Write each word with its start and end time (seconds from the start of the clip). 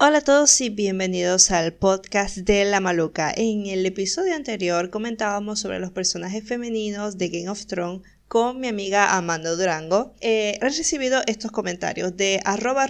Hola 0.00 0.18
a 0.18 0.20
todos 0.20 0.60
y 0.60 0.70
bienvenidos 0.70 1.50
al 1.50 1.72
podcast 1.72 2.36
de 2.36 2.64
La 2.64 2.78
Maluca. 2.78 3.32
En 3.36 3.66
el 3.66 3.84
episodio 3.84 4.36
anterior 4.36 4.90
comentábamos 4.90 5.58
sobre 5.58 5.80
los 5.80 5.90
personajes 5.90 6.44
femeninos 6.46 7.18
de 7.18 7.28
Game 7.30 7.48
of 7.48 7.66
Thrones 7.66 8.02
con 8.28 8.60
mi 8.60 8.68
amiga 8.68 9.16
Amanda 9.16 9.56
Durango. 9.56 10.14
Eh, 10.20 10.56
he 10.62 10.64
recibido 10.64 11.22
estos 11.26 11.50
comentarios 11.50 12.16
de 12.16 12.40
arroba 12.44 12.86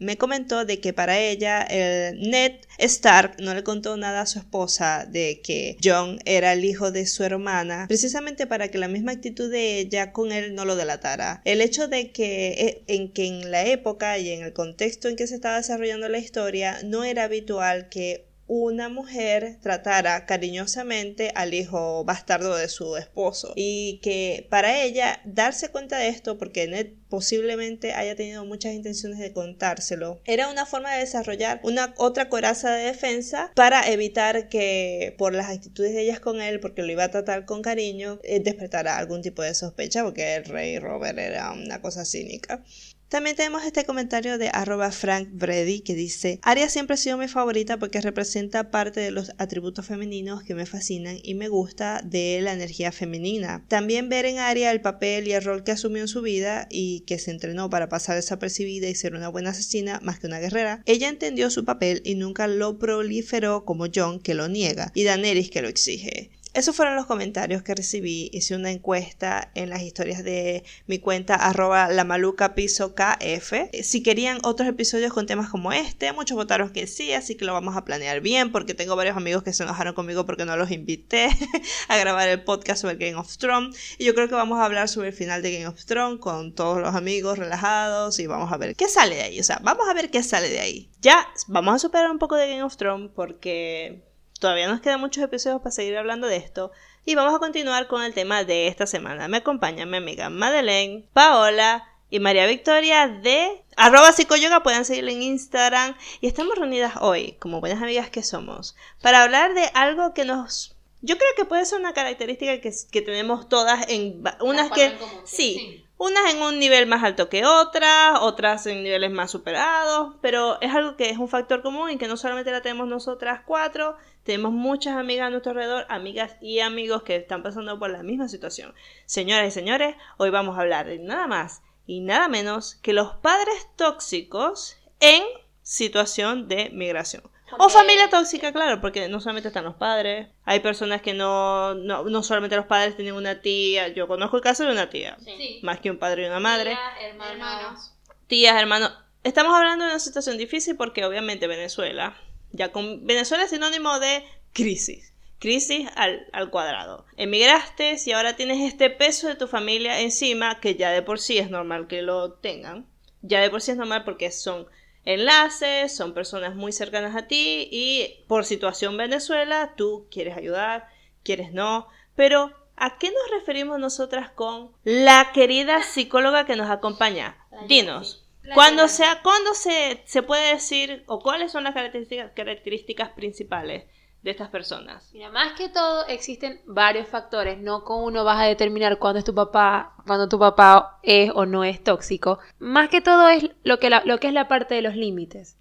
me 0.00 0.16
comentó 0.16 0.64
de 0.64 0.80
que 0.80 0.92
para 0.92 1.18
ella 1.18 1.62
el 1.62 2.20
Ned 2.30 2.54
Stark 2.78 3.36
no 3.38 3.54
le 3.54 3.62
contó 3.62 3.96
nada 3.96 4.22
a 4.22 4.26
su 4.26 4.38
esposa 4.38 5.06
de 5.06 5.40
que 5.44 5.76
John 5.84 6.18
era 6.24 6.54
el 6.54 6.64
hijo 6.64 6.90
de 6.90 7.06
su 7.06 7.22
hermana, 7.22 7.84
precisamente 7.86 8.46
para 8.46 8.68
que 8.68 8.78
la 8.78 8.88
misma 8.88 9.12
actitud 9.12 9.50
de 9.50 9.78
ella 9.78 10.12
con 10.12 10.32
él 10.32 10.54
no 10.54 10.64
lo 10.64 10.76
delatara. 10.76 11.42
El 11.44 11.60
hecho 11.60 11.86
de 11.86 12.10
que 12.10 12.48
eh, 12.48 12.84
en 12.86 13.12
que 13.12 13.26
en 13.26 13.50
la 13.50 13.66
época 13.66 14.18
y 14.18 14.30
en 14.30 14.42
el 14.42 14.52
contexto 14.52 15.08
en 15.08 15.16
que 15.16 15.26
se 15.26 15.34
estaba 15.34 15.58
desarrollando 15.58 16.08
la 16.08 16.18
historia 16.18 16.78
no 16.82 17.04
era 17.04 17.24
habitual 17.24 17.88
que 17.90 18.29
una 18.52 18.88
mujer 18.88 19.58
tratara 19.62 20.26
cariñosamente 20.26 21.30
al 21.36 21.54
hijo 21.54 22.04
bastardo 22.04 22.56
de 22.56 22.68
su 22.68 22.96
esposo. 22.96 23.52
Y 23.54 24.00
que 24.02 24.48
para 24.50 24.82
ella 24.82 25.20
darse 25.24 25.68
cuenta 25.68 25.98
de 25.98 26.08
esto 26.08 26.36
porque 26.36 26.66
Ned 26.66 26.88
posiblemente 27.08 27.92
haya 27.92 28.16
tenido 28.16 28.44
muchas 28.44 28.74
intenciones 28.74 29.20
de 29.20 29.32
contárselo 29.32 30.20
era 30.24 30.48
una 30.48 30.66
forma 30.66 30.92
de 30.94 31.00
desarrollar 31.00 31.60
una 31.64 31.94
otra 31.98 32.28
coraza 32.28 32.72
de 32.72 32.84
defensa 32.84 33.52
para 33.54 33.88
evitar 33.88 34.48
que 34.48 35.14
por 35.18 35.34
las 35.34 35.50
actitudes 35.50 35.92
de 35.92 36.02
ellas 36.02 36.20
con 36.20 36.40
él 36.40 36.60
porque 36.60 36.82
lo 36.82 36.90
iba 36.90 37.04
a 37.04 37.10
tratar 37.10 37.44
con 37.44 37.62
cariño 37.62 38.20
eh, 38.22 38.40
despertara 38.40 38.96
algún 38.96 39.22
tipo 39.22 39.42
de 39.42 39.54
sospecha 39.54 40.04
porque 40.04 40.36
el 40.36 40.44
rey 40.44 40.78
Robert 40.78 41.18
era 41.18 41.52
una 41.52 41.80
cosa 41.80 42.04
cínica 42.04 42.64
también 43.10 43.34
tenemos 43.34 43.64
este 43.64 43.84
comentario 43.84 44.38
de 44.38 44.50
arroba 44.52 44.92
Frank 44.92 45.28
Brady 45.32 45.80
que 45.80 45.96
dice, 45.96 46.38
Aria 46.42 46.68
siempre 46.68 46.94
ha 46.94 46.96
sido 46.96 47.18
mi 47.18 47.26
favorita 47.26 47.76
porque 47.76 48.00
representa 48.00 48.70
parte 48.70 49.00
de 49.00 49.10
los 49.10 49.32
atributos 49.36 49.84
femeninos 49.84 50.44
que 50.44 50.54
me 50.54 50.64
fascinan 50.64 51.18
y 51.20 51.34
me 51.34 51.48
gusta 51.48 52.02
de 52.04 52.38
la 52.40 52.52
energía 52.52 52.92
femenina. 52.92 53.64
También 53.66 54.08
ver 54.08 54.26
en 54.26 54.38
Aria 54.38 54.70
el 54.70 54.80
papel 54.80 55.26
y 55.26 55.32
el 55.32 55.42
rol 55.42 55.64
que 55.64 55.72
asumió 55.72 56.02
en 56.02 56.08
su 56.08 56.22
vida 56.22 56.68
y 56.70 57.00
que 57.00 57.18
se 57.18 57.32
entrenó 57.32 57.68
para 57.68 57.88
pasar 57.88 58.14
desapercibida 58.14 58.88
y 58.88 58.94
ser 58.94 59.16
una 59.16 59.28
buena 59.28 59.50
asesina 59.50 59.98
más 60.04 60.20
que 60.20 60.28
una 60.28 60.38
guerrera. 60.38 60.82
Ella 60.86 61.08
entendió 61.08 61.50
su 61.50 61.64
papel 61.64 62.02
y 62.04 62.14
nunca 62.14 62.46
lo 62.46 62.78
proliferó 62.78 63.64
como 63.64 63.86
John 63.92 64.20
que 64.20 64.34
lo 64.34 64.46
niega 64.46 64.92
y 64.94 65.02
Daenerys 65.02 65.50
que 65.50 65.62
lo 65.62 65.68
exige. 65.68 66.30
Esos 66.52 66.74
fueron 66.74 66.96
los 66.96 67.06
comentarios 67.06 67.62
que 67.62 67.74
recibí. 67.74 68.28
Hice 68.32 68.56
una 68.56 68.72
encuesta 68.72 69.52
en 69.54 69.70
las 69.70 69.82
historias 69.82 70.24
de 70.24 70.64
mi 70.86 70.98
cuenta 70.98 71.36
arroba 71.36 71.88
la 71.88 72.04
maluca 72.04 72.54
piso 72.56 72.94
KF. 72.94 73.52
Si 73.82 74.02
querían 74.02 74.38
otros 74.42 74.68
episodios 74.68 75.12
con 75.12 75.26
temas 75.26 75.48
como 75.48 75.72
este, 75.72 76.12
muchos 76.12 76.36
votaron 76.36 76.70
que 76.70 76.88
sí, 76.88 77.12
así 77.12 77.36
que 77.36 77.44
lo 77.44 77.52
vamos 77.52 77.76
a 77.76 77.84
planear 77.84 78.20
bien 78.20 78.50
porque 78.50 78.74
tengo 78.74 78.96
varios 78.96 79.16
amigos 79.16 79.44
que 79.44 79.52
se 79.52 79.62
enojaron 79.62 79.94
conmigo 79.94 80.26
porque 80.26 80.44
no 80.44 80.56
los 80.56 80.72
invité 80.72 81.28
a 81.88 81.96
grabar 81.96 82.28
el 82.28 82.42
podcast 82.42 82.82
sobre 82.82 82.96
Game 82.96 83.16
of 83.16 83.36
Thrones. 83.38 83.76
Y 83.98 84.04
yo 84.04 84.14
creo 84.14 84.28
que 84.28 84.34
vamos 84.34 84.58
a 84.58 84.64
hablar 84.64 84.88
sobre 84.88 85.08
el 85.08 85.14
final 85.14 85.42
de 85.42 85.52
Game 85.52 85.68
of 85.68 85.84
Thrones 85.84 86.18
con 86.18 86.54
todos 86.54 86.80
los 86.80 86.96
amigos 86.96 87.38
relajados 87.38 88.18
y 88.18 88.26
vamos 88.26 88.52
a 88.52 88.56
ver 88.56 88.74
qué 88.74 88.88
sale 88.88 89.14
de 89.14 89.22
ahí. 89.22 89.40
O 89.40 89.44
sea, 89.44 89.60
vamos 89.62 89.88
a 89.88 89.94
ver 89.94 90.10
qué 90.10 90.24
sale 90.24 90.48
de 90.48 90.58
ahí. 90.58 90.90
Ya, 91.00 91.28
vamos 91.46 91.76
a 91.76 91.78
superar 91.78 92.10
un 92.10 92.18
poco 92.18 92.34
de 92.34 92.48
Game 92.48 92.64
of 92.64 92.76
Thrones 92.76 93.10
porque 93.14 94.09
Todavía 94.40 94.68
nos 94.68 94.80
quedan 94.80 95.00
muchos 95.00 95.22
episodios 95.22 95.60
para 95.60 95.70
seguir 95.70 95.98
hablando 95.98 96.26
de 96.26 96.36
esto. 96.36 96.72
Y 97.04 97.14
vamos 97.14 97.34
a 97.34 97.38
continuar 97.38 97.88
con 97.88 98.02
el 98.02 98.14
tema 98.14 98.42
de 98.42 98.68
esta 98.68 98.86
semana. 98.86 99.28
Me 99.28 99.36
acompaña 99.36 99.84
mi 99.84 99.98
amiga 99.98 100.30
Madeleine, 100.30 101.04
Paola 101.12 101.86
y 102.08 102.20
María 102.20 102.46
Victoria 102.46 103.06
de 103.06 103.62
arroba 103.76 104.12
psicoyoga. 104.12 104.62
Pueden 104.62 104.86
seguirla 104.86 105.12
en 105.12 105.22
Instagram. 105.22 105.94
Y 106.22 106.26
estamos 106.26 106.56
reunidas 106.56 106.94
hoy, 107.02 107.32
como 107.32 107.60
buenas 107.60 107.82
amigas 107.82 108.08
que 108.08 108.22
somos, 108.22 108.76
para 109.02 109.22
hablar 109.22 109.52
de 109.52 109.70
algo 109.74 110.14
que 110.14 110.24
nos... 110.24 110.74
Yo 111.02 111.18
creo 111.18 111.30
que 111.36 111.44
puede 111.44 111.66
ser 111.66 111.78
una 111.78 111.92
característica 111.92 112.62
que, 112.62 113.02
tenemos 113.02 113.46
todas 113.46 113.90
en... 113.90 114.24
Unas 114.40 114.70
que... 114.70 114.96
sí 115.24 115.84
unas 116.00 116.32
en 116.32 116.40
un 116.40 116.58
nivel 116.58 116.86
más 116.86 117.04
alto 117.04 117.28
que 117.28 117.44
otras, 117.44 118.20
otras 118.20 118.66
en 118.66 118.82
niveles 118.82 119.10
más 119.10 119.30
superados, 119.30 120.14
pero 120.22 120.58
es 120.62 120.74
algo 120.74 120.96
que 120.96 121.10
es 121.10 121.18
un 121.18 121.28
factor 121.28 121.60
común 121.60 121.90
y 121.90 121.98
que 121.98 122.08
no 122.08 122.16
solamente 122.16 122.50
la 122.50 122.62
tenemos 122.62 122.88
nosotras 122.88 123.42
cuatro, 123.44 123.98
tenemos 124.24 124.52
muchas 124.52 124.96
amigas 124.96 125.26
a 125.26 125.30
nuestro 125.30 125.50
alrededor, 125.50 125.86
amigas 125.88 126.36
y 126.40 126.60
amigos 126.60 127.02
que 127.02 127.16
están 127.16 127.42
pasando 127.42 127.78
por 127.78 127.90
la 127.90 128.02
misma 128.02 128.28
situación. 128.28 128.74
Señoras 129.06 129.48
y 129.48 129.50
señores, 129.50 129.96
hoy 130.18 130.30
vamos 130.30 130.56
a 130.56 130.60
hablar 130.60 130.86
de 130.86 130.98
nada 130.98 131.26
más 131.26 131.62
y 131.86 132.00
nada 132.00 132.28
menos 132.28 132.76
que 132.76 132.92
los 132.92 133.14
padres 133.16 133.68
tóxicos 133.76 134.76
en 135.00 135.22
situación 135.62 136.48
de 136.48 136.70
migración. 136.70 137.22
O 137.58 137.68
familia 137.68 138.08
tóxica, 138.08 138.52
claro, 138.52 138.80
porque 138.80 139.08
no 139.08 139.20
solamente 139.20 139.48
están 139.48 139.64
los 139.64 139.74
padres, 139.74 140.28
hay 140.44 140.60
personas 140.60 141.02
que 141.02 141.14
no, 141.14 141.74
no, 141.74 142.04
no 142.04 142.22
solamente 142.22 142.54
los 142.54 142.66
padres 142.66 142.94
tienen 142.94 143.14
una 143.14 143.40
tía, 143.40 143.88
yo 143.88 144.06
conozco 144.06 144.36
el 144.36 144.42
caso 144.42 144.64
de 144.64 144.70
una 144.70 144.88
tía, 144.88 145.16
más 145.62 145.80
que 145.80 145.90
un 145.90 145.98
padre 145.98 146.24
y 146.24 146.26
una 146.26 146.38
madre. 146.38 146.70
Tías, 146.70 147.12
hermanos. 147.28 147.92
Tías, 148.28 148.60
hermanos. 148.60 148.92
Estamos 149.24 149.52
hablando 149.54 149.84
de 149.84 149.90
una 149.90 149.98
situación 149.98 150.38
difícil 150.38 150.76
porque 150.76 151.04
obviamente 151.04 151.46
Venezuela, 151.46 152.16
ya 152.52 152.72
con 152.72 153.06
Venezuela 153.06 153.44
es 153.44 153.50
sinónimo 153.50 153.98
de 153.98 154.24
crisis. 154.52 155.12
Crisis 155.38 155.88
al, 155.96 156.26
al 156.32 156.50
cuadrado. 156.50 157.06
Emigraste 157.16 157.96
y 158.04 158.12
ahora 158.12 158.36
tienes 158.36 158.60
este 158.60 158.90
peso 158.90 159.28
de 159.28 159.36
tu 159.36 159.46
familia 159.46 160.00
encima, 160.00 160.60
que 160.60 160.74
ya 160.74 160.90
de 160.90 161.02
por 161.02 161.18
sí 161.18 161.38
es 161.38 161.50
normal 161.50 161.86
que 161.86 162.02
lo 162.02 162.32
tengan. 162.32 162.86
Ya 163.22 163.40
de 163.40 163.50
por 163.50 163.62
sí 163.62 163.70
es 163.70 163.76
normal 163.76 164.04
porque 164.04 164.30
son 164.30 164.66
enlaces, 165.04 165.96
son 165.96 166.14
personas 166.14 166.54
muy 166.54 166.72
cercanas 166.72 167.16
a 167.16 167.26
ti 167.26 167.68
y 167.70 168.24
por 168.26 168.44
situación 168.44 168.96
Venezuela 168.96 169.74
tú 169.76 170.06
quieres 170.10 170.36
ayudar, 170.36 170.88
quieres 171.22 171.52
no, 171.52 171.88
pero 172.14 172.52
¿a 172.76 172.98
qué 172.98 173.10
nos 173.10 173.30
referimos 173.38 173.78
nosotras 173.78 174.30
con 174.30 174.72
la 174.84 175.30
querida 175.32 175.82
psicóloga 175.82 176.44
que 176.44 176.56
nos 176.56 176.70
acompaña? 176.70 177.36
Dinos. 177.66 178.19
¿Cuándo, 178.54 178.88
sea, 178.88 179.20
¿Cuándo 179.22 179.54
se, 179.54 180.02
se 180.06 180.22
puede 180.22 180.54
decir 180.54 181.04
o 181.06 181.20
cuáles 181.20 181.52
son 181.52 181.64
las 181.64 181.74
características, 181.74 182.32
características 182.34 183.10
principales 183.10 183.84
de 184.22 184.30
estas 184.30 184.48
personas? 184.48 185.10
Mira, 185.12 185.30
más 185.30 185.52
que 185.52 185.68
todo 185.68 186.06
existen 186.06 186.60
varios 186.66 187.06
factores, 187.06 187.58
no 187.58 187.84
con 187.84 188.02
uno 188.02 188.24
vas 188.24 188.40
a 188.40 188.46
determinar 188.46 188.98
cuándo 188.98 189.18
es 189.18 189.24
tu 189.24 189.34
papá, 189.34 189.94
cuando 190.06 190.28
tu 190.28 190.38
papá 190.38 190.98
es 191.02 191.30
o 191.34 191.46
no 191.46 191.64
es 191.64 191.82
tóxico. 191.82 192.38
Más 192.58 192.88
que 192.88 193.00
todo 193.00 193.28
es 193.28 193.50
lo 193.62 193.78
que, 193.78 193.90
lo 193.90 194.18
que 194.18 194.28
es 194.28 194.32
la 194.32 194.48
parte 194.48 194.74
de 194.74 194.82
los 194.82 194.96
límites. 194.96 195.56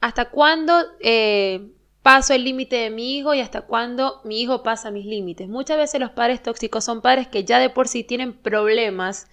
¿Hasta 0.00 0.30
cuándo 0.30 0.74
eh, 1.00 1.72
paso 2.02 2.32
el 2.32 2.44
límite 2.44 2.76
de 2.76 2.90
mi 2.90 3.16
hijo 3.16 3.34
y 3.34 3.40
hasta 3.40 3.62
cuándo 3.62 4.20
mi 4.24 4.40
hijo 4.40 4.62
pasa 4.62 4.90
mis 4.90 5.06
límites? 5.06 5.48
Muchas 5.48 5.76
veces 5.76 6.00
los 6.00 6.10
padres 6.10 6.42
tóxicos 6.42 6.84
son 6.84 7.02
padres 7.02 7.28
que 7.28 7.44
ya 7.44 7.58
de 7.58 7.70
por 7.70 7.88
sí 7.88 8.04
tienen 8.04 8.34
problemas 8.34 9.28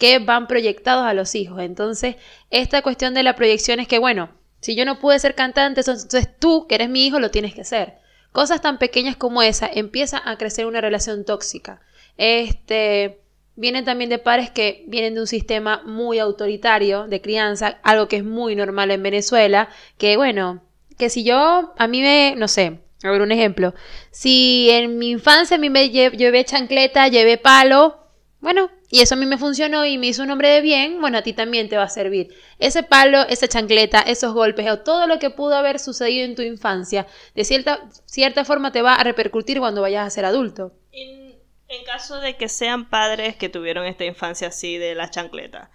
que 0.00 0.18
van 0.18 0.48
proyectados 0.48 1.06
a 1.06 1.14
los 1.14 1.36
hijos. 1.36 1.60
Entonces, 1.60 2.16
esta 2.50 2.82
cuestión 2.82 3.14
de 3.14 3.22
la 3.22 3.36
proyección 3.36 3.78
es 3.78 3.86
que, 3.86 3.98
bueno, 3.98 4.30
si 4.60 4.74
yo 4.74 4.84
no 4.84 4.98
pude 4.98 5.18
ser 5.18 5.34
cantante, 5.34 5.82
entonces 5.82 6.28
tú, 6.38 6.66
que 6.66 6.74
eres 6.74 6.88
mi 6.88 7.06
hijo, 7.06 7.20
lo 7.20 7.30
tienes 7.30 7.54
que 7.54 7.64
ser. 7.64 7.98
Cosas 8.32 8.62
tan 8.62 8.78
pequeñas 8.78 9.16
como 9.16 9.42
esa 9.42 9.68
empiezan 9.72 10.22
a 10.24 10.38
crecer 10.38 10.64
una 10.64 10.80
relación 10.80 11.24
tóxica. 11.24 11.82
Este, 12.16 13.20
vienen 13.56 13.84
también 13.84 14.08
de 14.08 14.18
padres 14.18 14.50
que 14.50 14.84
vienen 14.88 15.14
de 15.14 15.20
un 15.20 15.26
sistema 15.26 15.82
muy 15.84 16.18
autoritario 16.18 17.06
de 17.06 17.20
crianza, 17.20 17.78
algo 17.82 18.08
que 18.08 18.16
es 18.16 18.24
muy 18.24 18.56
normal 18.56 18.90
en 18.90 19.02
Venezuela, 19.02 19.68
que 19.98 20.16
bueno, 20.16 20.62
que 20.96 21.10
si 21.10 21.24
yo, 21.24 21.74
a 21.76 21.86
mí 21.88 22.00
me, 22.00 22.34
no 22.38 22.48
sé, 22.48 22.80
a 23.02 23.10
ver 23.10 23.20
un 23.20 23.32
ejemplo, 23.32 23.74
si 24.10 24.70
en 24.70 24.96
mi 24.98 25.10
infancia 25.10 25.56
a 25.56 25.60
mí 25.60 25.68
me 25.68 25.90
llevé 25.90 26.44
chancleta, 26.44 27.08
llevé 27.08 27.36
palo, 27.36 27.98
bueno, 28.40 28.70
y 28.90 29.00
eso 29.00 29.14
a 29.14 29.18
mí 29.18 29.24
me 29.24 29.38
funcionó 29.38 29.84
y 29.86 29.98
me 29.98 30.08
hizo 30.08 30.22
un 30.22 30.30
hombre 30.30 30.48
de 30.48 30.60
bien, 30.60 31.00
bueno, 31.00 31.18
a 31.18 31.22
ti 31.22 31.32
también 31.32 31.68
te 31.68 31.76
va 31.76 31.84
a 31.84 31.88
servir. 31.88 32.34
Ese 32.58 32.82
palo, 32.82 33.22
esa 33.28 33.46
chancleta, 33.46 34.00
esos 34.00 34.34
golpes 34.34 34.68
o 34.68 34.80
todo 34.80 35.06
lo 35.06 35.18
que 35.20 35.30
pudo 35.30 35.54
haber 35.54 35.78
sucedido 35.78 36.24
en 36.24 36.34
tu 36.34 36.42
infancia, 36.42 37.06
de 37.34 37.44
cierta, 37.44 37.88
cierta 38.04 38.44
forma 38.44 38.72
te 38.72 38.82
va 38.82 38.94
a 38.94 39.04
repercutir 39.04 39.60
cuando 39.60 39.82
vayas 39.82 40.06
a 40.06 40.10
ser 40.10 40.24
adulto. 40.24 40.72
En, 40.90 41.38
en 41.68 41.84
caso 41.84 42.20
de 42.20 42.36
que 42.36 42.48
sean 42.48 42.90
padres 42.90 43.36
que 43.36 43.48
tuvieron 43.48 43.86
esta 43.86 44.04
infancia 44.04 44.48
así 44.48 44.76
de 44.76 44.96
la 44.96 45.08
chancleta 45.08 45.70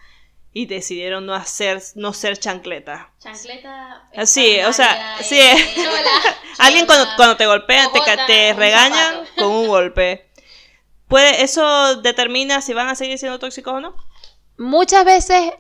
y 0.52 0.68
decidieron 0.68 1.26
no 1.26 1.36
hacer 1.36 1.82
no 1.96 2.14
ser 2.14 2.38
chancleta. 2.38 3.12
Chancleta. 3.20 4.10
Sí, 4.26 4.58
o 4.62 4.72
sea, 4.72 5.18
sí. 5.22 5.38
Alguien 6.60 6.86
cuando, 6.86 7.06
cuando 7.18 7.36
te 7.36 7.46
golpea 7.46 7.90
te, 7.92 8.00
te 8.26 8.54
regañan 8.54 9.26
con 9.38 9.52
un 9.52 9.68
golpe. 9.68 10.30
¿Puede, 11.08 11.44
¿Eso 11.44 12.02
determina 12.02 12.62
si 12.62 12.74
van 12.74 12.88
a 12.88 12.96
seguir 12.96 13.18
siendo 13.18 13.40
tóxicos 13.40 13.74
o 13.74 13.82
no? 13.82 13.96
Muchas 14.58 15.06
veces 15.06 15.52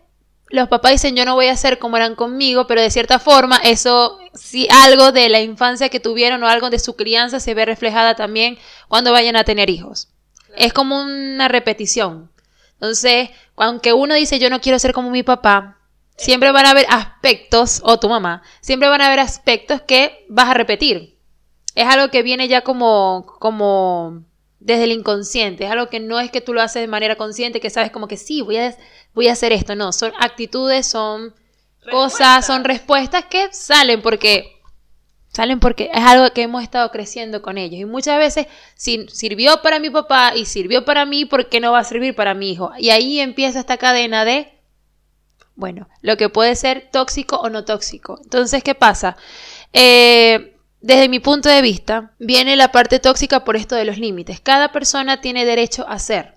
los 0.49 0.67
papás 0.69 0.93
dicen 0.93 1.15
yo 1.15 1.25
no 1.25 1.35
voy 1.35 1.47
a 1.47 1.57
ser 1.57 1.79
como 1.79 1.97
eran 1.97 2.15
conmigo, 2.15 2.67
pero 2.67 2.81
de 2.81 2.91
cierta 2.91 3.19
forma 3.19 3.57
eso, 3.57 4.19
si 4.33 4.67
algo 4.69 5.11
de 5.11 5.29
la 5.29 5.41
infancia 5.41 5.89
que 5.89 5.99
tuvieron 5.99 6.43
o 6.43 6.47
algo 6.47 6.69
de 6.69 6.79
su 6.79 6.95
crianza 6.95 7.39
se 7.39 7.53
ve 7.53 7.65
reflejada 7.65 8.15
también 8.15 8.57
cuando 8.87 9.11
vayan 9.11 9.35
a 9.35 9.43
tener 9.43 9.69
hijos. 9.69 10.09
Es 10.55 10.73
como 10.73 11.01
una 11.01 11.47
repetición. 11.47 12.31
Entonces, 12.73 13.29
aunque 13.55 13.93
uno 13.93 14.15
dice 14.15 14.39
yo 14.39 14.49
no 14.49 14.61
quiero 14.61 14.79
ser 14.79 14.93
como 14.93 15.09
mi 15.09 15.23
papá, 15.23 15.75
Siempre 16.17 16.51
van 16.51 16.65
a 16.65 16.71
haber 16.71 16.85
aspectos, 16.89 17.81
o 17.83 17.99
tu 17.99 18.07
mamá, 18.07 18.41
siempre 18.61 18.87
van 18.87 19.01
a 19.01 19.07
haber 19.07 19.19
aspectos 19.19 19.81
que 19.81 20.25
vas 20.29 20.49
a 20.49 20.53
repetir. 20.53 21.19
Es 21.75 21.87
algo 21.87 22.09
que 22.09 22.23
viene 22.23 22.47
ya 22.47 22.61
como, 22.61 23.25
como 23.39 24.23
desde 24.65 24.85
el 24.85 24.91
inconsciente. 24.91 25.65
Es 25.65 25.71
algo 25.71 25.89
que 25.89 25.99
no 25.99 26.19
es 26.19 26.31
que 26.31 26.41
tú 26.41 26.51
lo 26.51 26.59
haces 26.59 26.81
de 26.81 26.87
manera 26.87 27.15
consciente, 27.15 27.59
que 27.59 27.69
sabes 27.69 27.91
como 27.91 28.07
que 28.07 28.17
sí, 28.17 28.41
voy 28.41 28.57
a, 28.57 28.75
voy 29.13 29.27
a 29.27 29.33
hacer 29.33 29.53
esto. 29.53 29.75
No, 29.75 29.91
son 29.91 30.11
actitudes, 30.19 30.87
son 30.87 31.35
cosas, 31.91 32.47
son 32.47 32.63
respuestas 32.63 33.25
que 33.25 33.47
salen 33.51 34.01
porque 34.01 34.59
salen 35.27 35.59
porque 35.59 35.91
es 35.93 36.01
algo 36.01 36.33
que 36.33 36.41
hemos 36.41 36.63
estado 36.63 36.89
creciendo 36.89 37.43
con 37.43 37.59
ellos. 37.59 37.79
Y 37.79 37.85
muchas 37.85 38.17
veces, 38.17 38.47
si 38.73 39.05
sirvió 39.07 39.61
para 39.61 39.77
mi 39.77 39.91
papá 39.91 40.33
y 40.35 40.45
sirvió 40.45 40.83
para 40.83 41.05
mí, 41.05 41.25
¿por 41.25 41.47
qué 41.47 41.59
no 41.59 41.71
va 41.71 41.79
a 41.79 41.83
servir 41.83 42.15
para 42.15 42.33
mi 42.33 42.51
hijo? 42.51 42.71
Y 42.79 42.89
ahí 42.89 43.19
empieza 43.19 43.59
esta 43.59 43.77
cadena 43.77 44.25
de, 44.25 44.51
bueno, 45.53 45.87
lo 46.01 46.17
que 46.17 46.29
puede 46.29 46.55
ser 46.55 46.89
tóxico 46.91 47.35
o 47.35 47.49
no 47.51 47.65
tóxico. 47.65 48.19
Entonces, 48.23 48.63
¿qué 48.63 48.73
pasa? 48.73 49.15
Eh, 49.73 50.54
desde 50.85 51.09
mi 51.09 51.19
punto 51.19 51.49
de 51.49 51.63
vista, 51.63 52.13
viene 52.19 52.55
la 52.55 52.71
parte 52.71 52.99
tóxica 52.99 53.43
por 53.43 53.55
esto 53.55 53.75
de 53.75 53.85
los 53.85 53.97
límites. 53.97 54.39
Cada 54.39 54.71
persona 54.71 55.19
tiene 55.19 55.43
derecho 55.43 55.83
a 55.89 55.97
ser. 55.97 56.35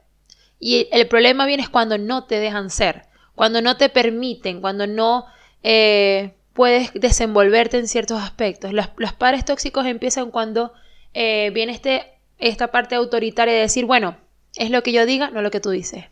Y 0.58 0.88
el 0.90 1.06
problema 1.06 1.44
viene 1.44 1.62
es 1.62 1.68
cuando 1.68 1.98
no 1.98 2.24
te 2.24 2.40
dejan 2.40 2.70
ser, 2.70 3.04
cuando 3.34 3.60
no 3.60 3.76
te 3.76 3.88
permiten, 3.90 4.60
cuando 4.60 4.86
no... 4.86 5.26
Eh, 5.62 6.34
puedes 6.54 6.92
desenvolverte 6.94 7.78
en 7.78 7.86
ciertos 7.86 8.20
aspectos. 8.20 8.72
Los, 8.72 9.12
padres 9.12 9.44
tóxicos 9.44 9.86
empiezan 9.86 10.32
cuando 10.32 10.72
eh, 11.14 11.50
viene 11.54 11.70
este, 11.70 12.18
esta 12.38 12.72
parte 12.72 12.96
autoritaria 12.96 13.54
de 13.54 13.60
decir, 13.60 13.84
bueno, 13.84 14.16
es 14.56 14.70
lo 14.70 14.82
que 14.82 14.92
yo 14.92 15.04
diga, 15.04 15.30
no 15.30 15.42
lo 15.42 15.52
que 15.52 15.60
tú 15.60 15.70
dices. 15.70 16.06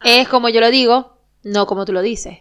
Ah. 0.00 0.10
Es 0.10 0.28
como 0.28 0.50
yo 0.50 0.60
lo 0.60 0.70
digo, 0.70 1.18
no 1.42 1.66
como 1.66 1.86
tú 1.86 1.92
lo 1.92 2.02
dices. 2.02 2.38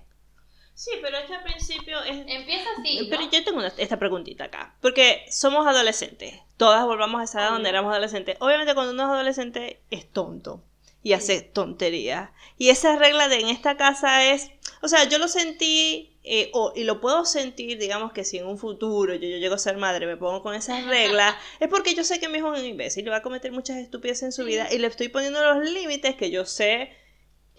Sí, 0.76 0.92
pero 1.02 1.18
es 1.18 1.26
que 1.26 1.36
al 1.36 1.44
principio 1.44 2.04
es... 2.04 2.18
Empieza 2.28 2.68
así. 2.78 3.08
Pero 3.10 3.24
yo 3.32 3.44
tengo 3.46 3.62
esta 3.64 3.98
preguntita 3.98 4.44
acá. 4.44 4.76
Porque 4.82 5.26
somos 5.32 5.66
adolescentes. 5.66 6.36
Todas 6.58 6.86
volvamos 6.86 7.22
a 7.22 7.24
esa 7.24 7.42
edad 7.42 7.52
donde 7.52 7.70
éramos 7.70 7.92
adolescentes. 7.92 8.36
Obviamente 8.42 8.74
cuando 8.74 8.92
uno 8.92 9.04
es 9.04 9.10
adolescente 9.10 9.82
es 9.90 10.12
tonto. 10.12 10.62
Y 11.02 11.14
hace 11.14 11.42
tonterías. 11.42 12.32
Y 12.58 12.70
esa 12.70 12.98
regla 12.98 13.30
de 13.30 13.40
en 13.40 13.48
esta 13.48 13.78
casa 13.78 14.26
es... 14.26 14.52
O 14.82 14.90
sea, 14.90 15.06
yo 15.06 15.18
lo 15.18 15.30
sentí 15.30 16.18
eh, 16.24 16.52
y 16.76 16.84
lo 16.84 17.00
puedo 17.00 17.24
sentir, 17.24 17.78
digamos 17.78 18.12
que 18.12 18.26
si 18.26 18.40
en 18.40 18.48
un 18.48 18.58
futuro 18.58 19.14
yo, 19.14 19.30
yo, 19.30 19.38
llego 19.38 19.56
a 19.56 19.60
ser 19.60 19.78
madre, 19.78 20.08
me 20.08 20.18
pongo 20.18 20.42
con 20.42 20.56
esas 20.56 20.84
reglas, 20.88 21.36
es 21.60 21.70
porque 21.70 21.94
yo 21.94 22.04
sé 22.04 22.20
que 22.20 22.28
mi 22.28 22.40
hijo 22.40 22.52
es 22.54 22.62
un 22.62 22.66
imbécil 22.66 23.06
y 23.06 23.10
va 23.10 23.18
a 23.18 23.22
cometer 23.22 23.52
muchas 23.52 23.78
estupideces 23.78 24.24
en 24.24 24.32
su 24.32 24.44
vida 24.44 24.68
y 24.74 24.80
le 24.80 24.88
estoy 24.88 25.08
poniendo 25.08 25.42
los 25.44 25.70
límites 25.70 26.16
que 26.16 26.32
yo 26.32 26.46
sé 26.46 26.90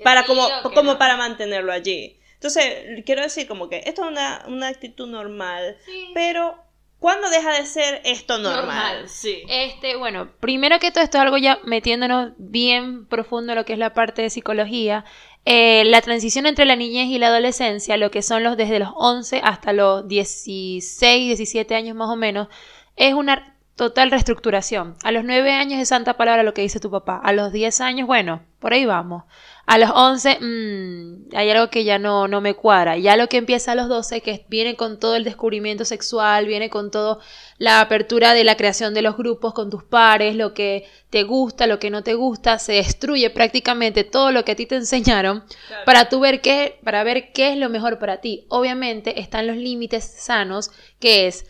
para 0.02 0.26
como, 0.26 0.48
como 0.74 0.98
para 0.98 1.16
mantenerlo 1.16 1.72
allí. 1.72 2.18
Entonces, 2.46 3.04
quiero 3.04 3.22
decir 3.22 3.48
como 3.48 3.68
que 3.68 3.82
esto 3.86 4.04
es 4.04 4.08
una, 4.08 4.44
una 4.46 4.68
actitud 4.68 5.08
normal, 5.08 5.76
pero 6.14 6.56
¿Cuándo 6.98 7.28
deja 7.28 7.52
de 7.52 7.66
ser 7.66 8.00
esto 8.04 8.38
normal? 8.38 9.08
Sí. 9.08 9.42
Este, 9.48 9.96
bueno, 9.96 10.30
primero 10.40 10.78
que 10.78 10.90
todo 10.90 11.04
esto 11.04 11.18
es 11.18 11.22
algo 11.22 11.36
ya 11.36 11.58
metiéndonos 11.62 12.32
bien 12.38 13.06
profundo 13.06 13.52
en 13.52 13.58
lo 13.58 13.64
que 13.66 13.74
es 13.74 13.78
la 13.78 13.92
parte 13.92 14.22
de 14.22 14.30
psicología. 14.30 15.04
Eh, 15.44 15.84
la 15.84 16.00
transición 16.00 16.46
entre 16.46 16.64
la 16.64 16.74
niñez 16.74 17.08
y 17.08 17.18
la 17.18 17.28
adolescencia, 17.28 17.98
lo 17.98 18.10
que 18.10 18.22
son 18.22 18.42
los 18.42 18.56
desde 18.56 18.78
los 18.78 18.88
11 18.96 19.42
hasta 19.44 19.74
los 19.74 20.08
16, 20.08 21.26
17 21.26 21.74
años 21.74 21.94
más 21.94 22.08
o 22.08 22.16
menos, 22.16 22.48
es 22.96 23.12
una 23.12 23.56
total 23.76 24.10
reestructuración. 24.10 24.96
A 25.04 25.12
los 25.12 25.22
9 25.22 25.52
años 25.52 25.78
es 25.78 25.90
santa 25.90 26.16
palabra 26.16 26.42
lo 26.42 26.54
que 26.54 26.62
dice 26.62 26.80
tu 26.80 26.90
papá. 26.90 27.20
A 27.22 27.32
los 27.32 27.52
10 27.52 27.80
años, 27.82 28.06
bueno, 28.06 28.42
por 28.58 28.72
ahí 28.72 28.86
vamos. 28.86 29.24
A 29.68 29.78
los 29.78 29.90
11, 29.92 30.38
mmm, 30.40 31.36
hay 31.36 31.50
algo 31.50 31.70
que 31.70 31.82
ya 31.82 31.98
no, 31.98 32.28
no 32.28 32.40
me 32.40 32.54
cuadra. 32.54 32.96
Ya 32.98 33.16
lo 33.16 33.28
que 33.28 33.36
empieza 33.36 33.72
a 33.72 33.74
los 33.74 33.88
12, 33.88 34.20
que 34.20 34.46
viene 34.48 34.76
con 34.76 35.00
todo 35.00 35.16
el 35.16 35.24
descubrimiento 35.24 35.84
sexual, 35.84 36.46
viene 36.46 36.70
con 36.70 36.92
todo 36.92 37.18
la 37.58 37.80
apertura 37.80 38.32
de 38.32 38.44
la 38.44 38.56
creación 38.56 38.94
de 38.94 39.02
los 39.02 39.16
grupos 39.16 39.54
con 39.54 39.68
tus 39.68 39.82
pares, 39.82 40.36
lo 40.36 40.54
que 40.54 40.86
te 41.10 41.24
gusta, 41.24 41.66
lo 41.66 41.80
que 41.80 41.90
no 41.90 42.04
te 42.04 42.14
gusta, 42.14 42.60
se 42.60 42.74
destruye 42.74 43.28
prácticamente 43.30 44.04
todo 44.04 44.30
lo 44.30 44.44
que 44.44 44.52
a 44.52 44.56
ti 44.56 44.66
te 44.66 44.76
enseñaron 44.76 45.42
para 45.84 46.08
tú 46.08 46.20
ver 46.20 46.40
qué, 46.40 46.78
para 46.84 47.02
ver 47.02 47.32
qué 47.32 47.50
es 47.50 47.58
lo 47.58 47.68
mejor 47.68 47.98
para 47.98 48.18
ti. 48.18 48.46
Obviamente 48.48 49.20
están 49.20 49.48
los 49.48 49.56
límites 49.56 50.04
sanos, 50.04 50.70
que 51.00 51.26
es, 51.26 51.44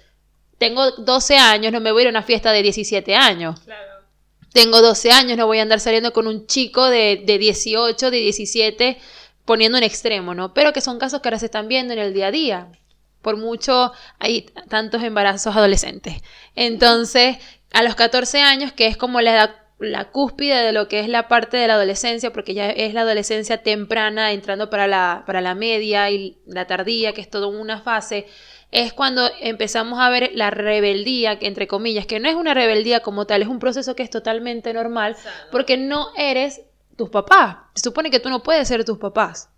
tengo 0.57 0.91
12 0.91 1.37
años, 1.37 1.71
no 1.71 1.81
me 1.81 1.93
voy 1.93 2.01
a 2.01 2.03
ir 2.05 2.09
a 2.09 2.11
una 2.11 2.23
fiesta 2.23 2.51
de 2.51 2.63
17 2.63 3.15
años. 3.15 3.61
Claro 3.61 3.96
tengo 4.57 4.81
12 4.81 5.11
años, 5.11 5.37
no 5.37 5.47
voy 5.47 5.59
a 5.59 5.63
andar 5.63 5.81
saliendo 5.81 6.15
con 6.15 6.27
un 6.27 6.47
chico 6.47 6.89
de, 6.89 7.23
de 7.27 7.37
18, 7.37 8.11
de 8.11 8.17
17, 8.17 8.99
poniendo 9.45 9.77
un 9.77 9.85
extremo, 9.85 10.35
¿no? 10.35 10.55
Pero 10.55 10.73
que 10.73 10.81
son 10.81 10.99
casos 10.99 11.21
que 11.21 11.29
ahora 11.29 11.39
se 11.39 11.45
están 11.45 11.69
viendo 11.69 11.93
en 11.93 11.99
el 11.99 12.15
día 12.15 12.29
a 12.29 12.31
día. 12.31 12.73
Por 13.21 13.37
mucho 13.37 13.93
hay 14.19 14.47
tantos 14.71 15.03
embarazos 15.03 15.55
adolescentes. 15.55 16.23
Entonces, 16.55 17.37
a 17.75 17.83
los 17.83 17.97
14 17.97 18.41
años, 18.41 18.73
que 18.73 18.87
es 18.87 18.97
como 18.97 19.21
la 19.21 19.35
edad 19.35 19.57
la 19.79 20.11
cúspide 20.11 20.65
de 20.65 20.73
lo 20.73 20.89
que 20.89 21.01
es 21.01 21.09
la 21.11 21.29
parte 21.29 21.59
de 21.59 21.67
la 21.67 21.75
adolescencia, 21.75 22.33
porque 22.33 22.55
ya 22.55 22.71
es 22.71 22.95
la 22.95 23.03
adolescencia 23.03 23.63
temprana, 23.63 24.33
entrando 24.33 24.71
para 24.71 24.87
la, 24.87 25.25
para 25.27 25.43
la 25.43 25.55
media 25.55 26.11
y 26.11 26.39
la 26.47 26.67
tardía, 26.67 27.13
que 27.13 27.21
es 27.21 27.29
toda 27.29 27.47
una 27.49 27.83
fase, 27.83 28.27
es 28.73 28.93
cuando 28.93 29.31
empezamos 29.41 29.99
a 30.01 30.11
ver 30.11 30.31
la 30.35 30.51
rebeldía, 30.51 31.39
entre 31.41 31.67
comillas, 31.67 32.07
que 32.07 32.21
no 32.21 32.29
es 32.29 32.35
una 32.35 32.55
rebeldía 32.55 33.01
como 33.01 33.27
tal, 33.27 33.43
es 33.43 33.49
un 33.49 33.59
proceso 33.59 33.95
que 33.95 34.03
es 34.03 34.11
totalmente 34.11 34.73
normal, 34.73 35.17
porque 35.51 35.77
no 35.77 36.09
eres 36.17 36.63
tus 36.97 37.09
papás. 37.11 37.57
Se 37.75 37.85
supone 37.85 38.11
que 38.11 38.21
tú 38.21 38.29
no 38.29 38.43
puedes 38.43 38.67
ser 38.69 38.85
tus 38.85 38.99
papás. 38.99 39.49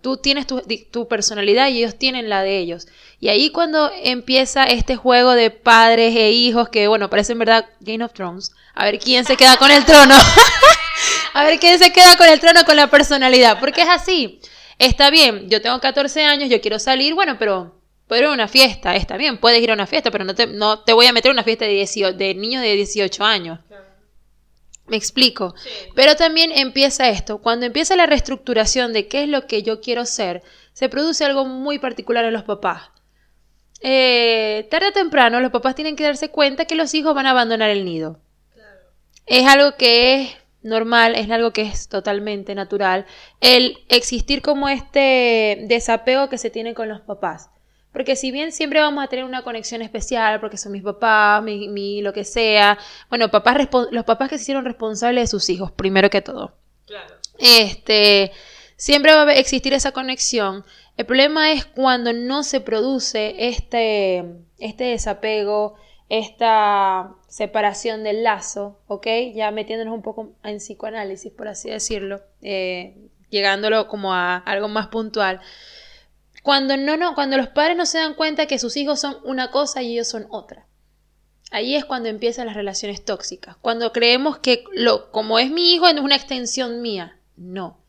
Tú 0.00 0.18
tienes 0.18 0.46
tu, 0.46 0.62
tu, 0.92 1.08
personalidad 1.08 1.68
y 1.68 1.78
ellos 1.78 1.98
tienen 1.98 2.28
la 2.28 2.42
de 2.42 2.58
ellos. 2.58 2.86
Y 3.18 3.28
ahí 3.28 3.50
cuando 3.50 3.90
empieza 4.04 4.64
este 4.64 4.94
juego 4.94 5.32
de 5.32 5.50
padres 5.50 6.14
e 6.14 6.30
hijos, 6.30 6.68
que 6.68 6.86
bueno, 6.86 7.10
parece 7.10 7.32
en 7.32 7.40
verdad 7.40 7.66
Game 7.80 8.04
of 8.04 8.12
Thrones, 8.12 8.52
a 8.74 8.84
ver 8.84 9.00
quién 9.00 9.24
se 9.24 9.36
queda 9.36 9.56
con 9.56 9.72
el 9.72 9.84
trono. 9.84 10.14
a 11.34 11.44
ver 11.44 11.58
quién 11.58 11.80
se 11.80 11.92
queda 11.92 12.16
con 12.16 12.28
el 12.28 12.38
trono 12.38 12.64
con 12.64 12.76
la 12.76 12.88
personalidad. 12.88 13.58
Porque 13.58 13.82
es 13.82 13.88
así. 13.88 14.40
Está 14.78 15.10
bien, 15.10 15.48
yo 15.48 15.60
tengo 15.60 15.80
14 15.80 16.22
años, 16.22 16.50
yo 16.50 16.60
quiero 16.60 16.78
salir, 16.78 17.14
bueno, 17.14 17.36
pero 17.38 17.74
A 18.08 18.30
una 18.30 18.48
fiesta, 18.48 18.94
está 18.94 19.16
bien, 19.16 19.38
puedes 19.38 19.60
ir 19.60 19.70
a 19.70 19.74
una 19.74 19.86
fiesta, 19.86 20.10
pero 20.10 20.24
no 20.24 20.34
te, 20.34 20.46
no 20.46 20.80
te 20.80 20.92
voy 20.92 21.06
a 21.06 21.12
meter 21.12 21.30
a 21.30 21.32
una 21.32 21.42
fiesta 21.42 21.64
de, 21.64 22.14
de 22.16 22.34
niños 22.34 22.62
de 22.62 22.74
18 22.74 23.24
años. 23.24 23.58
Me 24.86 24.96
explico. 24.96 25.54
Pero 25.94 26.14
también 26.14 26.52
empieza 26.52 27.08
esto. 27.08 27.38
Cuando 27.38 27.66
empieza 27.66 27.96
la 27.96 28.06
reestructuración 28.06 28.92
de 28.92 29.08
qué 29.08 29.24
es 29.24 29.28
lo 29.28 29.46
que 29.46 29.62
yo 29.62 29.80
quiero 29.80 30.06
ser, 30.06 30.42
se 30.72 30.88
produce 30.88 31.24
algo 31.24 31.44
muy 31.44 31.78
particular 31.78 32.24
en 32.24 32.32
los 32.32 32.44
papás. 32.44 32.90
Eh, 33.80 34.68
tarde 34.70 34.88
o 34.88 34.92
temprano, 34.92 35.40
los 35.40 35.50
papás 35.50 35.74
tienen 35.74 35.96
que 35.96 36.04
darse 36.04 36.30
cuenta 36.30 36.64
que 36.64 36.76
los 36.76 36.94
hijos 36.94 37.14
van 37.14 37.26
a 37.26 37.30
abandonar 37.30 37.70
el 37.70 37.84
nido. 37.84 38.20
Es 39.26 39.46
algo 39.46 39.76
que 39.76 40.22
es 40.22 40.36
normal, 40.62 41.16
es 41.16 41.28
algo 41.30 41.52
que 41.52 41.62
es 41.62 41.88
totalmente 41.88 42.54
natural. 42.54 43.06
El 43.40 43.78
existir 43.88 44.40
como 44.40 44.68
este 44.68 45.64
desapego 45.68 46.28
que 46.28 46.38
se 46.38 46.50
tiene 46.50 46.74
con 46.74 46.88
los 46.88 47.00
papás. 47.00 47.50
Porque 47.96 48.14
si 48.14 48.30
bien 48.30 48.52
siempre 48.52 48.78
vamos 48.78 49.02
a 49.02 49.08
tener 49.08 49.24
una 49.24 49.40
conexión 49.40 49.80
especial, 49.80 50.38
porque 50.38 50.58
son 50.58 50.72
mis 50.72 50.82
papás, 50.82 51.42
mi, 51.42 52.02
lo 52.02 52.12
que 52.12 52.24
sea, 52.24 52.76
bueno, 53.08 53.30
papás 53.30 53.56
los 53.90 54.04
papás 54.04 54.28
que 54.28 54.36
se 54.36 54.42
hicieron 54.42 54.66
responsables 54.66 55.22
de 55.22 55.26
sus 55.28 55.48
hijos, 55.48 55.72
primero 55.72 56.10
que 56.10 56.20
todo. 56.20 56.52
Claro. 56.84 57.14
Este, 57.38 58.32
siempre 58.76 59.14
va 59.14 59.22
a 59.22 59.32
existir 59.32 59.72
esa 59.72 59.92
conexión. 59.92 60.66
El 60.98 61.06
problema 61.06 61.52
es 61.52 61.64
cuando 61.64 62.12
no 62.12 62.42
se 62.42 62.60
produce 62.60 63.48
este, 63.48 64.26
este 64.58 64.84
desapego, 64.84 65.76
esta 66.10 67.14
separación 67.28 68.04
del 68.04 68.24
lazo, 68.24 68.78
¿ok? 68.88 69.06
Ya 69.34 69.50
metiéndonos 69.52 69.94
un 69.94 70.02
poco 70.02 70.34
en 70.44 70.58
psicoanálisis, 70.58 71.32
por 71.32 71.48
así 71.48 71.70
decirlo, 71.70 72.20
eh, 72.42 72.94
llegándolo 73.30 73.88
como 73.88 74.12
a 74.12 74.36
algo 74.36 74.68
más 74.68 74.88
puntual. 74.88 75.40
Cuando, 76.46 76.76
no, 76.76 76.96
no, 76.96 77.16
cuando 77.16 77.36
los 77.36 77.48
padres 77.48 77.76
no 77.76 77.86
se 77.86 77.98
dan 77.98 78.14
cuenta 78.14 78.46
que 78.46 78.60
sus 78.60 78.76
hijos 78.76 79.00
son 79.00 79.16
una 79.24 79.50
cosa 79.50 79.82
y 79.82 79.94
ellos 79.94 80.06
son 80.06 80.28
otra. 80.30 80.68
Ahí 81.50 81.74
es 81.74 81.84
cuando 81.84 82.08
empiezan 82.08 82.46
las 82.46 82.54
relaciones 82.54 83.04
tóxicas. 83.04 83.56
Cuando 83.56 83.92
creemos 83.92 84.38
que 84.38 84.62
lo, 84.72 85.10
como 85.10 85.40
es 85.40 85.50
mi 85.50 85.74
hijo, 85.74 85.88
es 85.88 85.98
una 85.98 86.14
extensión 86.14 86.82
mía. 86.82 87.18
No. 87.36 87.80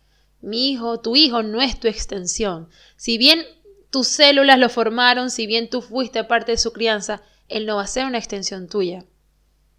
Mi 0.41 0.71
hijo, 0.71 0.99
tu 1.01 1.15
hijo 1.15 1.43
no 1.43 1.61
es 1.61 1.79
tu 1.79 1.87
extensión. 1.87 2.67
Si 2.95 3.19
bien 3.19 3.45
tus 3.91 4.07
células 4.07 4.57
lo 4.57 4.69
formaron, 4.69 5.29
si 5.29 5.45
bien 5.45 5.69
tú 5.69 5.83
fuiste 5.83 6.23
parte 6.23 6.53
de 6.53 6.57
su 6.57 6.73
crianza, 6.73 7.21
él 7.49 7.67
no 7.67 7.75
va 7.75 7.83
a 7.83 7.87
ser 7.87 8.07
una 8.07 8.17
extensión 8.17 8.67
tuya. 8.67 9.05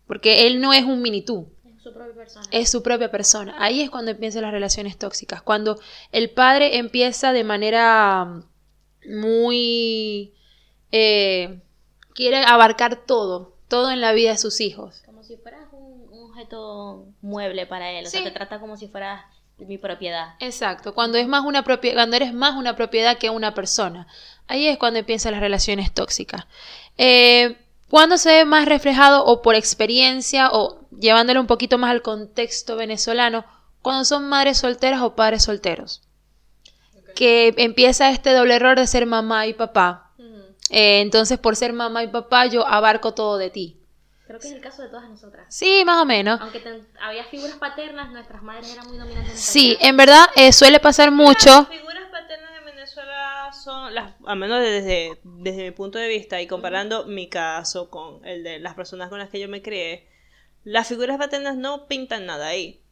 Porque 0.06 0.46
él 0.46 0.60
no 0.60 0.72
es 0.72 0.84
un 0.84 1.02
mini 1.02 1.22
tú. 1.22 1.50
Es 1.64 1.82
su 1.82 1.92
propia 1.92 2.14
persona. 2.14 2.46
Es 2.52 2.70
su 2.70 2.82
propia 2.84 3.10
persona. 3.10 3.56
Ahí 3.58 3.80
es 3.80 3.90
cuando 3.90 4.12
empiezan 4.12 4.42
las 4.42 4.52
relaciones 4.52 4.96
tóxicas. 4.96 5.42
Cuando 5.42 5.80
el 6.12 6.30
padre 6.30 6.76
empieza 6.76 7.32
de 7.32 7.42
manera 7.42 8.44
muy... 9.06 10.34
Eh, 10.90 11.60
quiere 12.14 12.44
abarcar 12.44 13.04
todo, 13.06 13.54
todo 13.68 13.90
en 13.90 14.00
la 14.00 14.12
vida 14.12 14.32
de 14.32 14.38
sus 14.38 14.60
hijos. 14.60 15.02
Como 15.06 15.22
si 15.22 15.36
fueras 15.36 15.68
un, 15.72 16.08
objeto 16.30 17.06
mueble 17.20 17.66
para 17.66 17.90
él, 17.92 18.06
o 18.06 18.08
sea, 18.08 18.22
te 18.22 18.30
trata 18.30 18.60
como 18.60 18.76
si 18.76 18.88
fueras 18.88 19.24
mi 19.58 19.78
propiedad. 19.78 20.34
Exacto, 20.40 20.94
cuando, 20.94 21.18
es 21.18 21.26
más 21.26 21.44
una 21.44 21.64
propie- 21.64 21.94
cuando 21.94 22.16
eres 22.16 22.32
más 22.32 22.54
una 22.54 22.76
propiedad 22.76 23.18
que 23.18 23.30
una 23.30 23.54
persona. 23.54 24.06
Ahí 24.46 24.66
es 24.68 24.78
cuando 24.78 25.00
empiezan 25.00 25.32
las 25.32 25.40
relaciones 25.40 25.92
tóxicas. 25.92 26.46
Eh, 26.96 27.56
¿Cuándo 27.90 28.18
se 28.18 28.30
ve 28.30 28.44
más 28.44 28.66
reflejado 28.66 29.24
o 29.24 29.40
por 29.40 29.54
experiencia 29.54 30.50
o 30.52 30.80
llevándolo 30.90 31.40
un 31.40 31.46
poquito 31.46 31.78
más 31.78 31.90
al 31.90 32.02
contexto 32.02 32.76
venezolano? 32.76 33.44
Cuando 33.80 34.04
son 34.04 34.28
madres 34.28 34.58
solteras 34.58 35.00
o 35.02 35.14
padres 35.16 35.44
solteros. 35.44 36.02
Que 37.14 37.54
empieza 37.58 38.10
este 38.10 38.32
doble 38.32 38.54
error 38.54 38.78
de 38.78 38.86
ser 38.86 39.06
mamá 39.06 39.46
y 39.46 39.54
papá. 39.54 40.12
Eh, 40.70 41.00
entonces, 41.00 41.38
por 41.38 41.56
ser 41.56 41.72
mamá 41.72 42.02
y 42.04 42.08
papá, 42.08 42.46
yo 42.46 42.66
abarco 42.66 43.14
todo 43.14 43.38
de 43.38 43.48
ti. 43.50 43.80
Creo 44.26 44.38
que 44.38 44.48
es 44.48 44.52
el 44.52 44.60
caso 44.60 44.82
de 44.82 44.88
todas 44.90 45.08
nosotras. 45.08 45.46
Sí, 45.48 45.82
más 45.86 46.02
o 46.02 46.04
menos. 46.04 46.38
Aunque 46.42 46.60
ten- 46.60 46.86
había 47.00 47.24
figuras 47.24 47.56
paternas, 47.56 48.12
nuestras 48.12 48.42
madres 48.42 48.70
eran 48.74 48.86
muy 48.86 48.98
dominantes. 48.98 49.32
en 49.32 49.38
Sí, 49.38 49.74
casa. 49.76 49.88
en 49.88 49.96
verdad 49.96 50.26
eh, 50.36 50.52
suele 50.52 50.78
pasar 50.80 51.10
mucho. 51.10 51.48
Las 51.48 51.68
figuras 51.68 52.02
paternas 52.10 52.50
en 52.58 52.64
Venezuela 52.66 53.50
son, 53.64 53.94
las, 53.94 54.12
al 54.26 54.36
menos 54.38 54.60
desde, 54.60 55.18
desde 55.24 55.62
mi 55.64 55.70
punto 55.70 55.98
de 55.98 56.08
vista 56.08 56.42
y 56.42 56.46
comparando 56.46 57.06
mi 57.06 57.30
caso 57.30 57.88
con 57.88 58.22
el 58.26 58.44
de 58.44 58.58
las 58.58 58.74
personas 58.74 59.08
con 59.08 59.18
las 59.18 59.30
que 59.30 59.40
yo 59.40 59.48
me 59.48 59.62
crié, 59.62 60.06
las 60.62 60.86
figuras 60.88 61.16
paternas 61.16 61.56
no 61.56 61.86
pintan 61.86 62.26
nada 62.26 62.48
ahí. 62.48 62.82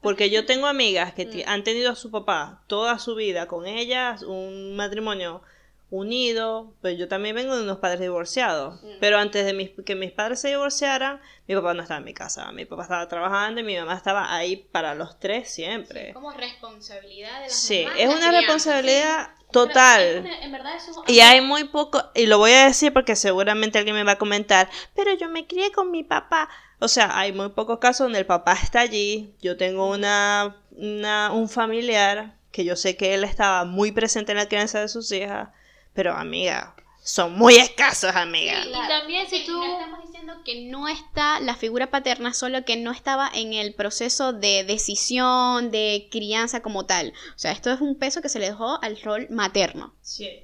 Porque 0.00 0.30
yo 0.30 0.44
tengo 0.46 0.66
amigas 0.66 1.14
que 1.14 1.24
ti- 1.26 1.42
han 1.46 1.64
tenido 1.64 1.90
a 1.92 1.94
su 1.96 2.10
papá 2.10 2.62
toda 2.66 2.98
su 2.98 3.14
vida 3.14 3.46
con 3.46 3.66
ellas, 3.66 4.22
un 4.22 4.76
matrimonio 4.76 5.42
unido, 5.90 6.72
pero 6.82 6.96
yo 6.96 7.06
también 7.08 7.36
vengo 7.36 7.56
de 7.56 7.62
unos 7.62 7.78
padres 7.78 8.00
divorciados. 8.00 8.80
Pero 9.00 9.18
antes 9.18 9.44
de 9.46 9.52
mis- 9.52 9.70
que 9.86 9.94
mis 9.94 10.10
padres 10.10 10.40
se 10.40 10.48
divorciaran, 10.48 11.20
mi 11.46 11.54
papá 11.54 11.72
no 11.74 11.82
estaba 11.82 11.98
en 11.98 12.04
mi 12.04 12.14
casa, 12.14 12.50
mi 12.52 12.64
papá 12.64 12.82
estaba 12.82 13.08
trabajando 13.08 13.60
y 13.60 13.64
mi 13.64 13.76
mamá 13.76 13.94
estaba 13.94 14.34
ahí 14.34 14.56
para 14.56 14.94
los 14.94 15.18
tres 15.20 15.50
siempre. 15.50 16.12
Como 16.12 16.32
responsabilidad 16.32 17.34
de 17.40 17.46
las 17.46 17.54
Sí, 17.54 17.82
mamás, 17.84 18.00
es 18.00 18.08
una 18.08 18.30
responsabilidad 18.32 19.30
total. 19.60 20.20
una- 20.20 20.42
en 20.42 20.52
verdad 20.52 20.76
eso 20.76 21.02
Y 21.06 21.20
hay 21.20 21.40
muy 21.40 21.64
poco, 21.64 22.02
y 22.14 22.26
lo 22.26 22.38
voy 22.38 22.52
a 22.52 22.66
decir 22.66 22.92
porque 22.92 23.16
seguramente 23.16 23.78
alguien 23.78 23.96
me 23.96 24.04
va 24.04 24.12
a 24.12 24.18
comentar, 24.18 24.68
pero 24.94 25.14
yo 25.14 25.28
me 25.28 25.46
crié 25.46 25.72
con 25.72 25.90
mi 25.90 26.02
papá. 26.04 26.48
O 26.80 26.88
sea, 26.88 27.16
hay 27.18 27.32
muy 27.32 27.48
pocos 27.50 27.78
casos 27.78 28.04
donde 28.06 28.18
el 28.18 28.26
papá 28.26 28.52
está 28.62 28.80
allí. 28.80 29.34
Yo 29.40 29.56
tengo 29.56 29.88
una, 29.90 30.56
una- 30.72 31.30
un 31.32 31.48
familiar 31.48 32.36
que 32.52 32.64
yo 32.64 32.76
sé 32.76 32.96
que 32.96 33.14
él 33.14 33.24
estaba 33.24 33.64
muy 33.64 33.90
presente 33.92 34.32
en 34.32 34.38
la 34.38 34.48
crianza 34.48 34.80
de 34.80 34.88
sus 34.88 35.10
hijas, 35.12 35.48
pero 35.94 36.12
amiga, 36.14 36.74
son 37.06 37.36
muy 37.36 37.56
escasos, 37.56 38.16
amiga. 38.16 38.62
Sí, 38.62 38.70
Y 38.70 38.88
también 38.88 39.26
si 39.28 39.44
tú- 39.44 39.52
No 39.52 39.78
estamos 39.78 40.00
diciendo 40.06 40.32
que 40.42 40.64
no 40.70 40.88
está 40.88 41.38
la 41.40 41.54
figura 41.54 41.90
paterna, 41.90 42.32
solo 42.32 42.64
que 42.64 42.76
no 42.78 42.92
estaba 42.92 43.30
en 43.34 43.52
el 43.52 43.74
proceso 43.74 44.32
de 44.32 44.64
decisión, 44.64 45.70
de 45.70 46.08
crianza 46.10 46.62
como 46.62 46.86
tal. 46.86 47.12
O 47.36 47.38
sea, 47.38 47.52
esto 47.52 47.70
es 47.70 47.82
un 47.82 47.98
peso 47.98 48.22
que 48.22 48.30
se 48.30 48.38
le 48.38 48.46
dejó 48.46 48.82
al 48.82 48.98
rol 49.02 49.26
materno. 49.28 49.92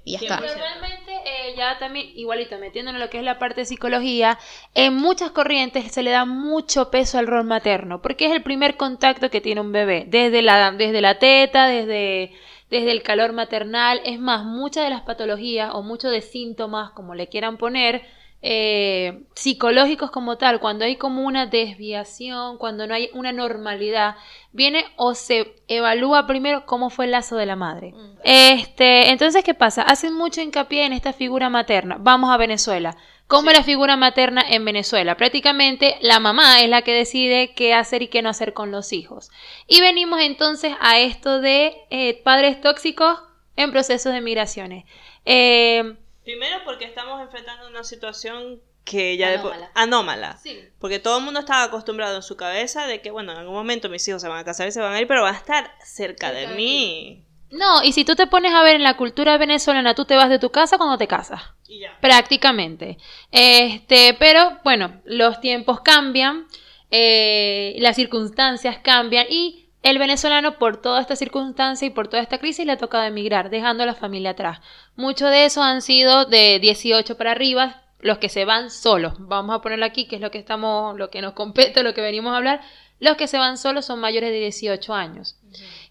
Y 0.05 0.13
ya 0.13 0.19
está. 0.19 0.39
Pero 0.39 0.53
realmente 0.55 1.13
eh, 1.25 1.55
ya 1.57 1.79
también, 1.79 2.11
igualito, 2.15 2.59
metiéndonos 2.59 2.99
en 3.01 3.07
lo 3.07 3.11
que 3.11 3.19
es 3.19 3.25
la 3.25 3.39
parte 3.39 3.63
de 3.63 3.65
psicología, 3.67 4.39
en 4.75 4.95
muchas 4.95 5.31
corrientes 5.31 5.91
se 5.93 6.03
le 6.03 6.11
da 6.11 6.27
mucho 6.27 6.91
peso 6.91 7.19
al 7.19 7.27
rol 7.27 7.45
materno, 7.45 8.03
porque 8.03 8.27
es 8.27 8.33
el 8.33 8.43
primer 8.43 8.77
contacto 8.77 9.31
que 9.31 9.41
tiene 9.41 9.63
un 9.63 9.73
bebé, 9.73 10.05
desde 10.09 10.43
la, 10.43 10.73
desde 10.73 11.01
la 11.01 11.19
teta, 11.19 11.67
desde, 11.67 12.33
desde 12.71 12.93
el 12.93 13.03
calor 13.03 13.33
maternal. 13.33 14.01
Es 14.05 14.19
más, 14.19 14.45
muchas 14.45 14.85
de 14.85 14.91
las 14.91 15.03
patologías 15.03 15.71
o 15.75 15.83
muchos 15.83 16.11
de 16.11 16.21
síntomas, 16.21 16.93
como 16.93 17.15
le 17.15 17.29
quieran 17.29 17.57
poner, 17.57 18.03
eh, 18.43 19.25
psicológicos 19.35 20.11
como 20.11 20.39
tal, 20.39 20.61
cuando 20.61 20.87
hay 20.87 20.97
como 20.97 21.27
una 21.27 21.47
desviación, 21.47 22.57
cuando 22.57 22.87
no 22.87 22.95
hay 22.95 23.11
una 23.13 23.33
normalidad, 23.33 24.17
viene 24.53 24.87
o 24.97 25.15
se 25.15 25.57
evalúa 25.69 26.27
primero 26.27 26.65
cómo 26.65 26.89
fue 26.89 27.05
el 27.05 27.11
lazo 27.11 27.37
de 27.37 27.45
la 27.45 27.57
madre. 27.57 27.93
Este, 28.25 29.11
entonces, 29.11 29.45
¿qué 29.45 29.53
pasa? 29.53 29.83
Hacen 29.83 30.15
mucho 30.15 30.41
hincapié 30.41 30.87
en 30.87 30.95
esta 30.95 31.13
figura 31.13 31.51
materna. 31.51 31.99
Vamos 32.01 32.31
a 32.31 32.39
Venezuela. 32.39 32.97
¿Cómo 33.31 33.51
es 33.51 33.57
la 33.57 33.63
figura 33.63 33.97
materna 33.97 34.43
en 34.43 34.65
Venezuela? 34.65 35.17
Prácticamente 35.17 35.97
la 36.01 36.19
mamá 36.19 36.61
es 36.63 36.69
la 36.69 36.83
que 36.83 36.93
decide 36.93 37.55
qué 37.55 37.75
hacer 37.75 38.03
y 38.03 38.09
qué 38.09 38.23
no 38.23 38.29
hacer 38.29 38.55
con 38.55 38.73
los 38.73 38.93
hijos. 38.93 39.31
Y 39.69 39.81
venimos 39.81 40.21
entonces 40.21 40.75
a 40.81 40.99
esto 40.99 41.41
de 41.41 41.77
eh, 41.91 42.21
padres 42.25 42.61
tóxicos 42.61 43.21
en 43.55 43.71
procesos 43.71 44.13
de 44.13 44.21
migraciones. 44.21 44.85
Eh, 45.25 45.95
Primero 46.25 46.57
porque 46.65 46.85
estamos 46.87 47.23
enfrentando 47.23 47.69
una 47.69 47.85
situación 47.85 48.61
que 48.85 49.17
ya 49.17 49.29
de 49.29 49.37
Anómala. 49.37 49.71
anómala. 49.75 50.37
Sí. 50.39 50.59
Porque 50.81 50.99
todo 50.99 51.19
el 51.19 51.25
mundo 51.25 51.39
estaba 51.39 51.63
acostumbrado 51.63 52.17
en 52.17 52.25
su 52.25 52.37
cabeza 52.37 52.89
de 52.89 53.01
que, 53.01 53.13
bueno, 53.13 53.31
en 53.31 53.39
algún 53.39 53.55
momento 53.55 53.89
mis 53.89 54.09
hijos 54.09 54.23
se 54.23 54.29
van 54.29 54.39
a 54.39 54.45
casar 54.45 54.67
y 54.67 54.73
se 54.73 54.81
van 54.81 54.93
a 54.93 55.01
ir, 55.01 55.07
pero 55.07 55.23
van 55.23 55.37
a 55.37 55.39
estar 55.39 55.73
cerca 55.85 56.33
de 56.33 56.41
Cerca 56.41 56.51
de 56.51 56.57
mí. 56.57 57.25
No, 57.51 57.83
y 57.83 57.93
si 57.93 58.05
tú 58.05 58.15
te 58.15 58.27
pones 58.27 58.55
a 58.55 58.63
ver 58.63 58.77
en 58.77 58.85
la 58.85 58.97
cultura 58.97 59.37
venezolana, 59.37 59.95
tú 59.95 60.05
te 60.05 60.17
vas 60.17 60.29
de 60.29 60.39
tu 60.39 60.51
casa 60.51 60.79
cuando 60.79 60.99
te 60.99 61.09
casas. 61.09 61.43
Y 61.69 61.81
ya. 61.81 61.99
Prácticamente. 62.01 62.99
Este, 63.33 64.15
pero 64.19 64.59
bueno, 64.65 65.01
los 65.05 65.41
tiempos 65.41 65.81
cambian, 65.81 66.47
eh, 66.91 67.75
las 67.79 67.97
circunstancias 67.97 68.79
cambian 68.83 69.27
y 69.29 69.67
el 69.83 69.99
venezolano 69.99 70.59
por 70.59 70.81
toda 70.81 71.01
esta 71.01 71.17
circunstancia 71.17 71.87
y 71.87 71.91
por 71.91 72.09
toda 72.09 72.23
esta 72.23 72.39
crisis 72.39 72.67
le 72.67 72.73
ha 72.73 72.77
tocado 72.77 73.05
emigrar, 73.05 73.51
dejando 73.51 73.83
a 73.83 73.87
la 73.87 73.95
familia 73.95 74.31
atrás. 74.31 74.61
Muchos 74.95 75.31
de 75.31 75.47
esos 75.47 75.65
han 75.65 75.83
sido 75.83 76.27
de 76.27 76.59
18 76.61 77.17
para 77.17 77.33
arriba, 77.33 77.83
los 78.01 78.19
que 78.19 78.29
se 78.29 78.45
van 78.45 78.71
solos. 78.71 79.15
Vamos 79.19 79.57
a 79.57 79.63
ponerlo 79.63 79.87
aquí, 79.87 80.07
que 80.07 80.17
es 80.17 80.23
lo 80.23 80.31
que 80.31 80.39
estamos, 80.39 80.97
lo 80.99 81.11
que 81.11 81.23
nos 81.23 81.33
compete, 81.33 81.83
lo 81.83 81.95
que 81.95 82.01
venimos 82.01 82.33
a 82.33 82.37
hablar. 82.37 82.61
Los 82.99 83.17
que 83.17 83.27
se 83.27 83.39
van 83.39 83.57
solos 83.57 83.87
son 83.87 83.99
mayores 83.99 84.31
de 84.31 84.41
18 84.41 84.93
años. 84.93 85.37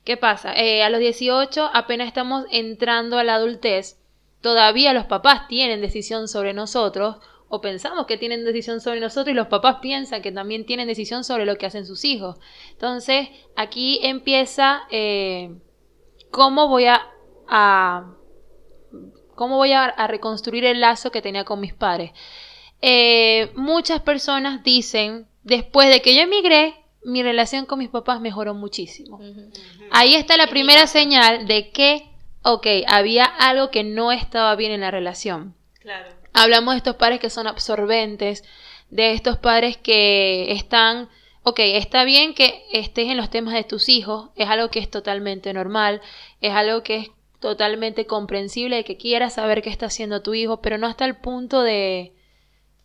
¿Qué 0.04 0.18
pasa? 0.18 0.54
Eh, 0.54 0.84
a 0.84 0.90
los 0.90 1.00
18 1.00 1.70
apenas 1.74 2.08
estamos 2.08 2.46
entrando 2.52 3.18
a 3.18 3.24
la 3.24 3.36
adultez. 3.36 4.00
Todavía 4.42 4.94
los 4.94 5.06
papás 5.06 5.48
tienen 5.48 5.82
decisión 5.82 6.28
sobre 6.28 6.54
nosotros 6.54 7.18
o 7.50 7.62
pensamos 7.62 8.06
que 8.06 8.18
tienen 8.18 8.46
decisión 8.46 8.80
sobre 8.80 9.00
nosotros 9.00 9.34
y 9.34 9.36
los 9.36 9.48
papás 9.48 9.78
piensan 9.82 10.22
que 10.22 10.32
también 10.32 10.66
tienen 10.66 10.88
decisión 10.88 11.24
sobre 11.24 11.46
lo 11.46 11.58
que 11.58 11.66
hacen 11.66 11.86
sus 11.86 12.06
hijos. 12.06 12.38
Entonces, 12.72 13.28
aquí 13.56 14.00
empieza 14.04 14.84
eh, 14.92 15.56
cómo 16.32 16.68
voy 16.68 16.86
a, 16.86 17.02
cómo 19.36 19.58
voy 19.58 19.74
a 19.74 20.08
reconstruir 20.08 20.64
el 20.66 20.80
lazo 20.80 21.12
que 21.12 21.22
tenía 21.22 21.44
con 21.44 21.60
mis 21.60 21.74
padres. 21.74 22.12
Eh, 22.82 23.52
muchas 23.56 24.02
personas 24.02 24.64
dicen, 24.64 25.28
después 25.44 25.90
de 25.90 26.02
que 26.02 26.16
yo 26.16 26.22
emigré, 26.22 26.79
mi 27.04 27.24
relación 27.24 27.66
con 27.66 27.80
mis 27.80 27.90
papás 27.90 28.22
mejoró 28.22 28.54
muchísimo. 28.54 29.20
Ahí 29.92 30.16
está 30.16 30.38
la 30.38 30.48
primera 30.48 30.88
señal 30.88 31.48
de 31.48 31.72
que, 31.72 32.10
ok, 32.44 32.68
había 32.88 33.26
algo 33.26 33.72
que 33.72 33.84
no 33.84 34.12
estaba 34.12 34.56
bien 34.56 34.72
en 34.72 34.82
la 34.82 34.92
relación. 34.92 35.56
Claro. 35.80 36.10
Hablamos 36.34 36.74
de 36.74 36.78
estos 36.80 36.96
padres 36.96 37.20
que 37.20 37.30
son 37.30 37.48
absorbentes, 37.48 38.44
de 38.90 39.14
estos 39.14 39.38
padres 39.38 39.78
que 39.78 40.52
están, 40.52 41.10
ok, 41.44 41.60
está 41.60 42.04
bien 42.04 42.34
que 42.34 42.64
estés 42.72 43.08
en 43.10 43.18
los 43.18 43.30
temas 43.30 43.54
de 43.54 43.64
tus 43.64 43.90
hijos, 43.90 44.30
es 44.36 44.50
algo 44.50 44.70
que 44.70 44.80
es 44.80 44.90
totalmente 44.90 45.54
normal, 45.54 46.02
es 46.42 46.54
algo 46.54 46.84
que 46.84 46.98
es 46.98 47.12
totalmente 47.40 48.06
comprensible 48.06 48.78
de 48.78 48.84
que 48.84 48.98
quieras 48.98 49.36
saber 49.36 49.62
qué 49.62 49.70
está 49.70 49.86
haciendo 49.86 50.22
tu 50.22 50.34
hijo, 50.34 50.62
pero 50.62 50.78
no 50.78 50.88
hasta 50.88 51.06
el 51.06 51.16
punto 51.16 51.62
de, 51.62 52.14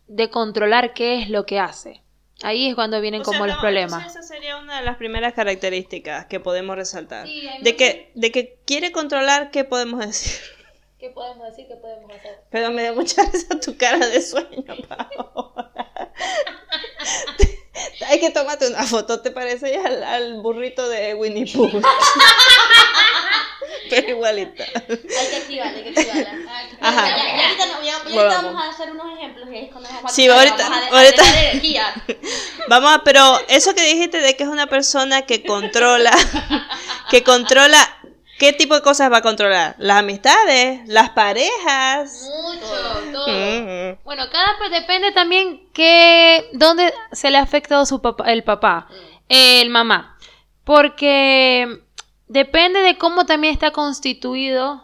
de 0.07 0.29
controlar 0.29 0.93
qué 0.93 1.21
es 1.21 1.29
lo 1.29 1.45
que 1.45 1.59
hace. 1.59 2.01
Ahí 2.43 2.67
es 2.69 2.75
cuando 2.75 2.99
vienen 3.01 3.21
O 3.21 3.23
sea, 3.23 3.33
como 3.33 3.47
los 3.47 3.55
no, 3.55 3.61
problemas. 3.61 4.05
esa 4.07 4.21
sería 4.21 4.57
una 4.57 4.79
de 4.79 4.85
las 4.85 4.97
primeras 4.97 5.33
características 5.33 6.25
que 6.25 6.39
podemos 6.39 6.75
resaltar. 6.75 7.27
Sí, 7.27 7.47
de, 7.61 7.75
que, 7.75 8.11
de 8.13 8.31
que 8.31 8.57
quiere 8.65 8.91
controlar, 8.91 9.51
¿qué 9.51 9.63
podemos 9.63 10.05
decir? 10.05 10.39
¿Qué 10.99 11.09
podemos 11.11 11.47
decir? 11.49 11.67
¿Qué 11.67 11.75
podemos 11.75 12.11
hacer? 12.11 12.39
Pero 12.49 12.71
me 12.71 12.83
da 12.83 12.93
mucha 12.93 13.23
risa 13.31 13.59
tu 13.59 13.77
cara 13.77 14.05
de 14.07 14.21
sueño, 14.21 14.63
Paola. 14.89 15.71
Hay 18.09 18.19
que 18.19 18.29
tomarte 18.31 18.67
una 18.67 18.83
foto, 18.83 19.21
¿te 19.21 19.31
parece 19.31 19.77
al, 19.77 20.03
al 20.03 20.41
burrito 20.41 20.87
de 20.89 21.13
Winnie 21.15 21.51
Pooh? 21.53 21.69
Pero 23.89 24.09
igualita. 24.09 24.63
Hay 24.63 24.97
que 24.97 25.35
activarla, 25.37 25.77
hay 25.77 25.83
que 25.93 25.99
activarla. 26.01 26.31
Ajá. 26.81 27.07
Ya, 27.07 27.17
ya 27.17 27.47
ahorita, 27.47 27.65
no- 27.65 27.83
ya- 27.83 27.85
ya 27.85 27.97
ahorita 28.21 28.41
Vamos. 28.41 28.63
a 28.63 28.69
hacer 28.69 28.91
unos 28.91 29.17
ejemplos. 29.17 29.49
y 29.51 29.57
es 29.57 29.71
cuando 29.71 29.89
nos 30.01 30.11
Sí, 30.13 30.27
a- 30.27 30.35
ahorita- 30.35 30.57
vamos 30.69 30.77
a- 30.77 30.95
a 30.95 30.99
ahorita- 30.99 31.39
energía. 31.49 31.93
Vamos 32.67 32.93
a, 32.95 33.03
pero 33.03 33.39
eso 33.47 33.75
que 33.75 33.83
dijiste 33.83 34.19
de 34.21 34.35
que 34.35 34.43
es 34.43 34.49
una 34.49 34.65
persona 34.67 35.21
que 35.23 35.43
controla, 35.43 36.11
que 37.11 37.23
controla, 37.23 37.77
¿qué 38.39 38.53
tipo 38.53 38.73
de 38.75 38.81
cosas 38.81 39.11
va 39.11 39.17
a 39.17 39.21
controlar? 39.21 39.75
Las 39.77 39.99
amistades, 39.99 40.81
las 40.87 41.11
parejas. 41.11 42.27
Mucho, 42.43 43.11
todo. 43.13 43.27
Mm, 43.27 43.97
Bueno, 44.03 44.23
cada 44.31 44.57
pues 44.57 44.71
depende 44.71 45.11
también 45.11 45.69
que 45.73 46.49
dónde 46.53 46.91
se 47.11 47.29
le 47.29 47.37
ha 47.37 47.41
afectado 47.43 47.85
su 47.85 48.01
papá, 48.01 48.31
el 48.31 48.43
papá, 48.43 48.87
el 49.29 49.69
mamá, 49.69 50.17
porque 50.63 51.81
depende 52.27 52.79
de 52.81 52.97
cómo 52.97 53.25
también 53.25 53.53
está 53.53 53.71
constituido 53.71 54.83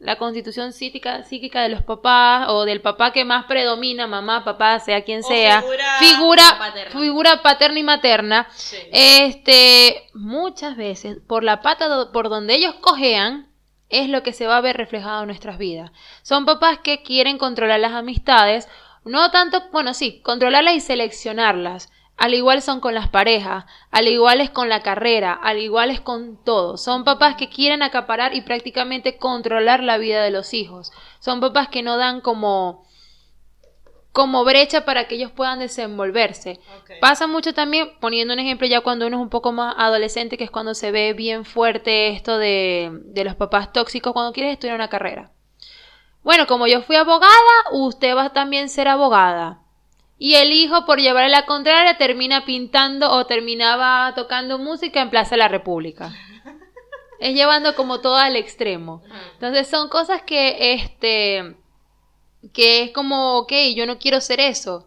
la 0.00 0.16
constitución 0.16 0.72
psíquica, 0.72 1.24
psíquica 1.24 1.60
de 1.62 1.70
los 1.70 1.82
papás 1.82 2.46
o 2.50 2.64
del 2.64 2.80
papá 2.80 3.12
que 3.12 3.24
más 3.24 3.46
predomina, 3.46 4.06
mamá, 4.06 4.44
papá, 4.44 4.78
sea 4.78 5.02
quien 5.02 5.24
O 5.24 5.26
sea, 5.26 5.60
figura 5.60 5.98
figura, 5.98 6.42
paterna. 6.58 7.00
figura 7.00 7.42
paterna 7.42 7.78
y 7.80 7.82
materna, 7.82 8.48
este, 8.92 10.06
muchas 10.14 10.76
veces 10.76 11.18
por 11.26 11.42
la 11.42 11.62
pata 11.62 11.88
do- 11.88 12.12
por 12.12 12.28
donde 12.28 12.54
ellos 12.54 12.74
cojean 12.80 13.48
es 13.88 14.08
lo 14.08 14.22
que 14.22 14.32
se 14.32 14.46
va 14.46 14.58
a 14.58 14.60
ver 14.60 14.76
reflejado 14.76 15.22
en 15.22 15.28
nuestras 15.28 15.58
vidas. 15.58 15.90
Son 16.22 16.44
papás 16.44 16.78
que 16.78 17.02
quieren 17.02 17.38
controlar 17.38 17.80
las 17.80 17.92
amistades, 17.92 18.68
no 19.04 19.30
tanto, 19.30 19.62
bueno, 19.72 19.94
sí, 19.94 20.20
controlarlas 20.22 20.74
y 20.74 20.80
seleccionarlas. 20.80 21.90
Al 22.18 22.34
igual 22.34 22.62
son 22.62 22.80
con 22.80 22.94
las 22.94 23.08
parejas, 23.08 23.64
al 23.92 24.08
igual 24.08 24.40
es 24.40 24.50
con 24.50 24.68
la 24.68 24.82
carrera, 24.82 25.32
al 25.32 25.58
igual 25.58 25.90
es 25.90 26.00
con 26.00 26.36
todo. 26.44 26.76
Son 26.76 27.04
papás 27.04 27.36
que 27.36 27.48
quieren 27.48 27.80
acaparar 27.80 28.34
y 28.34 28.40
prácticamente 28.40 29.18
controlar 29.18 29.84
la 29.84 29.98
vida 29.98 30.22
de 30.24 30.32
los 30.32 30.52
hijos. 30.52 30.90
Son 31.20 31.40
papás 31.40 31.68
que 31.68 31.82
no 31.82 31.96
dan 31.96 32.20
como 32.20 32.84
como 34.10 34.44
brecha 34.44 34.84
para 34.84 35.06
que 35.06 35.14
ellos 35.14 35.30
puedan 35.30 35.60
desenvolverse. 35.60 36.58
Pasa 37.00 37.28
mucho 37.28 37.54
también, 37.54 37.92
poniendo 38.00 38.34
un 38.34 38.40
ejemplo 38.40 38.66
ya 38.66 38.80
cuando 38.80 39.06
uno 39.06 39.18
es 39.18 39.22
un 39.22 39.28
poco 39.28 39.52
más 39.52 39.76
adolescente, 39.78 40.36
que 40.36 40.42
es 40.42 40.50
cuando 40.50 40.74
se 40.74 40.90
ve 40.90 41.12
bien 41.12 41.44
fuerte 41.44 42.08
esto 42.08 42.36
de, 42.36 42.90
de 43.04 43.22
los 43.22 43.36
papás 43.36 43.72
tóxicos 43.72 44.12
cuando 44.12 44.32
quieres 44.32 44.54
estudiar 44.54 44.74
una 44.74 44.88
carrera. 44.88 45.30
Bueno, 46.24 46.48
como 46.48 46.66
yo 46.66 46.82
fui 46.82 46.96
abogada, 46.96 47.30
usted 47.70 48.16
va 48.16 48.24
a 48.24 48.32
también 48.32 48.68
ser 48.68 48.88
abogada. 48.88 49.62
Y 50.18 50.34
el 50.34 50.52
hijo, 50.52 50.84
por 50.84 50.98
llevarle 51.00 51.30
la 51.30 51.46
contraria, 51.46 51.96
termina 51.96 52.44
pintando 52.44 53.10
o 53.12 53.26
terminaba 53.26 54.12
tocando 54.16 54.58
música 54.58 55.00
en 55.00 55.10
Plaza 55.10 55.30
de 55.30 55.38
la 55.38 55.48
República. 55.48 56.12
Es 57.20 57.34
llevando 57.34 57.74
como 57.74 58.00
todo 58.00 58.16
al 58.16 58.36
extremo. 58.36 59.02
Entonces 59.34 59.68
son 59.68 59.88
cosas 59.88 60.22
que, 60.22 60.74
este, 60.74 61.56
que 62.52 62.82
es 62.82 62.90
como, 62.92 63.38
ok, 63.38 63.52
yo 63.74 63.86
no 63.86 63.98
quiero 63.98 64.20
ser 64.20 64.40
eso. 64.40 64.86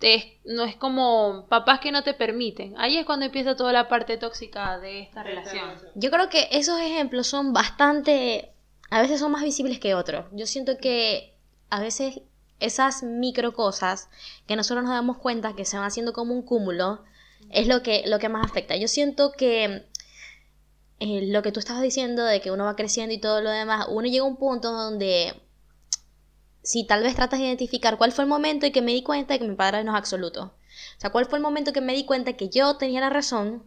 Es- 0.00 0.26
no 0.44 0.64
es 0.64 0.76
como 0.76 1.46
papás 1.48 1.80
que 1.80 1.92
no 1.92 2.02
te 2.02 2.14
permiten. 2.14 2.74
Ahí 2.78 2.96
es 2.96 3.04
cuando 3.04 3.26
empieza 3.26 3.54
toda 3.56 3.72
la 3.72 3.88
parte 3.88 4.16
tóxica 4.16 4.78
de 4.78 5.00
esta 5.00 5.22
relación. 5.22 5.68
Yo 5.94 6.10
creo 6.10 6.28
que 6.28 6.48
esos 6.52 6.80
ejemplos 6.80 7.26
son 7.26 7.52
bastante, 7.52 8.52
a 8.90 9.02
veces 9.02 9.20
son 9.20 9.32
más 9.32 9.42
visibles 9.42 9.78
que 9.78 9.94
otros. 9.94 10.26
Yo 10.32 10.46
siento 10.46 10.78
que 10.78 11.34
a 11.68 11.80
veces 11.80 12.20
esas 12.60 13.02
micro 13.02 13.52
cosas 13.54 14.08
que 14.46 14.56
nosotros 14.56 14.84
nos 14.84 14.92
damos 14.92 15.18
cuenta 15.18 15.54
que 15.54 15.64
se 15.64 15.76
van 15.76 15.86
haciendo 15.86 16.12
como 16.12 16.34
un 16.34 16.42
cúmulo 16.42 17.02
es 17.50 17.66
lo 17.66 17.82
que, 17.82 18.04
lo 18.06 18.18
que 18.18 18.28
más 18.28 18.44
afecta. 18.44 18.76
Yo 18.76 18.88
siento 18.88 19.32
que 19.32 19.86
eh, 21.00 21.28
lo 21.32 21.42
que 21.42 21.52
tú 21.52 21.60
estabas 21.60 21.82
diciendo 21.82 22.24
de 22.24 22.40
que 22.40 22.50
uno 22.50 22.64
va 22.64 22.76
creciendo 22.76 23.14
y 23.14 23.18
todo 23.18 23.40
lo 23.40 23.50
demás, 23.50 23.86
uno 23.88 24.06
llega 24.06 24.24
a 24.24 24.28
un 24.28 24.36
punto 24.36 24.72
donde 24.72 25.34
si 26.62 26.86
tal 26.86 27.02
vez 27.02 27.14
tratas 27.14 27.40
de 27.40 27.46
identificar 27.46 27.96
cuál 27.96 28.12
fue 28.12 28.24
el 28.24 28.30
momento 28.30 28.66
en 28.66 28.72
que 28.72 28.82
me 28.82 28.92
di 28.92 29.02
cuenta 29.02 29.34
de 29.34 29.40
que 29.40 29.48
mi 29.48 29.56
padre 29.56 29.82
no 29.82 29.92
es 29.92 29.98
absoluto. 29.98 30.54
O 30.96 31.00
sea, 31.00 31.10
cuál 31.10 31.26
fue 31.26 31.38
el 31.38 31.42
momento 31.42 31.72
que 31.72 31.80
me 31.80 31.94
di 31.94 32.04
cuenta 32.04 32.34
que 32.34 32.48
yo 32.48 32.76
tenía 32.76 33.00
la 33.00 33.10
razón 33.10 33.64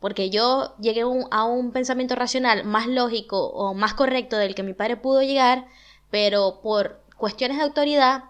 porque 0.00 0.30
yo 0.30 0.74
llegué 0.78 1.02
a 1.02 1.44
un 1.44 1.72
pensamiento 1.72 2.14
racional 2.14 2.64
más 2.64 2.86
lógico 2.86 3.48
o 3.48 3.74
más 3.74 3.94
correcto 3.94 4.36
del 4.38 4.54
que 4.54 4.62
mi 4.62 4.72
padre 4.72 4.96
pudo 4.96 5.22
llegar, 5.22 5.66
pero 6.10 6.60
por 6.62 7.02
cuestiones 7.20 7.58
de 7.58 7.62
autoridad, 7.64 8.24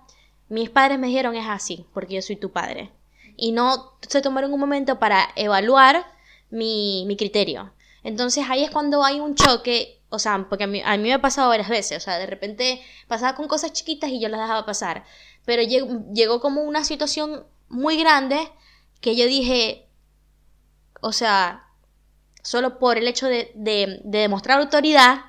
mis 0.50 0.68
padres 0.68 0.98
me 0.98 1.06
dijeron 1.06 1.34
es 1.36 1.46
así, 1.48 1.86
porque 1.94 2.16
yo 2.16 2.22
soy 2.22 2.36
tu 2.36 2.50
padre. 2.52 2.90
Y 3.36 3.52
no 3.52 3.94
se 4.06 4.20
tomaron 4.20 4.52
un 4.52 4.60
momento 4.60 4.98
para 4.98 5.28
evaluar 5.36 6.04
mi, 6.50 7.04
mi 7.06 7.16
criterio. 7.16 7.72
Entonces 8.02 8.44
ahí 8.50 8.64
es 8.64 8.70
cuando 8.70 9.04
hay 9.04 9.20
un 9.20 9.34
choque, 9.34 10.02
o 10.10 10.18
sea, 10.18 10.46
porque 10.48 10.64
a 10.64 10.66
mí, 10.66 10.82
me 10.98 11.14
ha 11.14 11.20
pasado 11.22 11.48
varias 11.48 11.68
veces, 11.68 11.98
o 11.98 12.00
sea, 12.00 12.18
de 12.18 12.26
repente 12.26 12.82
pasaba 13.08 13.34
con 13.36 13.46
cosas 13.48 13.72
chiquitas 13.72 14.10
y 14.10 14.20
yo 14.20 14.28
las 14.28 14.40
dejaba 14.40 14.66
pasar, 14.66 15.04
pero 15.44 15.62
llegó, 15.62 16.02
llegó 16.12 16.40
como 16.40 16.62
una 16.62 16.84
situación 16.84 17.46
muy 17.68 17.96
grande 17.96 18.38
que 19.00 19.14
yo 19.16 19.26
dije, 19.26 19.86
o 21.00 21.12
sea, 21.12 21.64
solo 22.42 22.78
por 22.78 22.98
el 22.98 23.06
hecho 23.08 23.26
de, 23.26 23.52
de- 23.54 24.00
de 24.04 24.18
demostrar 24.18 24.60
autoridad, 24.60 25.20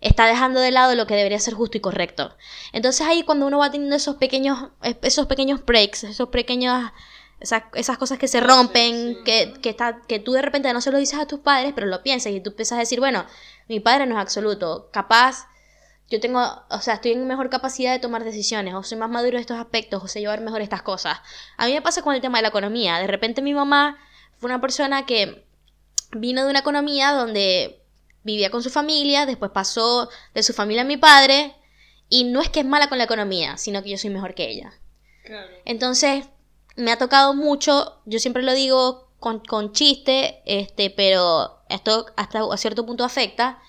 está 0.00 0.26
dejando 0.26 0.60
de 0.60 0.70
lado 0.70 0.94
lo 0.94 1.06
que 1.06 1.14
debería 1.14 1.38
ser 1.38 1.54
justo 1.54 1.78
y 1.78 1.80
correcto. 1.80 2.36
Entonces 2.72 3.06
ahí 3.06 3.22
cuando 3.22 3.46
uno 3.46 3.58
va 3.58 3.70
teniendo 3.70 3.96
esos 3.96 4.16
pequeños, 4.16 4.70
esos 5.02 5.26
pequeños 5.26 5.64
breaks, 5.64 6.04
esos 6.04 6.28
pequeños, 6.28 6.90
esas, 7.40 7.64
esas 7.74 7.98
cosas 7.98 8.18
que 8.18 8.28
se 8.28 8.40
rompen, 8.40 9.24
que, 9.24 9.54
que, 9.62 9.70
está, 9.70 10.02
que 10.06 10.18
tú 10.18 10.32
de 10.32 10.42
repente 10.42 10.72
no 10.72 10.80
se 10.80 10.90
lo 10.90 10.98
dices 10.98 11.18
a 11.18 11.26
tus 11.26 11.40
padres, 11.40 11.72
pero 11.74 11.86
lo 11.86 12.02
piensas 12.02 12.32
y 12.32 12.40
tú 12.40 12.50
empiezas 12.50 12.76
a 12.76 12.80
decir, 12.80 13.00
bueno, 13.00 13.26
mi 13.68 13.80
padre 13.80 14.06
no 14.06 14.16
es 14.16 14.20
absoluto, 14.20 14.88
capaz 14.92 15.46
yo 16.08 16.20
tengo, 16.20 16.40
o 16.70 16.80
sea, 16.80 16.94
estoy 16.94 17.12
en 17.12 17.26
mejor 17.26 17.50
capacidad 17.50 17.92
de 17.92 17.98
tomar 17.98 18.22
decisiones, 18.22 18.74
o 18.74 18.82
soy 18.82 18.96
más 18.96 19.10
maduro 19.10 19.36
en 19.36 19.40
estos 19.40 19.58
aspectos, 19.58 20.02
o 20.02 20.08
sé 20.08 20.20
llevar 20.20 20.40
mejor 20.40 20.60
estas 20.60 20.82
cosas. 20.82 21.18
A 21.56 21.66
mí 21.66 21.72
me 21.72 21.82
pasa 21.82 22.02
con 22.02 22.14
el 22.14 22.20
tema 22.20 22.38
de 22.38 22.42
la 22.42 22.48
economía. 22.48 22.98
De 22.98 23.08
repente 23.08 23.42
mi 23.42 23.54
mamá 23.54 23.98
fue 24.38 24.48
una 24.48 24.60
persona 24.60 25.04
que 25.04 25.44
vino 26.12 26.44
de 26.44 26.50
una 26.50 26.60
economía 26.60 27.12
donde 27.12 27.82
vivía 28.26 28.50
con 28.50 28.62
su 28.62 28.70
familia, 28.70 29.24
después 29.26 29.50
pasó 29.52 30.08
de 30.34 30.42
su 30.42 30.52
familia 30.52 30.82
a 30.82 30.86
mi 30.92 30.96
padre, 30.96 31.54
y 32.08 32.24
no 32.24 32.40
es 32.40 32.48
que 32.50 32.60
es 32.60 32.66
mala 32.66 32.88
con 32.88 32.98
la 32.98 33.04
economía, 33.04 33.56
sino 33.56 33.82
que 33.82 33.90
yo 33.90 33.98
soy 33.98 34.10
mejor 34.10 34.34
que 34.34 34.48
ella. 34.50 34.72
Entonces, 35.64 36.26
me 36.76 36.92
ha 36.92 36.98
tocado 36.98 37.34
mucho, 37.34 38.00
yo 38.04 38.18
siempre 38.18 38.42
lo 38.42 38.52
digo 38.54 39.08
con, 39.18 39.40
con 39.40 39.72
chiste, 39.72 40.42
este, 40.44 40.90
pero 40.90 41.62
esto 41.68 42.06
hasta 42.16 42.40
a 42.52 42.56
cierto 42.56 42.84
punto 42.84 43.02
afecta, 43.04 43.60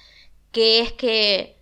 que 0.52 0.82
es 0.82 0.92
que, 0.92 1.58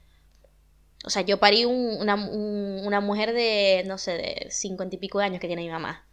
o 1.06 1.10
sea, 1.10 1.22
yo 1.22 1.40
parí 1.40 1.66
un- 1.66 1.98
una, 2.00 2.16
un- 2.16 2.82
una 2.86 3.00
mujer 3.00 3.34
de, 3.34 3.84
no 3.86 3.98
sé, 3.98 4.12
de 4.14 4.48
cincuenta 4.52 4.96
y 4.96 5.00
pico 5.00 5.20
de 5.20 5.26
años 5.26 5.40
que 5.40 5.48
tiene 5.48 5.62
mi 5.64 5.70
mamá. 5.70 6.06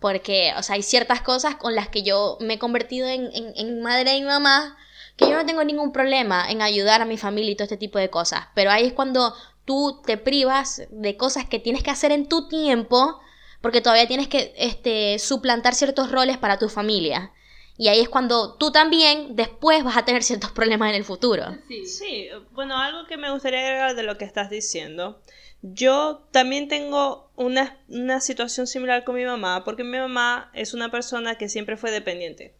Porque, 0.00 0.52
o 0.58 0.62
sea, 0.62 0.74
hay 0.76 0.82
ciertas 0.82 1.22
cosas 1.22 1.54
con 1.56 1.74
las 1.74 1.88
que 1.88 2.02
yo 2.02 2.36
me 2.40 2.54
he 2.54 2.58
convertido 2.58 3.08
en, 3.08 3.30
en, 3.34 3.52
en 3.56 3.80
madre 3.82 4.10
de 4.12 4.20
mi 4.20 4.26
mamá, 4.26 4.76
que 5.16 5.28
yo 5.28 5.36
no 5.36 5.46
tengo 5.46 5.64
ningún 5.64 5.92
problema 5.92 6.50
en 6.50 6.62
ayudar 6.62 7.00
a 7.00 7.04
mi 7.04 7.16
familia 7.16 7.52
y 7.52 7.54
todo 7.54 7.64
este 7.64 7.76
tipo 7.76 7.98
de 7.98 8.10
cosas. 8.10 8.48
Pero 8.54 8.70
ahí 8.70 8.86
es 8.86 8.92
cuando 8.92 9.34
tú 9.64 10.00
te 10.04 10.16
privas 10.16 10.82
de 10.90 11.16
cosas 11.16 11.46
que 11.46 11.58
tienes 11.58 11.82
que 11.82 11.90
hacer 11.90 12.12
en 12.12 12.28
tu 12.28 12.48
tiempo, 12.48 13.20
porque 13.60 13.80
todavía 13.80 14.06
tienes 14.06 14.28
que 14.28 14.52
este, 14.56 15.18
suplantar 15.18 15.74
ciertos 15.74 16.10
roles 16.10 16.36
para 16.38 16.58
tu 16.58 16.68
familia. 16.68 17.32
Y 17.76 17.88
ahí 17.88 18.00
es 18.00 18.08
cuando 18.08 18.54
tú 18.54 18.70
también 18.70 19.34
después 19.34 19.82
vas 19.82 19.96
a 19.96 20.04
tener 20.04 20.22
ciertos 20.24 20.52
problemas 20.52 20.90
en 20.90 20.96
el 20.96 21.04
futuro. 21.04 21.44
Sí, 21.86 22.28
bueno, 22.52 22.76
algo 22.76 23.06
que 23.06 23.16
me 23.16 23.30
gustaría 23.30 23.60
agregar 23.60 23.94
de 23.94 24.02
lo 24.02 24.18
que 24.18 24.24
estás 24.24 24.50
diciendo. 24.50 25.20
Yo 25.62 26.28
también 26.30 26.68
tengo 26.68 27.30
una, 27.36 27.78
una 27.88 28.20
situación 28.20 28.66
similar 28.66 29.04
con 29.04 29.14
mi 29.14 29.24
mamá, 29.24 29.64
porque 29.64 29.82
mi 29.82 29.96
mamá 29.96 30.50
es 30.52 30.74
una 30.74 30.90
persona 30.90 31.36
que 31.36 31.48
siempre 31.48 31.78
fue 31.78 31.90
dependiente. 31.90 32.54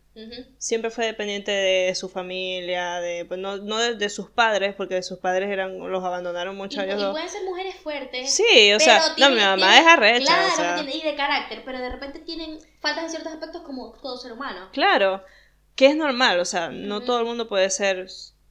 Siempre 0.58 0.90
fue 0.90 1.06
dependiente 1.06 1.50
de 1.50 1.92
su 1.96 2.08
familia, 2.08 3.00
de, 3.00 3.24
pues, 3.24 3.40
no, 3.40 3.56
no 3.56 3.78
de, 3.78 3.94
de 3.96 4.08
sus 4.08 4.30
padres, 4.30 4.74
porque 4.76 5.02
sus 5.02 5.18
padres 5.18 5.50
eran, 5.50 5.76
los 5.90 6.04
abandonaron 6.04 6.56
mucho 6.56 6.80
ellos 6.82 7.00
dos. 7.00 7.12
pueden 7.12 7.28
ser 7.28 7.42
mujeres 7.44 7.74
fuertes. 7.76 8.30
Sí, 8.32 8.72
o 8.72 8.78
sea, 8.80 9.00
no, 9.18 9.30
mi 9.30 9.40
mamá 9.40 9.78
es 9.80 9.86
arrecha, 9.86 10.24
Claro, 10.26 10.52
o 10.52 10.56
sea. 10.56 10.86
y 10.94 11.02
de 11.02 11.16
carácter, 11.16 11.62
pero 11.64 11.78
de 11.80 11.90
repente 11.90 12.20
tienen 12.20 12.58
faltas 12.80 13.04
en 13.04 13.10
ciertos 13.10 13.32
aspectos 13.32 13.62
como 13.62 13.92
todo 14.00 14.16
ser 14.16 14.32
humano. 14.32 14.68
Claro, 14.72 15.24
que 15.74 15.86
es 15.86 15.96
normal, 15.96 16.38
o 16.38 16.44
sea, 16.44 16.68
no 16.70 17.02
todo 17.02 17.18
el 17.18 17.24
mundo 17.24 17.48
puede 17.48 17.68
ser 17.70 18.06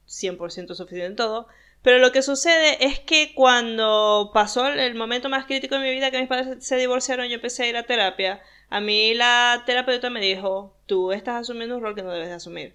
100% 0.06 0.74
suficiente 0.74 1.06
en 1.06 1.16
todo, 1.16 1.48
pero 1.82 1.98
lo 1.98 2.12
que 2.12 2.22
sucede 2.22 2.84
es 2.84 3.00
que 3.00 3.32
cuando 3.34 4.30
pasó 4.34 4.66
el- 4.68 4.78
el 4.80 4.94
momento 4.94 5.28
más 5.28 5.46
crítico 5.46 5.74
de 5.76 5.80
mi 5.82 5.90
vida, 5.90 6.10
que 6.10 6.18
mis 6.20 6.28
padres 6.28 6.64
se 6.66 6.76
divorciaron, 6.76 7.26
yo 7.28 7.36
empecé 7.36 7.64
a 7.64 7.68
ir 7.68 7.76
a 7.76 7.82
terapia, 7.84 8.42
a 8.76 8.80
mí 8.80 9.14
la 9.14 9.62
terapeuta 9.66 10.10
me 10.10 10.20
dijo, 10.20 10.74
tú 10.86 11.12
estás 11.12 11.42
asumiendo 11.42 11.76
un 11.76 11.82
rol 11.82 11.94
que 11.94 12.02
no 12.02 12.12
debes 12.12 12.28
de 12.28 12.34
asumir, 12.34 12.74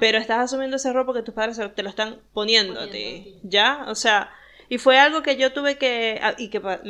pero 0.00 0.18
estás 0.18 0.38
asumiendo 0.40 0.76
ese 0.76 0.92
rol 0.92 1.06
porque 1.06 1.22
tus 1.22 1.34
padres 1.34 1.60
te 1.74 1.82
lo 1.82 1.88
están 1.88 2.20
poniendo 2.32 2.80
a 2.80 2.90
ti, 2.90 3.38
¿ya? 3.42 3.84
O 3.88 3.94
sea, 3.94 4.30
y 4.68 4.78
fue 4.78 4.98
algo 4.98 5.22
que 5.22 5.36
yo 5.36 5.52
tuve 5.52 5.76
que, 5.78 6.18
ah, 6.22 6.34
y 6.38 6.48
que 6.50 6.60
pa- 6.60 6.80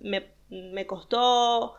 me 0.00 0.26
me, 0.50 0.86
costó... 0.86 1.74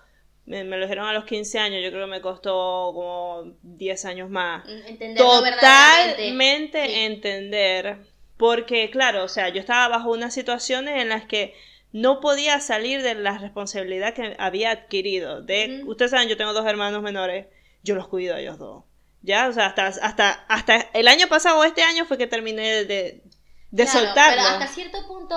Me, 0.45 0.63
me 0.63 0.77
lo 0.77 0.83
dijeron 0.85 1.07
a 1.07 1.13
los 1.13 1.25
15 1.25 1.59
años, 1.59 1.83
yo 1.83 1.89
creo 1.91 2.05
que 2.05 2.11
me 2.11 2.21
costó 2.21 2.91
como 2.93 3.53
10 3.61 4.05
años 4.05 4.29
más 4.31 4.67
Entenderlo 4.67 5.41
verdaderamente. 5.43 6.15
totalmente 6.23 6.85
Sí. 6.87 6.93
entender. 7.01 7.97
Porque, 8.37 8.89
claro, 8.89 9.23
o 9.23 9.27
sea, 9.27 9.49
yo 9.49 9.59
estaba 9.59 9.87
bajo 9.97 10.11
unas 10.11 10.33
situaciones 10.33 11.01
en 11.01 11.09
las 11.09 11.25
que 11.25 11.53
no 11.91 12.19
podía 12.19 12.59
salir 12.59 13.01
de 13.01 13.15
la 13.15 13.37
responsabilidad 13.37 14.13
que 14.13 14.35
había 14.39 14.71
adquirido. 14.71 15.41
De. 15.41 15.83
Ustedes 15.85 16.11
saben, 16.11 16.29
yo 16.29 16.37
tengo 16.37 16.53
dos 16.53 16.65
hermanos 16.65 17.01
menores, 17.01 17.47
yo 17.83 17.95
los 17.95 18.07
cuido 18.07 18.35
a 18.35 18.39
ellos 18.39 18.57
dos. 18.57 18.83
Ya, 19.21 19.49
o 19.49 19.53
sea, 19.53 19.67
hasta, 19.67 19.87
hasta, 19.87 20.31
hasta 20.47 20.75
el 20.93 21.07
año 21.07 21.27
pasado 21.27 21.59
o 21.59 21.63
este 21.63 21.83
año 21.83 22.05
fue 22.05 22.17
que 22.17 22.27
terminé 22.27 22.61
de, 22.61 22.85
de, 22.85 23.23
de 23.71 23.83
Claro, 23.83 23.99
soltarlo. 23.99 24.41
Pero 24.43 24.55
hasta 24.55 24.67
cierto 24.67 25.07
punto, 25.07 25.35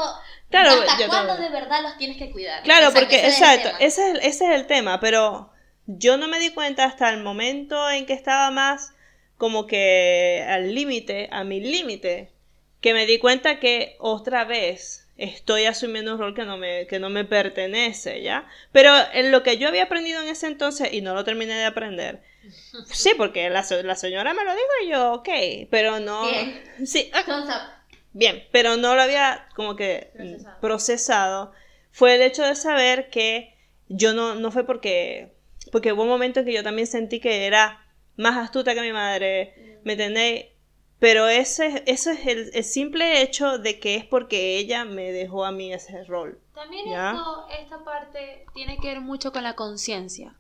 Claro, 0.51 0.71
¿hasta 0.87 1.09
cuándo 1.09 1.37
de 1.37 1.49
verdad 1.49 1.83
los 1.83 1.97
tienes 1.97 2.19
que 2.19 2.31
cuidar? 2.31 2.62
Claro, 2.62 2.88
Exacto, 2.88 3.01
porque, 3.01 3.27
es 3.27 3.38
exacto, 3.41 3.71
ese 3.81 3.87
es, 3.87 4.11
el, 4.11 4.17
ese 4.19 4.45
es 4.45 4.51
el 4.53 4.67
tema, 4.67 5.01
pero 5.01 5.51
yo 5.87 6.19
no 6.19 6.29
me 6.29 6.38
di 6.38 6.51
cuenta 6.51 6.85
hasta 6.85 7.11
el 7.11 7.23
momento 7.23 7.91
en 7.91 8.07
que 8.07 8.12
estaba 8.12 8.51
más 8.51 8.93
como 9.38 9.67
que 9.67 10.45
al 10.47 10.75
límite, 10.75 11.29
a 11.33 11.43
mi 11.43 11.61
límite, 11.61 12.33
que 12.81 12.93
me 12.95 13.07
di 13.07 13.19
cuenta 13.19 13.59
que 13.59 13.97
otra 13.99 14.45
vez 14.45 15.02
estoy 15.23 15.67
asumiendo 15.67 16.13
un 16.15 16.19
rol 16.19 16.35
que 16.35 16.45
no 16.45 16.57
me, 16.57 16.87
que 16.87 16.99
no 16.99 17.09
me 17.09 17.25
pertenece, 17.25 18.23
¿ya? 18.23 18.47
Pero 18.73 18.93
en 19.13 19.31
lo 19.31 19.43
que 19.43 19.57
yo 19.57 19.69
había 19.69 19.85
aprendido 19.85 20.21
en 20.21 20.29
ese 20.29 20.49
entonces, 20.49 20.93
y 20.93 21.01
no 21.01 21.15
lo 21.15 21.25
terminé 21.25 21.55
de 21.55 21.65
aprender, 21.65 22.23
sí, 22.91 23.13
porque 23.17 23.49
la, 23.49 23.65
la 23.85 23.95
señora 23.95 24.35
me 24.35 24.45
lo 24.45 24.53
dijo 24.53 24.69
y 24.85 24.89
yo, 24.89 25.13
ok, 25.13 25.29
pero 25.71 26.01
no... 26.01 26.23
Bien. 26.29 26.63
Sí, 26.85 27.11
ah, 27.15 27.85
bien, 28.13 28.45
pero 28.51 28.77
no 28.77 28.95
lo 28.97 29.03
había 29.03 29.49
como 29.55 29.77
que 29.77 30.11
Procesado. 30.15 30.61
procesado. 30.61 31.53
Fue 31.93 32.15
el 32.17 32.23
hecho 32.23 32.43
de 32.43 32.57
saber 32.57 33.09
que 33.11 33.55
yo 33.89 34.15
no, 34.15 34.35
no 34.35 34.51
fue 34.51 34.67
porque, 34.67 35.35
porque 35.71 35.93
hubo 35.93 36.03
un 36.03 36.09
momento 36.09 36.41
en 36.41 36.47
que 36.47 36.53
yo 36.53 36.65
también 36.65 36.87
sentí 36.89 37.21
que 37.21 37.47
era 37.47 37.87
más 38.17 38.37
astuta 38.37 38.75
que 38.75 38.81
mi 38.81 38.93
madre, 38.93 39.79
¿me 39.85 39.93
entendéis? 39.93 40.47
Pero 41.03 41.27
ese, 41.27 41.83
ese 41.87 42.12
es 42.12 42.27
el, 42.29 42.51
el 42.55 42.62
simple 42.62 43.23
hecho 43.23 43.59
de 43.59 43.81
que 43.81 43.97
es 43.97 44.05
porque 44.05 44.57
ella 44.59 44.85
me 44.85 45.11
dejó 45.11 45.45
a 45.45 45.51
mí 45.51 45.73
ese 45.73 46.05
rol. 46.05 46.38
También 46.55 46.87
esto, 47.17 47.47
esta 47.61 47.83
parte 47.83 48.45
tiene 48.55 48.79
que 48.79 48.87
ver 48.87 49.01
mucho 49.01 49.33
con 49.33 49.43
la 49.43 49.55
conciencia. 49.57 50.35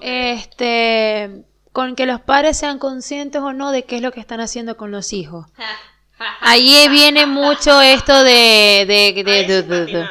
Este, 0.00 1.44
con 1.72 1.94
que 1.96 2.06
los 2.06 2.22
padres 2.22 2.56
sean 2.56 2.78
conscientes 2.78 3.42
o 3.42 3.52
no 3.52 3.70
de 3.72 3.84
qué 3.84 3.96
es 3.96 4.02
lo 4.02 4.10
que 4.10 4.20
están 4.20 4.40
haciendo 4.40 4.78
con 4.78 4.90
los 4.90 5.12
hijos. 5.12 5.46
Ahí 6.40 6.88
viene 6.88 7.26
mucho 7.26 7.82
esto 7.82 8.22
de... 8.24 8.86
de, 8.88 9.12
de- 9.22 9.22
de- 9.44 9.62
de-. 9.62 10.08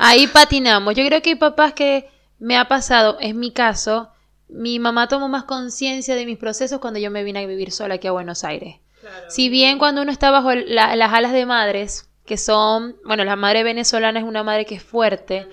Ahí 0.00 0.26
patinamos. 0.26 0.96
Yo 0.96 1.06
creo 1.06 1.22
que 1.22 1.30
hay 1.30 1.36
papás 1.36 1.74
que 1.74 2.10
me 2.40 2.56
ha 2.58 2.66
pasado, 2.66 3.18
es 3.20 3.36
mi 3.36 3.52
caso, 3.52 4.10
mi 4.48 4.80
mamá 4.80 5.06
tomó 5.06 5.28
más 5.28 5.44
conciencia 5.44 6.16
de 6.16 6.26
mis 6.26 6.38
procesos 6.38 6.80
cuando 6.80 6.98
yo 6.98 7.12
me 7.12 7.22
vine 7.22 7.38
a 7.38 7.46
vivir 7.46 7.70
sola 7.70 7.94
aquí 7.94 8.08
a 8.08 8.12
Buenos 8.12 8.42
Aires. 8.42 8.78
Claro. 9.04 9.30
Si 9.30 9.48
bien 9.48 9.78
cuando 9.78 10.02
uno 10.02 10.10
está 10.10 10.30
bajo 10.30 10.52
la- 10.54 10.96
las 10.96 11.12
alas 11.12 11.32
de 11.32 11.46
madres, 11.46 12.10
que 12.26 12.36
son, 12.36 12.96
bueno, 13.04 13.24
la 13.24 13.36
madre 13.36 13.62
venezolana 13.62 14.18
es 14.18 14.24
una 14.24 14.42
madre 14.42 14.64
que 14.64 14.76
es 14.76 14.82
fuerte, 14.82 15.46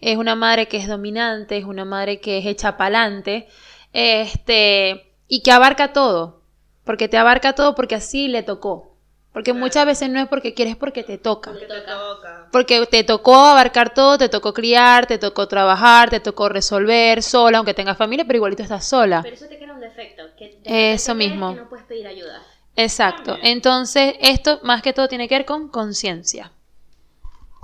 es 0.00 0.16
una 0.16 0.34
madre 0.34 0.68
que 0.68 0.76
es 0.76 0.86
dominante, 0.86 1.56
es 1.56 1.64
una 1.64 1.84
madre 1.84 2.20
que 2.20 2.38
es 2.38 2.46
hecha 2.46 2.76
pa'lante, 2.76 3.48
este, 3.92 5.12
y 5.26 5.42
que 5.42 5.50
abarca 5.50 5.92
todo, 5.92 6.42
porque 6.84 7.08
te 7.08 7.16
abarca 7.18 7.54
todo 7.54 7.74
porque 7.74 7.94
así 7.94 8.28
le 8.28 8.42
tocó. 8.42 8.94
Porque 9.32 9.52
muchas 9.52 9.86
veces 9.86 10.08
no 10.10 10.18
es 10.20 10.26
porque 10.26 10.52
quieres, 10.54 10.72
es 10.72 10.78
porque 10.78 11.04
te 11.04 11.16
toca. 11.18 11.50
Porque 11.52 11.66
te 11.66 11.80
toca. 11.82 12.48
Porque 12.50 12.86
te 12.86 13.04
tocó 13.04 13.36
abarcar 13.36 13.92
todo, 13.94 14.18
te 14.18 14.28
tocó 14.28 14.52
criar, 14.52 15.06
te 15.06 15.18
tocó 15.18 15.46
trabajar, 15.46 16.10
te 16.10 16.18
tocó 16.18 16.48
resolver 16.48 17.22
sola, 17.22 17.58
aunque 17.58 17.74
tengas 17.74 17.96
familia, 17.96 18.24
pero 18.26 18.38
igualito 18.38 18.62
estás 18.62 18.84
sola. 18.86 19.20
Pero 19.22 19.36
eso 19.36 19.46
te 19.46 19.58
crea 19.58 19.72
un 19.74 19.80
defecto. 19.80 20.24
Que 20.36 20.58
de 20.64 20.92
Eso 20.94 21.14
mismo. 21.14 21.54
Que 21.54 21.60
no 21.60 21.68
puedes 21.68 21.84
pedir 21.86 22.06
ayuda. 22.08 22.42
Exacto. 22.78 23.36
Entonces, 23.42 24.14
esto 24.20 24.60
más 24.62 24.82
que 24.82 24.92
todo 24.92 25.08
tiene 25.08 25.26
que 25.28 25.34
ver 25.34 25.44
con 25.44 25.68
conciencia. 25.68 26.52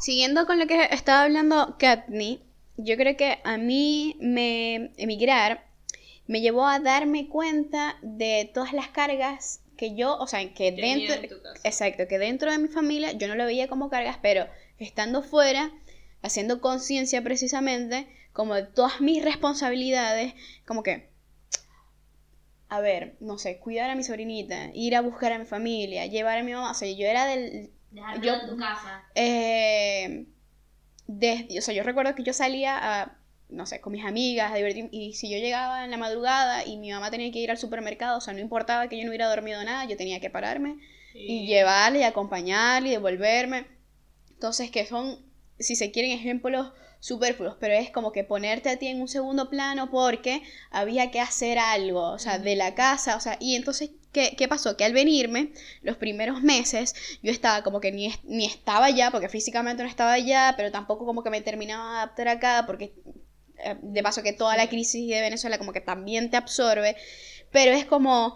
Siguiendo 0.00 0.44
con 0.44 0.58
lo 0.58 0.66
que 0.66 0.88
estaba 0.90 1.22
hablando 1.22 1.76
Katni, 1.78 2.42
yo 2.76 2.96
creo 2.96 3.16
que 3.16 3.38
a 3.44 3.56
mí 3.56 4.16
me 4.20 4.90
emigrar 4.96 5.66
me 6.26 6.40
llevó 6.40 6.66
a 6.66 6.80
darme 6.80 7.28
cuenta 7.28 7.96
de 8.02 8.50
todas 8.52 8.72
las 8.72 8.88
cargas 8.88 9.60
que 9.76 9.94
yo, 9.94 10.16
o 10.16 10.26
sea, 10.26 10.52
que 10.52 10.72
dentro, 10.72 11.14
exacto, 11.62 12.08
que 12.08 12.18
dentro 12.18 12.50
de 12.50 12.58
mi 12.58 12.68
familia 12.68 13.12
yo 13.12 13.28
no 13.28 13.36
lo 13.36 13.44
veía 13.44 13.68
como 13.68 13.90
cargas, 13.90 14.18
pero 14.20 14.48
estando 14.78 15.22
fuera, 15.22 15.70
haciendo 16.22 16.60
conciencia 16.60 17.22
precisamente, 17.22 18.08
como 18.32 18.54
de 18.54 18.64
todas 18.64 19.00
mis 19.00 19.22
responsabilidades, 19.22 20.34
como 20.66 20.82
que, 20.82 21.08
a 22.76 22.80
ver, 22.80 23.16
no 23.20 23.38
sé, 23.38 23.58
cuidar 23.58 23.90
a 23.90 23.94
mi 23.94 24.02
sobrinita, 24.04 24.70
ir 24.74 24.96
a 24.96 25.00
buscar 25.00 25.32
a 25.32 25.38
mi 25.38 25.44
familia, 25.46 26.06
llevar 26.06 26.38
a 26.38 26.42
mi 26.42 26.52
mamá, 26.52 26.70
o 26.70 26.74
sea, 26.74 26.90
yo 26.90 27.06
era 27.06 27.26
del, 27.26 27.70
Dejarme 27.90 28.26
Yo- 28.26 28.34
en 28.34 28.46
tu 28.48 28.56
casa. 28.56 29.02
eh, 29.14 30.26
desde, 31.06 31.58
o 31.58 31.62
sea, 31.62 31.74
yo 31.74 31.82
recuerdo 31.82 32.14
que 32.14 32.22
yo 32.24 32.32
salía 32.32 32.76
a, 33.02 33.18
no 33.50 33.66
sé, 33.66 33.80
con 33.80 33.92
mis 33.92 34.04
amigas, 34.04 34.52
a 34.52 34.56
divertirme, 34.56 34.88
y 34.92 35.12
si 35.14 35.30
yo 35.30 35.38
llegaba 35.38 35.84
en 35.84 35.90
la 35.90 35.96
madrugada 35.96 36.64
y 36.66 36.76
mi 36.76 36.90
mamá 36.90 37.10
tenía 37.10 37.30
que 37.30 37.38
ir 37.38 37.50
al 37.50 37.58
supermercado, 37.58 38.18
o 38.18 38.20
sea, 38.20 38.34
no 38.34 38.40
importaba 38.40 38.88
que 38.88 38.96
yo 38.96 39.04
no 39.04 39.10
hubiera 39.10 39.28
dormido 39.28 39.62
nada, 39.64 39.84
yo 39.84 39.96
tenía 39.96 40.18
que 40.20 40.30
pararme 40.30 40.76
y 41.14 41.46
llevarle 41.46 42.00
y 42.00 42.02
acompañarle 42.02 42.88
y 42.88 42.92
devolverme. 42.92 43.66
Entonces, 44.30 44.70
que 44.70 44.84
son, 44.86 45.18
si 45.58 45.76
se 45.76 45.90
quieren, 45.90 46.12
ejemplos 46.12 46.72
superfluos, 47.00 47.56
pero 47.60 47.74
es 47.74 47.90
como 47.90 48.12
que 48.12 48.24
ponerte 48.24 48.70
a 48.70 48.78
ti 48.78 48.86
en 48.86 49.02
un 49.02 49.08
segundo 49.08 49.50
plano 49.50 49.90
porque 49.90 50.42
había 50.70 51.10
que 51.10 51.20
hacer 51.20 51.58
algo, 51.58 52.00
o 52.12 52.18
sea, 52.18 52.38
de 52.38 52.56
la 52.56 52.74
casa, 52.74 53.16
o 53.16 53.20
sea, 53.20 53.36
y 53.40 53.56
entonces, 53.56 53.90
¿qué, 54.10 54.34
qué 54.38 54.48
pasó? 54.48 54.78
Que 54.78 54.84
al 54.84 54.94
venirme, 54.94 55.52
los 55.82 55.98
primeros 55.98 56.42
meses, 56.42 56.94
yo 57.22 57.30
estaba 57.30 57.62
como 57.62 57.80
que 57.80 57.92
ni, 57.92 58.10
ni 58.24 58.46
estaba 58.46 58.86
allá, 58.86 59.10
porque 59.10 59.28
físicamente 59.28 59.82
no 59.82 59.88
estaba 59.88 60.14
allá, 60.14 60.54
pero 60.56 60.72
tampoco 60.72 61.04
como 61.04 61.22
que 61.22 61.28
me 61.28 61.42
terminaba 61.42 61.90
de 61.90 61.96
adaptar 61.98 62.28
acá, 62.28 62.64
porque 62.66 62.94
eh, 63.58 63.76
de 63.82 64.02
paso 64.02 64.22
que 64.22 64.32
toda 64.32 64.56
la 64.56 64.70
crisis 64.70 65.06
de 65.08 65.20
Venezuela 65.20 65.58
como 65.58 65.74
que 65.74 65.82
también 65.82 66.30
te 66.30 66.38
absorbe, 66.38 66.96
pero 67.52 67.72
es 67.72 67.84
como 67.84 68.34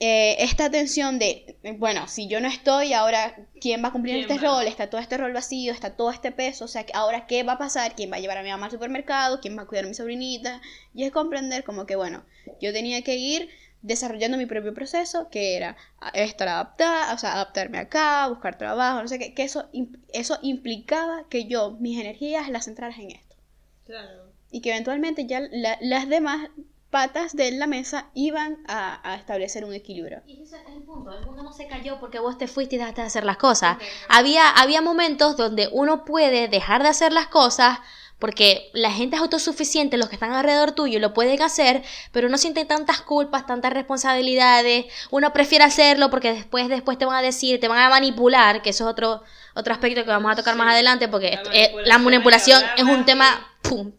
eh, 0.00 0.36
esta 0.40 0.70
tensión 0.70 1.18
de, 1.18 1.56
bueno, 1.78 2.08
si 2.08 2.26
yo 2.28 2.40
no 2.40 2.48
estoy, 2.48 2.92
ahora, 2.92 3.36
¿quién 3.60 3.82
va 3.82 3.88
a 3.88 3.92
cumplir 3.92 4.14
¿Quién 4.16 4.30
este 4.30 4.46
va? 4.46 4.58
rol? 4.58 4.66
Está 4.66 4.90
todo 4.90 5.00
este 5.00 5.16
rol 5.18 5.32
vacío, 5.32 5.72
está 5.72 5.96
todo 5.96 6.10
este 6.10 6.32
peso, 6.32 6.64
o 6.64 6.68
sea, 6.68 6.84
ahora, 6.94 7.26
¿qué 7.26 7.42
va 7.42 7.54
a 7.54 7.58
pasar? 7.58 7.94
¿Quién 7.94 8.10
va 8.12 8.16
a 8.16 8.20
llevar 8.20 8.38
a 8.38 8.42
mi 8.42 8.50
mamá 8.50 8.66
al 8.66 8.72
supermercado? 8.72 9.40
¿Quién 9.40 9.56
va 9.56 9.62
a 9.62 9.66
cuidar 9.66 9.84
a 9.84 9.88
mi 9.88 9.94
sobrinita? 9.94 10.60
Y 10.94 11.04
es 11.04 11.12
comprender 11.12 11.64
como 11.64 11.86
que, 11.86 11.96
bueno, 11.96 12.24
yo 12.60 12.72
tenía 12.72 13.02
que 13.02 13.16
ir 13.16 13.48
desarrollando 13.82 14.38
mi 14.38 14.46
propio 14.46 14.72
proceso, 14.74 15.28
que 15.30 15.56
era 15.56 15.76
estar 16.14 16.48
adaptada, 16.48 17.12
o 17.14 17.18
sea, 17.18 17.34
adaptarme 17.34 17.78
acá, 17.78 18.26
buscar 18.28 18.56
trabajo, 18.58 19.02
no 19.02 19.08
sé 19.08 19.18
qué, 19.18 19.34
que 19.34 19.42
eso, 19.44 19.68
eso 20.12 20.38
implicaba 20.42 21.28
que 21.28 21.44
yo 21.46 21.72
mis 21.80 22.00
energías 22.00 22.48
las 22.48 22.64
centraras 22.64 22.98
en 22.98 23.10
esto. 23.10 23.36
Claro. 23.84 24.32
Y 24.50 24.60
que 24.62 24.70
eventualmente 24.70 25.26
ya 25.26 25.40
la- 25.40 25.76
las 25.82 26.08
demás 26.08 26.48
patas 26.94 27.34
de 27.34 27.50
la 27.50 27.66
mesa 27.66 28.06
iban 28.14 28.58
a, 28.68 29.00
a 29.02 29.16
establecer 29.16 29.64
un 29.64 29.74
equilibrio. 29.74 30.22
Y 30.28 30.40
ese 30.40 30.54
es 30.54 30.62
el 30.68 30.84
punto. 30.84 31.10
El 31.10 31.26
mundo 31.26 31.42
no 31.42 31.52
se 31.52 31.66
cayó 31.66 31.98
porque 31.98 32.20
vos 32.20 32.38
te 32.38 32.46
fuiste 32.46 32.76
y 32.76 32.78
dejaste 32.78 33.00
de 33.00 33.08
hacer 33.08 33.24
las 33.24 33.36
cosas. 33.36 33.78
Había, 34.08 34.48
había 34.48 34.80
momentos 34.80 35.36
donde 35.36 35.68
uno 35.72 36.04
puede 36.04 36.46
dejar 36.46 36.84
de 36.84 36.90
hacer 36.90 37.12
las 37.12 37.26
cosas 37.26 37.80
porque 38.20 38.70
la 38.74 38.92
gente 38.92 39.16
es 39.16 39.22
autosuficiente, 39.22 39.96
los 39.96 40.08
que 40.08 40.14
están 40.14 40.32
alrededor 40.34 40.70
tuyo 40.70 41.00
lo 41.00 41.12
pueden 41.12 41.42
hacer, 41.42 41.82
pero 42.12 42.28
no 42.28 42.38
sienten 42.38 42.68
tantas 42.68 43.00
culpas, 43.00 43.44
tantas 43.44 43.72
responsabilidades. 43.72 44.86
Uno 45.10 45.32
prefiere 45.32 45.64
hacerlo 45.64 46.10
porque 46.10 46.32
después, 46.32 46.68
después 46.68 46.96
te 46.96 47.06
van 47.06 47.16
a 47.16 47.22
decir, 47.22 47.58
te 47.58 47.66
van 47.66 47.80
a 47.80 47.88
manipular, 47.88 48.62
que 48.62 48.70
eso 48.70 48.84
es 48.84 48.90
otro, 48.92 49.24
otro 49.56 49.74
aspecto 49.74 50.04
que 50.04 50.10
vamos 50.10 50.30
a 50.30 50.36
tocar 50.36 50.54
más 50.54 50.72
adelante 50.72 51.08
porque 51.08 51.40
La 51.44 51.54
eh, 51.54 51.72
la 51.86 51.98
manipulación, 51.98 52.04
manipulación 52.04 52.62
hay 52.62 52.74
que 52.76 52.82
es 52.82 52.98
un 52.98 53.04
tema... 53.04 53.50
¡pum! 53.62 53.92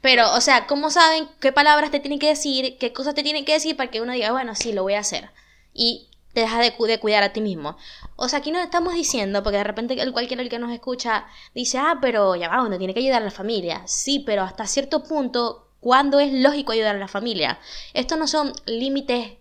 Pero, 0.00 0.32
o 0.34 0.40
sea, 0.40 0.66
¿cómo 0.66 0.90
saben 0.90 1.28
qué 1.40 1.52
palabras 1.52 1.90
te 1.90 2.00
tienen 2.00 2.18
que 2.18 2.28
decir, 2.28 2.78
qué 2.78 2.92
cosas 2.92 3.14
te 3.14 3.22
tienen 3.22 3.44
que 3.44 3.52
decir 3.54 3.76
para 3.76 3.90
que 3.90 4.00
uno 4.00 4.12
diga, 4.12 4.32
bueno, 4.32 4.54
sí, 4.54 4.72
lo 4.72 4.82
voy 4.82 4.94
a 4.94 5.00
hacer? 5.00 5.30
Y 5.74 6.08
te 6.32 6.40
dejas 6.42 6.60
de, 6.60 6.74
cu- 6.76 6.86
de 6.86 7.00
cuidar 7.00 7.22
a 7.22 7.32
ti 7.32 7.40
mismo. 7.40 7.76
O 8.16 8.28
sea, 8.28 8.38
aquí 8.40 8.52
nos 8.52 8.62
estamos 8.62 8.94
diciendo, 8.94 9.42
porque 9.42 9.58
de 9.58 9.64
repente 9.64 10.00
el 10.00 10.12
cualquiera 10.12 10.42
el 10.42 10.48
que 10.48 10.58
nos 10.58 10.72
escucha 10.72 11.26
dice, 11.54 11.78
ah, 11.78 11.98
pero 12.00 12.36
ya 12.36 12.48
va, 12.48 12.62
uno 12.62 12.78
tiene 12.78 12.94
que 12.94 13.00
ayudar 13.00 13.22
a 13.22 13.24
la 13.24 13.30
familia. 13.30 13.82
Sí, 13.86 14.20
pero 14.20 14.42
hasta 14.42 14.66
cierto 14.66 15.02
punto, 15.02 15.68
¿cuándo 15.80 16.20
es 16.20 16.32
lógico 16.32 16.72
ayudar 16.72 16.96
a 16.96 16.98
la 16.98 17.08
familia? 17.08 17.58
Estos 17.94 18.18
no 18.18 18.26
son 18.28 18.52
límites 18.66 19.32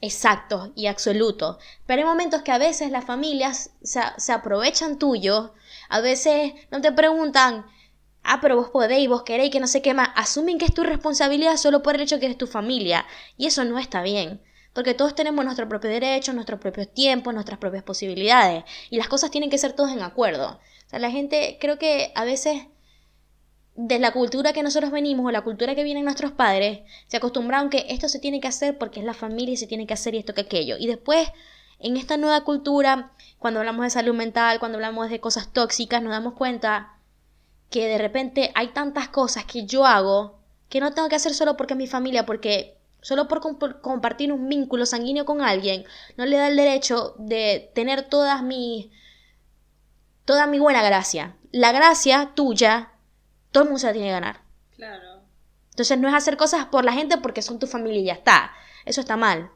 exactos 0.00 0.70
y 0.74 0.86
absolutos, 0.86 1.58
pero 1.86 2.00
hay 2.00 2.06
momentos 2.08 2.42
que 2.42 2.52
a 2.52 2.58
veces 2.58 2.90
las 2.90 3.04
familias 3.04 3.70
se, 3.82 4.00
se 4.16 4.32
aprovechan 4.32 4.98
tuyo, 4.98 5.52
a 5.90 6.00
veces 6.00 6.54
no 6.70 6.80
te 6.80 6.90
preguntan, 6.92 7.66
ah, 8.22 8.40
pero 8.40 8.56
vos 8.56 8.70
podéis, 8.70 9.08
vos 9.08 9.22
queréis, 9.22 9.50
que 9.50 9.60
no 9.60 9.66
sé 9.66 9.82
qué 9.82 9.94
más, 9.94 10.10
asumen 10.14 10.58
que 10.58 10.66
es 10.66 10.74
tu 10.74 10.82
responsabilidad 10.82 11.56
solo 11.56 11.82
por 11.82 11.94
el 11.94 12.02
hecho 12.02 12.18
que 12.18 12.26
eres 12.26 12.38
tu 12.38 12.46
familia, 12.46 13.06
y 13.36 13.46
eso 13.46 13.64
no 13.64 13.78
está 13.78 14.02
bien. 14.02 14.40
Porque 14.72 14.94
todos 14.94 15.14
tenemos 15.14 15.44
nuestros 15.44 15.68
propios 15.68 15.92
derechos, 15.92 16.34
nuestros 16.34 16.60
propios 16.60 16.92
tiempos, 16.94 17.34
nuestras 17.34 17.58
propias 17.58 17.82
posibilidades. 17.82 18.62
Y 18.88 18.98
las 18.98 19.08
cosas 19.08 19.32
tienen 19.32 19.50
que 19.50 19.58
ser 19.58 19.72
todos 19.72 19.90
en 19.90 20.00
acuerdo. 20.00 20.60
O 20.86 20.90
sea, 20.90 21.00
la 21.00 21.10
gente 21.10 21.58
creo 21.60 21.76
que 21.76 22.12
a 22.14 22.24
veces 22.24 22.68
de 23.76 23.98
la 23.98 24.12
cultura 24.12 24.52
que 24.52 24.62
nosotros 24.62 24.90
venimos 24.90 25.26
o 25.26 25.30
la 25.30 25.42
cultura 25.42 25.74
que 25.74 25.84
vienen 25.84 26.04
nuestros 26.04 26.32
padres, 26.32 26.80
se 27.06 27.16
acostumbraron 27.16 27.70
que 27.70 27.86
esto 27.88 28.08
se 28.08 28.18
tiene 28.18 28.40
que 28.40 28.48
hacer 28.48 28.76
porque 28.76 29.00
es 29.00 29.06
la 29.06 29.14
familia 29.14 29.54
y 29.54 29.56
se 29.56 29.66
tiene 29.66 29.86
que 29.86 29.94
hacer 29.94 30.14
y 30.14 30.18
esto 30.18 30.34
que 30.34 30.42
aquello. 30.42 30.76
Y 30.78 30.86
después, 30.86 31.28
en 31.78 31.96
esta 31.96 32.16
nueva 32.16 32.44
cultura, 32.44 33.12
cuando 33.38 33.60
hablamos 33.60 33.84
de 33.84 33.90
salud 33.90 34.14
mental, 34.14 34.58
cuando 34.58 34.76
hablamos 34.76 35.08
de 35.08 35.20
cosas 35.20 35.52
tóxicas, 35.52 36.02
nos 36.02 36.12
damos 36.12 36.34
cuenta 36.34 36.94
que 37.70 37.86
de 37.86 37.98
repente 37.98 38.50
hay 38.54 38.68
tantas 38.68 39.08
cosas 39.08 39.44
que 39.44 39.64
yo 39.64 39.86
hago 39.86 40.38
que 40.68 40.80
no 40.80 40.92
tengo 40.92 41.08
que 41.08 41.16
hacer 41.16 41.34
solo 41.34 41.56
porque 41.56 41.74
es 41.74 41.78
mi 41.78 41.86
familia, 41.86 42.26
porque 42.26 42.76
solo 43.00 43.26
por 43.26 43.40
comp- 43.40 43.80
compartir 43.80 44.32
un 44.32 44.48
vínculo 44.48 44.86
sanguíneo 44.86 45.24
con 45.24 45.40
alguien, 45.40 45.84
no 46.16 46.26
le 46.26 46.36
da 46.36 46.48
el 46.48 46.56
derecho 46.56 47.14
de 47.18 47.70
tener 47.74 48.02
todas 48.08 48.42
mis 48.42 48.88
toda 50.24 50.46
mi 50.46 50.58
buena 50.58 50.82
gracia. 50.82 51.36
La 51.50 51.72
gracia 51.72 52.32
tuya, 52.34 52.92
todo 53.50 53.64
el 53.64 53.68
mundo 53.70 53.80
se 53.80 53.86
la 53.88 53.92
tiene 53.92 54.08
que 54.08 54.12
ganar. 54.12 54.42
Claro. 54.76 55.22
Entonces 55.70 55.98
no 55.98 56.08
es 56.08 56.14
hacer 56.14 56.36
cosas 56.36 56.66
por 56.66 56.84
la 56.84 56.92
gente 56.92 57.18
porque 57.18 57.42
son 57.42 57.58
tu 57.58 57.66
familia 57.66 58.00
y 58.00 58.04
ya 58.04 58.12
está. 58.12 58.52
Eso 58.84 59.00
está 59.00 59.16
mal. 59.16 59.50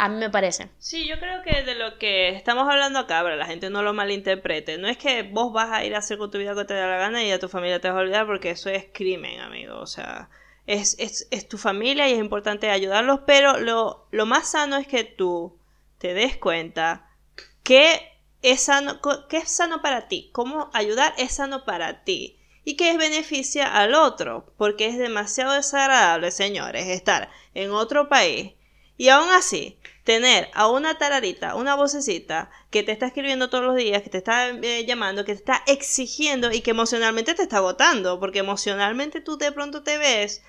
A 0.00 0.08
mí 0.08 0.16
me 0.16 0.30
parece. 0.30 0.70
Sí, 0.78 1.08
yo 1.08 1.18
creo 1.18 1.42
que 1.42 1.64
de 1.64 1.74
lo 1.74 1.98
que 1.98 2.28
estamos 2.28 2.70
hablando 2.70 3.00
acá, 3.00 3.20
para 3.20 3.34
la 3.34 3.46
gente 3.46 3.68
no 3.68 3.82
lo 3.82 3.92
malinterprete, 3.92 4.78
no 4.78 4.86
es 4.86 4.96
que 4.96 5.24
vos 5.24 5.52
vas 5.52 5.72
a 5.72 5.84
ir 5.84 5.96
a 5.96 5.98
hacer 5.98 6.18
con 6.18 6.30
tu 6.30 6.38
vida 6.38 6.54
que 6.54 6.64
te 6.64 6.74
da 6.74 6.86
la 6.86 6.98
gana 6.98 7.24
y 7.24 7.32
a 7.32 7.40
tu 7.40 7.48
familia 7.48 7.80
te 7.80 7.88
vas 7.88 7.96
a 7.96 8.00
olvidar 8.02 8.24
porque 8.24 8.50
eso 8.50 8.70
es 8.70 8.86
crimen, 8.92 9.40
amigo. 9.40 9.76
O 9.76 9.88
sea, 9.88 10.30
es, 10.66 10.94
es, 11.00 11.26
es 11.32 11.48
tu 11.48 11.58
familia 11.58 12.08
y 12.08 12.12
es 12.12 12.20
importante 12.20 12.70
ayudarlos, 12.70 13.22
pero 13.26 13.58
lo, 13.58 14.06
lo 14.12 14.24
más 14.24 14.52
sano 14.52 14.76
es 14.76 14.86
que 14.86 15.02
tú 15.02 15.58
te 15.98 16.14
des 16.14 16.36
cuenta 16.36 17.10
que 17.64 18.00
es 18.42 18.62
sano, 18.62 19.00
que 19.28 19.38
es 19.38 19.50
sano 19.50 19.82
para 19.82 20.06
ti, 20.06 20.30
cómo 20.32 20.70
ayudar 20.74 21.12
es 21.18 21.32
sano 21.32 21.64
para 21.64 22.04
ti 22.04 22.38
y 22.62 22.76
que 22.76 22.92
es 22.92 22.98
beneficia 22.98 23.66
al 23.66 23.94
otro, 23.94 24.54
porque 24.58 24.86
es 24.86 24.96
demasiado 24.96 25.54
desagradable, 25.54 26.30
señores, 26.30 26.86
estar 26.86 27.30
en 27.54 27.72
otro 27.72 28.08
país 28.08 28.52
y 28.98 29.08
aún 29.08 29.30
así, 29.30 29.78
tener 30.02 30.50
a 30.54 30.68
una 30.68 30.98
tararita, 30.98 31.54
una 31.54 31.76
vocecita 31.76 32.50
que 32.70 32.82
te 32.82 32.92
está 32.92 33.06
escribiendo 33.06 33.48
todos 33.48 33.64
los 33.64 33.76
días, 33.76 34.02
que 34.02 34.10
te 34.10 34.18
está 34.18 34.48
eh, 34.48 34.84
llamando, 34.86 35.24
que 35.24 35.32
te 35.32 35.38
está 35.38 35.62
exigiendo 35.66 36.50
y 36.52 36.62
que 36.62 36.72
emocionalmente 36.72 37.34
te 37.34 37.42
está 37.42 37.58
agotando, 37.58 38.18
porque 38.18 38.40
emocionalmente 38.40 39.20
tú 39.20 39.38
de 39.38 39.52
pronto 39.52 39.84
te 39.84 39.98
ves 39.98 40.42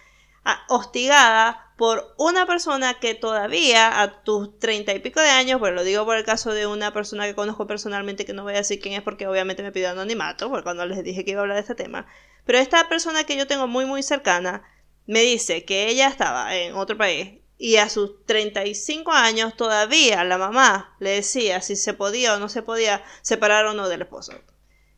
ah, 0.45 0.63
hostigada 0.67 1.73
por 1.77 2.15
una 2.17 2.47
persona 2.47 2.95
que 2.95 3.13
todavía 3.13 4.01
a 4.01 4.23
tus 4.23 4.57
treinta 4.57 4.93
y 4.95 4.99
pico 4.99 5.21
de 5.21 5.29
años, 5.29 5.59
pues 5.59 5.73
lo 5.73 5.83
digo 5.83 6.05
por 6.05 6.17
el 6.17 6.25
caso 6.25 6.51
de 6.51 6.65
una 6.65 6.91
persona 6.91 7.27
que 7.27 7.35
conozco 7.35 7.67
personalmente, 7.67 8.25
que 8.25 8.33
no 8.33 8.43
voy 8.43 8.53
a 8.53 8.57
decir 8.57 8.79
quién 8.79 8.95
es 8.95 9.03
porque 9.03 9.27
obviamente 9.27 9.61
me 9.61 9.71
pidió 9.71 9.91
anonimato, 9.91 10.49
porque 10.49 10.63
cuando 10.63 10.85
les 10.87 11.03
dije 11.03 11.23
que 11.23 11.31
iba 11.31 11.41
a 11.41 11.43
hablar 11.43 11.57
de 11.57 11.61
este 11.61 11.75
tema, 11.75 12.07
pero 12.45 12.57
esta 12.57 12.89
persona 12.89 13.25
que 13.25 13.37
yo 13.37 13.45
tengo 13.45 13.67
muy 13.67 13.85
muy 13.85 14.01
cercana 14.01 14.63
me 15.05 15.21
dice 15.21 15.65
que 15.65 15.87
ella 15.89 16.07
estaba 16.07 16.55
en 16.55 16.75
otro 16.75 16.97
país 16.97 17.38
y 17.61 17.75
a 17.75 17.89
sus 17.89 18.25
35 18.25 19.11
años 19.11 19.55
todavía 19.57 20.23
la 20.23 20.37
mamá 20.37 20.95
le 20.99 21.09
decía 21.09 21.61
si 21.61 21.75
se 21.75 21.93
podía 21.93 22.33
o 22.33 22.39
no 22.39 22.47
se 22.47 22.63
podía 22.63 23.03
separar 23.21 23.65
o 23.65 23.73
no 23.73 23.89
del 23.89 24.01
esposo. 24.01 24.31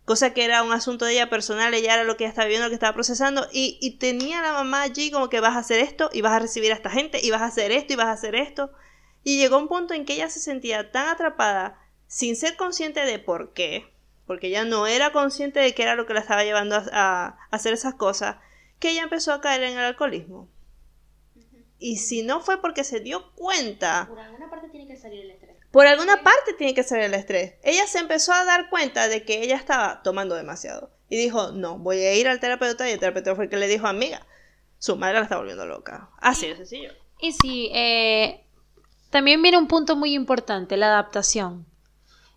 Cosa 0.05 0.33
que 0.33 0.45
era 0.45 0.61
un 0.61 0.71
asunto 0.71 1.05
de 1.05 1.13
ella 1.13 1.29
personal, 1.29 1.73
ella 1.73 1.95
era 1.95 2.03
lo 2.03 2.17
que 2.17 2.23
ella 2.23 2.29
estaba 2.29 2.47
viendo, 2.47 2.65
lo 2.65 2.69
que 2.69 2.75
estaba 2.75 2.93
procesando, 2.93 3.47
y, 3.51 3.79
y 3.81 3.97
tenía 3.97 4.41
la 4.43 4.53
mamá 4.53 4.83
allí 4.83 5.09
como 5.09 5.29
que 5.29 5.39
vas 5.39 5.55
a 5.55 5.59
hacer 5.59 5.79
esto, 5.79 6.11
y 6.13 6.21
vas 6.21 6.33
a 6.33 6.39
recibir 6.39 6.71
a 6.71 6.75
esta 6.75 6.91
gente, 6.91 7.19
y 7.23 7.31
vas 7.31 7.41
a 7.41 7.45
hacer 7.45 7.71
esto, 7.71 7.93
y 7.93 7.95
vas 7.95 8.07
a 8.07 8.11
hacer 8.11 8.35
esto. 8.35 8.71
Y 9.23 9.37
llegó 9.37 9.57
un 9.57 9.67
punto 9.67 9.93
en 9.93 10.05
que 10.05 10.13
ella 10.13 10.29
se 10.29 10.39
sentía 10.39 10.91
tan 10.91 11.07
atrapada, 11.07 11.79
sin 12.07 12.35
ser 12.35 12.57
consciente 12.57 13.05
de 13.05 13.19
por 13.19 13.53
qué, 13.53 13.91
porque 14.27 14.47
ella 14.47 14.65
no 14.65 14.85
era 14.85 15.11
consciente 15.11 15.59
de 15.59 15.73
qué 15.73 15.83
era 15.83 15.95
lo 15.95 16.05
que 16.05 16.13
la 16.13 16.19
estaba 16.19 16.43
llevando 16.43 16.75
a, 16.75 16.81
a 16.91 17.37
hacer 17.51 17.73
esas 17.73 17.95
cosas, 17.95 18.37
que 18.79 18.91
ella 18.91 19.03
empezó 19.03 19.33
a 19.33 19.41
caer 19.41 19.63
en 19.63 19.77
el 19.77 19.85
alcoholismo. 19.85 20.49
Y 21.81 21.97
si 21.97 22.21
no 22.21 22.41
fue 22.41 22.61
porque 22.61 22.83
se 22.83 22.99
dio 22.99 23.31
cuenta... 23.33 24.05
Por 24.07 24.19
alguna 24.19 24.51
parte 24.51 24.69
tiene 24.69 24.87
que 24.87 24.95
salir 24.95 25.21
el 25.21 25.31
estrés. 25.31 25.57
Por 25.71 25.87
alguna 25.87 26.21
parte 26.21 26.53
tiene 26.53 26.75
que 26.75 26.83
salir 26.83 27.05
el 27.05 27.13
estrés. 27.15 27.55
Ella 27.63 27.87
se 27.87 27.97
empezó 27.97 28.33
a 28.33 28.45
dar 28.45 28.69
cuenta 28.69 29.07
de 29.07 29.25
que 29.25 29.41
ella 29.41 29.55
estaba 29.55 30.03
tomando 30.03 30.35
demasiado. 30.35 30.91
Y 31.09 31.17
dijo, 31.17 31.51
no, 31.53 31.79
voy 31.79 31.97
a 31.97 32.13
ir 32.13 32.27
al 32.27 32.39
terapeuta. 32.39 32.87
Y 32.87 32.91
el 32.93 32.99
terapeuta 32.99 33.33
fue 33.33 33.45
el 33.45 33.49
que 33.49 33.57
le 33.57 33.67
dijo, 33.67 33.87
amiga, 33.87 34.27
su 34.77 34.95
madre 34.95 35.15
la 35.15 35.23
está 35.23 35.37
volviendo 35.37 35.65
loca. 35.65 36.11
Así 36.19 36.47
de 36.49 36.55
sencillo. 36.55 36.91
Y 37.19 37.31
sí, 37.31 37.71
eh, 37.73 38.45
también 39.09 39.41
viene 39.41 39.57
un 39.57 39.67
punto 39.67 39.95
muy 39.95 40.13
importante, 40.13 40.77
la 40.77 40.87
adaptación. 40.87 41.65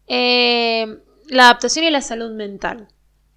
Eh, 0.07 1.03
la 1.29 1.45
adaptación 1.45 1.85
y 1.85 1.91
la 1.91 2.01
salud 2.01 2.33
mental, 2.33 2.89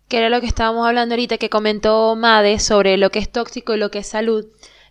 que 0.08 0.20
era 0.20 0.30
lo 0.30 0.40
que 0.40 0.48
estábamos 0.48 0.88
hablando 0.88 1.16
ahorita, 1.16 1.38
que 1.38 1.50
comentó 1.50 2.16
Made 2.16 2.60
sobre 2.60 2.96
lo 2.96 3.10
que 3.10 3.20
es 3.20 3.30
tóxico 3.30 3.76
y 3.76 3.78
lo 3.78 3.92
que 3.92 4.00
es 4.00 4.08
salud. 4.08 4.46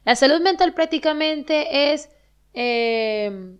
La 0.06 0.14
salud 0.14 0.40
mental 0.40 0.72
prácticamente 0.72 1.92
es 1.92 2.08
eh, 2.54 3.56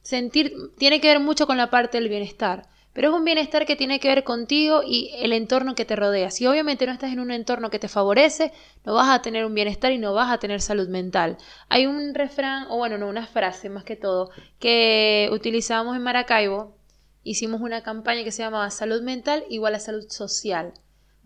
sentir, 0.00 0.54
tiene 0.78 0.98
que 0.98 1.08
ver 1.08 1.20
mucho 1.20 1.46
con 1.46 1.58
la 1.58 1.68
parte 1.68 1.98
del 1.98 2.08
bienestar, 2.08 2.66
pero 2.94 3.10
es 3.10 3.14
un 3.14 3.26
bienestar 3.26 3.66
que 3.66 3.76
tiene 3.76 4.00
que 4.00 4.08
ver 4.08 4.24
contigo 4.24 4.80
y 4.82 5.10
el 5.18 5.34
entorno 5.34 5.74
que 5.74 5.84
te 5.84 5.94
rodea. 5.94 6.30
Si 6.30 6.46
obviamente 6.46 6.86
no 6.86 6.92
estás 6.92 7.12
en 7.12 7.20
un 7.20 7.30
entorno 7.30 7.68
que 7.68 7.78
te 7.78 7.88
favorece, 7.88 8.50
no 8.86 8.94
vas 8.94 9.10
a 9.10 9.20
tener 9.20 9.44
un 9.44 9.52
bienestar 9.52 9.92
y 9.92 9.98
no 9.98 10.14
vas 10.14 10.32
a 10.32 10.38
tener 10.38 10.62
salud 10.62 10.88
mental. 10.88 11.36
Hay 11.68 11.84
un 11.84 12.14
refrán, 12.14 12.66
o 12.70 12.78
bueno, 12.78 12.96
no, 12.96 13.06
una 13.06 13.26
frase 13.26 13.68
más 13.68 13.84
que 13.84 13.96
todo, 13.96 14.30
que 14.58 15.28
utilizamos 15.32 15.96
en 15.96 16.02
Maracaibo, 16.02 16.78
hicimos 17.24 17.60
una 17.60 17.82
campaña 17.82 18.24
que 18.24 18.32
se 18.32 18.42
llamaba 18.42 18.70
salud 18.70 19.02
mental 19.02 19.44
igual 19.50 19.74
a 19.74 19.80
salud 19.80 20.08
social. 20.08 20.72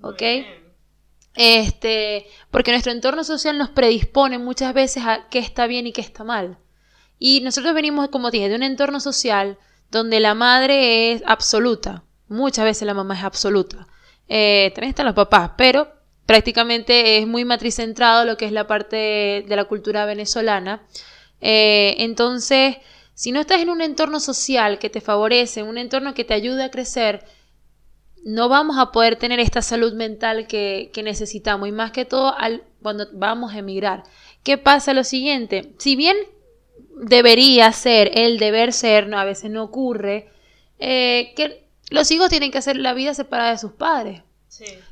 ¿Ok? 0.03 0.23
Este, 1.41 2.27
porque 2.51 2.73
nuestro 2.73 2.91
entorno 2.91 3.23
social 3.23 3.57
nos 3.57 3.69
predispone 3.69 4.39
muchas 4.39 4.75
veces 4.75 5.05
a 5.07 5.29
qué 5.31 5.39
está 5.39 5.69
bien 5.69 5.87
y 5.87 5.93
qué 5.93 6.01
está 6.01 6.25
mal. 6.25 6.59
Y 7.17 7.43
nosotros 7.43 7.75
venimos, 7.75 8.09
como 8.09 8.33
dije, 8.33 8.49
de 8.49 8.57
un 8.57 8.65
entorno 8.65 8.99
social 8.99 9.57
donde 9.89 10.19
la 10.19 10.35
madre 10.35 11.13
es 11.13 11.23
absoluta. 11.27 12.03
Muchas 12.27 12.65
veces 12.65 12.87
la 12.87 12.93
mamá 12.93 13.17
es 13.17 13.23
absoluta. 13.23 13.87
Eh, 14.29 14.73
también 14.75 14.91
están 14.91 15.07
los 15.07 15.15
papás, 15.15 15.53
pero 15.57 15.93
prácticamente 16.27 17.19
es 17.19 17.27
muy 17.29 17.45
matricentrado 17.45 18.25
lo 18.25 18.37
que 18.37 18.47
es 18.47 18.53
la 18.53 18.67
parte 18.67 19.45
de 19.47 19.57
la 19.57 19.67
cultura 19.67 20.07
venezolana. 20.07 20.89
Eh, 21.41 21.95
entonces, 21.99 22.79
si 23.15 23.31
no 23.31 23.39
estás 23.39 23.61
en 23.61 23.71
un 23.71 23.81
entorno 23.81 24.19
social 24.19 24.81
que 24.81 24.91
te 24.91 25.01
favorece, 25.01 25.63
un 25.63 25.79
entorno 25.79 26.15
que 26.15 26.25
te 26.25 26.35
ayuda 26.35 26.65
a 26.65 26.71
crecer, 26.73 27.25
no 28.25 28.49
vamos 28.49 28.79
a 28.79 28.93
poder 28.93 29.17
tener 29.17 29.41
esta 29.41 29.63
salud 29.63 29.95
mental 29.95 30.47
que, 30.47 30.91
necesitamos 31.03 31.69
y 31.69 31.73
más 31.73 31.93
que 31.93 32.05
todo 32.05 32.37
al, 32.37 32.65
cuando 32.83 33.07
vamos 33.13 33.55
a 33.55 33.59
emigrar. 33.59 34.05
¿Qué 34.43 34.59
pasa? 34.59 34.95
Lo 34.95 35.05
siguiente, 35.05 35.75
si 35.79 35.97
bien 35.97 36.17
debería 36.97 37.71
ser 37.73 38.11
el 38.15 38.39
deber 38.39 38.73
ser, 38.73 39.09
no, 39.09 39.19
a 39.19 39.25
veces 39.25 39.51
no 39.51 39.63
ocurre, 39.63 40.31
eh, 40.79 41.33
que 41.37 41.69
los 41.91 42.11
hijos 42.11 42.29
tienen 42.29 42.51
que 42.51 42.59
hacer 42.59 42.77
la 42.77 42.95
vida 42.95 43.15
separada 43.15 43.53
de 43.53 43.59
sus 43.59 43.73
padres. 43.73 44.23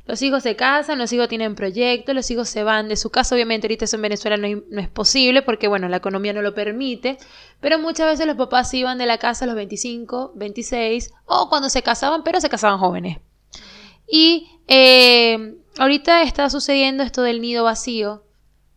Los 0.07 0.23
hijos 0.23 0.43
se 0.43 0.57
casan, 0.57 0.99
los 0.99 1.13
hijos 1.13 1.29
tienen 1.29 1.55
proyectos, 1.55 2.15
los 2.15 2.31
hijos 2.31 2.49
se 2.49 2.63
van 2.63 2.89
de 2.89 2.97
su 2.97 3.11
casa. 3.11 3.35
Obviamente 3.35 3.67
ahorita 3.67 3.85
eso 3.85 3.97
en 3.97 4.03
Venezuela 4.03 4.37
no, 4.37 4.47
es 4.81 4.89
posible 4.89 5.43
porque, 5.43 5.69
bueno, 5.69 5.89
la 5.89 5.97
economía 5.97 6.33
no 6.33 6.43
lo 6.43 6.55
permite. 6.55 7.19
Pero 7.61 7.79
muchas 7.79 8.07
veces 8.07 8.27
los 8.27 8.37
papás 8.37 8.73
iban 8.75 8.99
de 8.99 9.07
la 9.07 9.19
casa 9.19 9.45
a 9.45 9.49
los 9.49 9.57
25, 9.57 10.33
26 10.35 11.13
o 11.25 11.49
cuando 11.49 11.69
se 11.69 11.83
casaban, 11.83 12.23
pero 12.23 12.41
se 12.41 12.49
casaban 12.49 12.79
jóvenes. 12.79 13.19
Y 14.09 14.49
eh, 14.69 15.57
ahorita 15.79 16.23
está 16.23 16.49
sucediendo 16.51 17.03
esto 17.03 17.23
del 17.23 17.41
nido 17.41 17.65
vacío, 17.65 18.23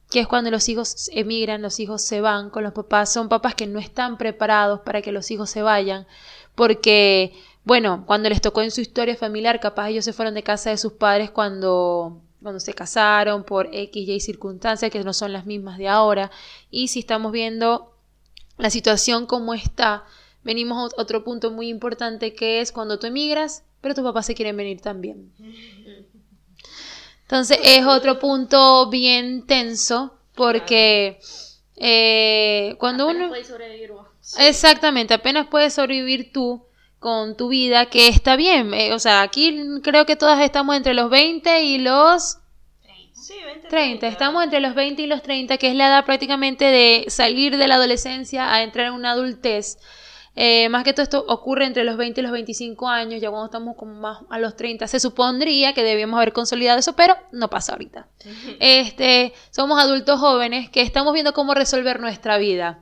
que 0.09 0.21
es 0.21 0.27
cuando 0.27 0.49
los 0.49 0.67
hijos 0.69 1.09
emigran, 1.13 1.61
los 1.61 1.79
hijos 1.79 2.03
se 2.03 2.21
van 2.21 2.49
con 2.49 2.63
los 2.63 2.73
papás. 2.73 3.13
Son 3.13 3.29
papás 3.29 3.55
que 3.55 3.67
no 3.67 3.79
están 3.79 4.17
preparados 4.17 4.81
para 4.81 5.01
que 5.01 5.11
los 5.11 5.29
hijos 5.29 5.49
se 5.49 5.61
vayan, 5.61 6.07
porque, 6.55 7.33
bueno, 7.63 8.03
cuando 8.05 8.29
les 8.29 8.41
tocó 8.41 8.61
en 8.61 8.71
su 8.71 8.81
historia 8.81 9.15
familiar, 9.15 9.59
capaz 9.59 9.89
ellos 9.89 10.05
se 10.05 10.13
fueron 10.13 10.33
de 10.33 10.43
casa 10.43 10.69
de 10.69 10.77
sus 10.77 10.93
padres 10.93 11.31
cuando 11.31 12.21
cuando 12.41 12.59
se 12.59 12.73
casaron 12.73 13.43
por 13.43 13.69
X 13.73 14.07
y 14.07 14.19
circunstancias 14.19 14.91
que 14.91 15.03
no 15.03 15.13
son 15.13 15.33
las 15.33 15.45
mismas 15.45 15.77
de 15.77 15.87
ahora. 15.87 16.31
Y 16.71 16.87
si 16.87 16.99
estamos 16.99 17.31
viendo 17.31 17.93
la 18.57 18.69
situación 18.69 19.25
como 19.25 19.53
está, 19.53 20.05
venimos 20.43 20.93
a 20.93 21.01
otro 21.01 21.23
punto 21.23 21.51
muy 21.51 21.67
importante 21.67 22.33
que 22.33 22.61
es 22.61 22.71
cuando 22.71 22.97
tú 22.97 23.07
emigras, 23.07 23.63
pero 23.81 23.95
tus 23.95 24.03
papás 24.03 24.25
se 24.25 24.35
quieren 24.35 24.55
venir 24.55 24.81
también. 24.81 25.31
Entonces 27.23 27.59
es 27.63 27.85
otro 27.85 28.19
punto 28.19 28.89
bien 28.89 29.45
tenso 29.45 30.17
porque 30.33 31.19
eh, 31.75 32.75
cuando 32.79 33.07
uno... 33.07 33.31
sobrevivir 33.43 33.91
Exactamente, 34.37 35.13
apenas 35.13 35.47
puedes 35.47 35.73
sobrevivir 35.73 36.31
tú 36.31 36.63
con 36.99 37.35
tu 37.35 37.49
vida, 37.49 37.87
que 37.87 38.07
está 38.07 38.35
bien. 38.35 38.73
Eh, 38.73 38.93
o 38.93 38.99
sea, 38.99 39.21
aquí 39.21 39.57
creo 39.83 40.05
que 40.05 40.15
todas 40.15 40.39
estamos 40.41 40.75
entre 40.75 40.93
los 40.93 41.09
20 41.09 41.63
y 41.63 41.79
los... 41.79 42.37
30. 43.69 44.07
Estamos 44.07 44.43
entre 44.43 44.59
los 44.59 44.73
20 44.73 45.03
y 45.03 45.05
los 45.05 45.21
30, 45.21 45.57
que 45.57 45.69
es 45.69 45.75
la 45.75 45.87
edad 45.87 46.05
prácticamente 46.05 46.65
de 46.65 47.05
salir 47.09 47.57
de 47.57 47.67
la 47.67 47.75
adolescencia 47.75 48.51
a 48.51 48.63
entrar 48.63 48.87
en 48.87 48.93
una 48.93 49.11
adultez. 49.11 49.77
Eh, 50.35 50.69
más 50.69 50.83
que 50.83 50.93
todo 50.93 51.03
esto 51.03 51.25
ocurre 51.27 51.65
entre 51.65 51.83
los 51.83 51.97
20 51.97 52.21
y 52.21 52.23
los 52.23 52.31
25 52.31 52.87
años, 52.87 53.21
ya 53.21 53.29
cuando 53.29 53.45
estamos 53.45 53.75
como 53.75 53.93
más 53.93 54.19
a 54.29 54.39
los 54.39 54.55
30, 54.55 54.87
se 54.87 54.99
supondría 54.99 55.73
que 55.73 55.83
debíamos 55.83 56.17
haber 56.17 56.33
consolidado 56.33 56.79
eso, 56.79 56.93
pero 56.95 57.15
no 57.31 57.49
pasa 57.49 57.73
ahorita. 57.73 58.07
Este, 58.59 59.33
somos 59.51 59.83
adultos 59.83 60.19
jóvenes 60.19 60.69
que 60.69 60.81
estamos 60.81 61.13
viendo 61.13 61.33
cómo 61.33 61.53
resolver 61.53 61.99
nuestra 61.99 62.37
vida. 62.37 62.79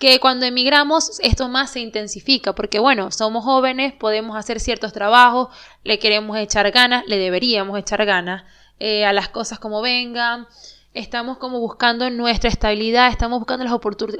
Que 0.00 0.18
cuando 0.18 0.46
emigramos 0.46 1.20
esto 1.20 1.48
más 1.48 1.70
se 1.70 1.78
intensifica, 1.78 2.54
porque 2.54 2.80
bueno, 2.80 3.12
somos 3.12 3.44
jóvenes, 3.44 3.92
podemos 3.92 4.36
hacer 4.36 4.58
ciertos 4.58 4.92
trabajos, 4.92 5.48
le 5.84 6.00
queremos 6.00 6.36
echar 6.36 6.68
ganas, 6.72 7.04
le 7.06 7.18
deberíamos 7.18 7.78
echar 7.78 8.04
ganas 8.04 8.42
eh, 8.80 9.04
a 9.04 9.12
las 9.12 9.28
cosas 9.28 9.60
como 9.60 9.80
vengan 9.80 10.48
estamos 10.92 11.38
como 11.38 11.60
buscando 11.60 12.10
nuestra 12.10 12.50
estabilidad, 12.50 13.08
estamos 13.08 13.38
buscando 13.38 13.64
las, 13.64 13.74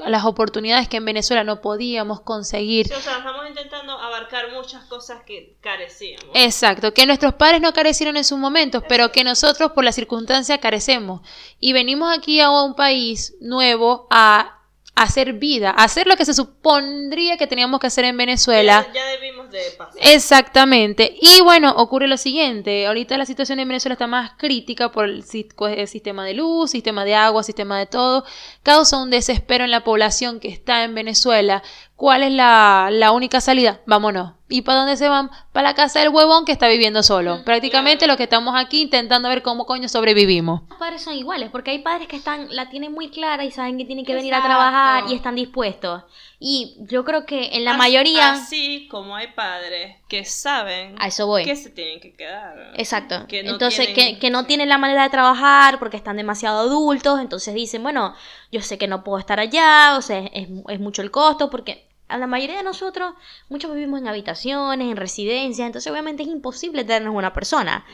las 0.07 0.25
oportunidades 0.25 0.87
que 0.87 0.97
en 0.97 1.05
Venezuela 1.05 1.43
no 1.43 1.61
podíamos 1.61 2.21
conseguir. 2.21 2.87
Sí, 2.87 2.93
o 2.93 2.99
sea, 2.99 3.17
estamos 3.17 3.47
intentando 3.47 3.93
abarcar 3.93 4.51
muchas 4.53 4.85
cosas 4.85 5.23
que 5.23 5.57
carecíamos. 5.61 6.27
Exacto, 6.33 6.93
que 6.93 7.05
nuestros 7.05 7.33
padres 7.33 7.61
no 7.61 7.73
carecieron 7.73 8.15
en 8.15 8.23
sus 8.23 8.37
momentos, 8.37 8.83
pero 8.87 9.11
que 9.11 9.23
nosotros 9.23 9.71
por 9.73 9.83
la 9.83 9.91
circunstancia 9.91 10.59
carecemos. 10.59 11.21
Y 11.59 11.73
venimos 11.73 12.15
aquí 12.15 12.39
a 12.39 12.49
un 12.49 12.75
país 12.75 13.35
nuevo 13.41 14.07
a 14.09 14.60
hacer 14.95 15.33
vida, 15.33 15.71
hacer 15.71 16.05
lo 16.05 16.15
que 16.15 16.25
se 16.25 16.33
supondría 16.33 17.37
que 17.37 17.47
teníamos 17.47 17.79
que 17.79 17.87
hacer 17.87 18.05
en 18.05 18.17
Venezuela. 18.17 18.85
Ya, 18.93 19.05
debimos 19.05 19.49
de 19.49 19.59
pasar. 19.77 19.99
Exactamente. 20.01 21.15
Y 21.19 21.41
bueno, 21.41 21.71
ocurre 21.77 22.07
lo 22.07 22.17
siguiente. 22.17 22.85
Ahorita 22.85 23.17
la 23.17 23.25
situación 23.25 23.59
en 23.59 23.67
Venezuela 23.67 23.93
está 23.93 24.07
más 24.07 24.33
crítica 24.37 24.91
por 24.91 25.05
el, 25.05 25.23
sistema 25.23 26.25
de 26.25 26.33
luz, 26.33 26.71
sistema 26.71 27.05
de 27.05 27.15
agua, 27.15 27.43
sistema 27.43 27.79
de 27.79 27.85
todo. 27.85 28.25
Causa 28.63 28.97
un 28.97 29.09
desespero 29.09 29.63
en 29.63 29.71
la 29.71 29.83
población 29.83 30.39
que 30.39 30.49
está 30.49 30.83
en 30.83 30.93
Venezuela. 30.93 31.63
¿Cuál 31.95 32.23
es 32.23 32.31
la, 32.31 32.89
la 32.91 33.11
única 33.11 33.41
salida? 33.41 33.81
Vámonos 33.85 34.33
¿Y 34.51 34.63
para 34.63 34.79
dónde 34.79 34.97
se 34.97 35.07
van? 35.07 35.31
Para 35.53 35.69
la 35.69 35.75
casa 35.75 36.01
del 36.01 36.09
huevón 36.09 36.43
que 36.43 36.51
está 36.51 36.67
viviendo 36.67 37.03
solo. 37.03 37.43
Prácticamente 37.45 38.05
lo 38.05 38.17
que 38.17 38.23
estamos 38.23 38.53
aquí 38.57 38.81
intentando 38.81 39.29
ver 39.29 39.41
cómo 39.41 39.65
coño 39.65 39.87
sobrevivimos. 39.87 40.61
Los 40.69 40.77
padres 40.77 41.01
son 41.01 41.15
iguales, 41.15 41.49
porque 41.49 41.71
hay 41.71 41.79
padres 41.79 42.09
que 42.09 42.17
están, 42.17 42.53
la 42.53 42.69
tienen 42.69 42.91
muy 42.91 43.09
clara 43.09 43.45
y 43.45 43.51
saben 43.51 43.77
que 43.77 43.85
tienen 43.85 44.05
que 44.05 44.13
venir 44.13 44.33
a 44.33 44.43
trabajar 44.43 45.05
y 45.07 45.15
están 45.15 45.35
dispuestos. 45.35 46.03
Y 46.37 46.75
yo 46.79 47.05
creo 47.05 47.25
que 47.25 47.55
en 47.55 47.63
la 47.63 47.77
mayoría... 47.77 48.33
Así 48.33 48.89
como 48.91 49.15
hay 49.15 49.27
padres 49.27 49.95
que 50.09 50.25
saben 50.25 50.95
a 50.99 51.07
eso 51.07 51.27
voy. 51.27 51.45
que 51.45 51.55
se 51.55 51.69
tienen 51.69 52.01
que 52.01 52.13
quedar. 52.13 52.73
Exacto. 52.75 53.25
entonces, 53.29 53.87
que, 53.89 54.19
que 54.19 54.29
no 54.29 54.45
tienen 54.45 54.67
la 54.67 54.77
manera 54.77 55.03
de 55.03 55.09
trabajar 55.09 55.79
porque 55.79 55.95
están 55.95 56.17
demasiado 56.17 56.59
adultos, 56.59 57.21
entonces 57.21 57.53
dicen, 57.53 57.83
bueno, 57.83 58.15
yo 58.51 58.61
sé 58.61 58.77
que 58.77 58.87
no 58.87 59.05
puedo 59.05 59.17
estar 59.17 59.39
allá, 59.39 59.95
o 59.97 60.01
sea, 60.01 60.19
es, 60.19 60.49
es 60.67 60.79
mucho 60.81 61.01
el 61.01 61.11
costo, 61.11 61.49
porque 61.49 61.90
a 62.11 62.17
la 62.17 62.27
mayoría 62.27 62.57
de 62.57 62.63
nosotros, 62.63 63.13
muchos 63.49 63.73
vivimos 63.73 64.01
en 64.01 64.07
habitaciones, 64.07 64.87
en 64.89 64.97
residencias, 64.97 65.65
entonces 65.65 65.91
obviamente 65.91 66.23
es 66.23 66.29
imposible 66.29 66.83
tenernos 66.83 67.15
una 67.15 67.33
persona. 67.33 67.85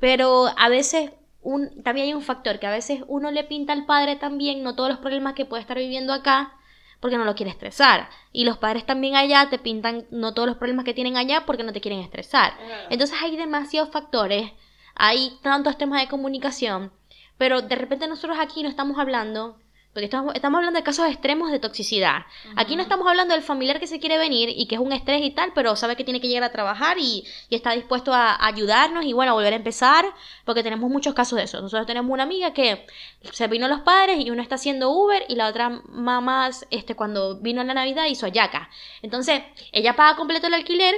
Pero 0.00 0.48
a 0.56 0.68
veces 0.68 1.12
un, 1.42 1.82
también 1.82 2.08
hay 2.08 2.14
un 2.14 2.22
factor 2.22 2.58
que 2.58 2.66
a 2.66 2.70
veces 2.70 3.04
uno 3.06 3.30
le 3.30 3.44
pinta 3.44 3.72
al 3.72 3.86
padre 3.86 4.16
también, 4.16 4.62
no 4.62 4.74
todos 4.74 4.88
los 4.88 4.98
problemas 4.98 5.34
que 5.34 5.44
puede 5.44 5.60
estar 5.60 5.78
viviendo 5.78 6.12
acá, 6.12 6.54
porque 7.00 7.18
no 7.18 7.24
lo 7.24 7.34
quiere 7.34 7.50
estresar. 7.50 8.08
Y 8.32 8.44
los 8.44 8.58
padres 8.58 8.86
también 8.86 9.14
allá 9.14 9.48
te 9.50 9.58
pintan 9.58 10.06
no 10.10 10.34
todos 10.34 10.48
los 10.48 10.56
problemas 10.56 10.84
que 10.84 10.94
tienen 10.94 11.16
allá 11.16 11.44
porque 11.46 11.62
no 11.62 11.72
te 11.72 11.80
quieren 11.80 12.00
estresar. 12.00 12.54
Entonces 12.90 13.16
hay 13.22 13.36
demasiados 13.36 13.90
factores, 13.90 14.52
hay 14.94 15.38
tantos 15.42 15.78
temas 15.78 16.00
de 16.00 16.08
comunicación, 16.08 16.92
pero 17.38 17.62
de 17.62 17.76
repente 17.76 18.08
nosotros 18.08 18.38
aquí 18.40 18.62
no 18.62 18.68
estamos 18.68 18.98
hablando 18.98 19.58
porque 19.96 20.04
estamos, 20.04 20.34
estamos 20.34 20.58
hablando 20.58 20.78
de 20.78 20.84
casos 20.84 21.08
extremos 21.08 21.50
de 21.50 21.58
toxicidad. 21.58 22.26
Aquí 22.54 22.76
no 22.76 22.82
estamos 22.82 23.08
hablando 23.08 23.32
del 23.32 23.42
familiar 23.42 23.80
que 23.80 23.86
se 23.86 23.98
quiere 23.98 24.18
venir 24.18 24.50
y 24.54 24.66
que 24.66 24.74
es 24.74 24.80
un 24.82 24.92
estrés 24.92 25.22
y 25.22 25.30
tal, 25.30 25.52
pero 25.54 25.74
sabe 25.74 25.96
que 25.96 26.04
tiene 26.04 26.20
que 26.20 26.28
llegar 26.28 26.44
a 26.44 26.52
trabajar 26.52 26.98
y, 26.98 27.24
está 27.48 27.72
dispuesto 27.72 28.12
a, 28.12 28.36
ayudarnos 28.46 29.06
y 29.06 29.14
bueno, 29.14 29.32
a 29.32 29.34
volver 29.34 29.54
a 29.54 29.56
empezar, 29.56 30.04
porque 30.44 30.62
tenemos 30.62 30.90
muchos 30.90 31.14
casos 31.14 31.38
de 31.38 31.44
eso. 31.44 31.62
Nosotros 31.62 31.86
tenemos 31.86 32.12
una 32.12 32.24
amiga 32.24 32.52
que 32.52 32.84
se 33.32 33.46
vino 33.46 33.68
los 33.68 33.80
padres 33.80 34.18
y 34.20 34.30
uno 34.30 34.42
está 34.42 34.56
haciendo 34.56 34.90
Uber 34.90 35.24
y 35.30 35.34
la 35.34 35.48
otra 35.48 35.70
mamá, 35.88 36.50
este, 36.68 36.94
cuando 36.94 37.40
vino 37.40 37.62
en 37.62 37.68
la 37.68 37.72
Navidad 37.72 38.04
hizo 38.04 38.26
ayaca. 38.26 38.68
Entonces, 39.00 39.44
ella 39.72 39.96
paga 39.96 40.14
completo 40.14 40.48
el 40.48 40.52
alquiler 40.52 40.94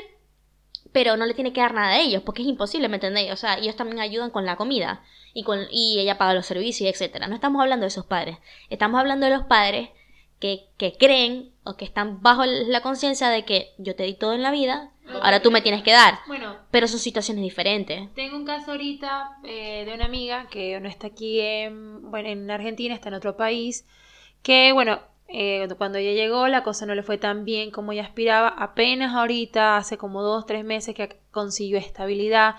pero 0.92 1.16
no 1.16 1.27
le 1.27 1.35
tiene 1.35 1.53
que 1.53 1.61
dar 1.61 1.74
nada 1.74 1.90
a 1.90 2.01
ellos, 2.01 2.22
porque 2.22 2.42
es 2.42 2.48
imposible, 2.48 2.88
¿me 2.88 2.96
entendéis? 2.96 3.33
O 3.33 3.37
sea, 3.37 3.59
ellos 3.59 3.77
también 3.77 4.01
ayudan 4.01 4.31
con 4.31 4.44
la 4.44 4.57
comida 4.57 5.03
y, 5.35 5.42
con, 5.42 5.66
y 5.70 5.98
ella 6.01 6.18
paga 6.18 6.35
los 6.35 6.46
servicios, 6.46 6.90
etcétera. 6.90 7.29
No 7.29 7.35
estamos 7.35 7.61
hablando 7.62 7.85
de 7.85 7.88
esos 7.88 8.07
padres, 8.07 8.38
estamos 8.70 8.98
hablando 8.98 9.27
de 9.27 9.33
los 9.33 9.44
padres 9.44 9.90
que, 10.40 10.66
que 10.77 10.92
creen 10.92 11.53
o 11.64 11.77
que 11.77 11.85
están 11.85 12.22
bajo 12.22 12.44
la 12.46 12.81
conciencia 12.81 13.29
de 13.29 13.44
que 13.44 13.74
yo 13.79 13.94
te 13.94 14.05
di 14.05 14.14
todo 14.14 14.33
en 14.33 14.42
la 14.42 14.51
vida, 14.51 14.92
ahora 15.22 15.42
tú 15.42 15.51
me 15.51 15.61
tienes 15.61 15.83
que 15.83 15.92
dar. 15.92 16.20
Bueno, 16.27 16.57
pero 16.70 16.87
son 16.87 17.01
situaciones 17.01 17.42
diferentes. 17.42 18.12
Tengo 18.14 18.37
un 18.37 18.44
caso 18.44 18.72
ahorita 18.72 19.38
eh, 19.44 19.85
de 19.85 19.94
una 19.94 20.05
amiga 20.05 20.46
que 20.48 20.79
no 20.81 20.88
está 20.88 21.09
aquí 21.09 21.40
en, 21.40 22.11
bueno, 22.11 22.29
en 22.29 22.51
Argentina, 22.51 22.94
está 22.94 23.09
en 23.09 23.14
otro 23.14 23.37
país, 23.37 23.87
que 24.42 24.72
bueno, 24.72 25.01
eh, 25.29 25.69
cuando 25.77 25.99
ella 25.99 26.12
llegó 26.12 26.49
la 26.49 26.62
cosa 26.62 26.87
no 26.87 26.95
le 26.95 27.03
fue 27.03 27.19
tan 27.19 27.45
bien 27.45 27.71
como 27.71 27.93
ella 27.93 28.03
aspiraba. 28.05 28.49
Apenas 28.49 29.14
ahorita, 29.14 29.77
hace 29.77 29.99
como 29.99 30.23
dos, 30.23 30.47
tres 30.47 30.64
meses 30.64 30.95
que 30.95 31.21
consiguió 31.31 31.79
estabilidad. 31.79 32.57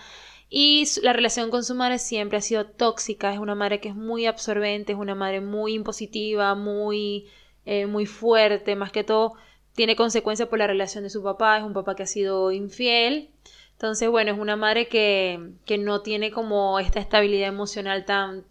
Y 0.50 0.86
la 1.04 1.14
relación 1.14 1.50
con 1.52 1.64
su 1.64 1.76
madre 1.76 2.00
siempre 2.00 2.38
ha 2.38 2.42
sido 2.42 2.66
tóxica. 2.66 3.34
Es 3.34 3.40
una 3.40 3.56
madre 3.56 3.80
que 3.80 3.90
es 3.90 3.96
muy 3.96 4.26
absorbente, 4.28 4.94
es 4.94 5.00
una 5.00 5.16
madre 5.16 5.42
muy 5.42 5.74
impositiva, 5.74 6.56
muy, 6.56 7.28
eh, 7.66 7.88
muy 7.88 8.06
fuerte. 8.06 8.76
Más 8.76 8.92
que 8.92 9.04
todo, 9.04 9.34
tiene 9.74 9.96
consecuencias 9.96 10.48
por 10.50 10.60
la 10.60 10.68
relación 10.68 11.04
de 11.04 11.10
su 11.10 11.24
papá. 11.24 11.58
Es 11.58 11.64
un 11.64 11.74
papá 11.74 11.96
que 11.96 12.04
ha 12.04 12.08
sido 12.08 12.52
infiel. 12.52 13.32
Entonces, 13.74 14.10
bueno, 14.10 14.32
es 14.32 14.40
una 14.40 14.56
madre 14.58 14.88
que, 14.88 15.54
que 15.66 15.78
no 15.78 16.02
tiene 16.02 16.32
como 16.32 16.80
esta 16.80 17.00
estabilidad 17.00 17.48
emocional 17.50 18.06
tan, 18.06 18.46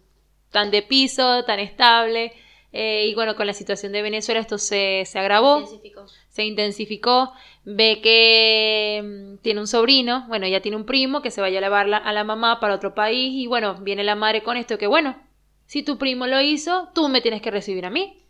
tan 0.51 0.71
de 0.71 0.81
piso, 0.81 1.43
tan 1.45 1.59
estable. 1.59 2.33
Eh, 2.71 3.07
y 3.07 3.15
bueno, 3.15 3.35
con 3.35 3.47
la 3.47 3.53
situación 3.53 3.91
de 3.91 4.03
Venezuela 4.03 4.39
esto 4.39 4.59
se, 4.59 5.03
se 5.05 5.19
agravó, 5.19 5.67
se 6.27 6.43
intensificó. 6.43 7.31
Ve 7.65 7.99
que 8.01 9.01
mm, 9.03 9.37
tiene 9.41 9.59
un 9.59 9.67
sobrino, 9.67 10.25
bueno, 10.27 10.47
ya 10.47 10.61
tiene 10.61 10.77
un 10.77 10.85
primo 10.85 11.21
que 11.21 11.31
se 11.31 11.41
vaya 11.41 11.59
a 11.59 11.61
llevar 11.61 11.91
a 11.93 12.13
la 12.13 12.23
mamá 12.23 12.59
para 12.59 12.75
otro 12.75 12.93
país 12.93 13.33
y 13.33 13.47
bueno, 13.47 13.75
viene 13.81 14.03
la 14.03 14.15
madre 14.15 14.43
con 14.43 14.57
esto 14.57 14.77
que 14.77 14.87
bueno, 14.87 15.15
si 15.65 15.83
tu 15.83 15.97
primo 15.97 16.27
lo 16.27 16.41
hizo, 16.41 16.89
tú 16.93 17.09
me 17.09 17.21
tienes 17.21 17.41
que 17.41 17.51
recibir 17.51 17.85
a 17.85 17.89
mí. 17.89 18.23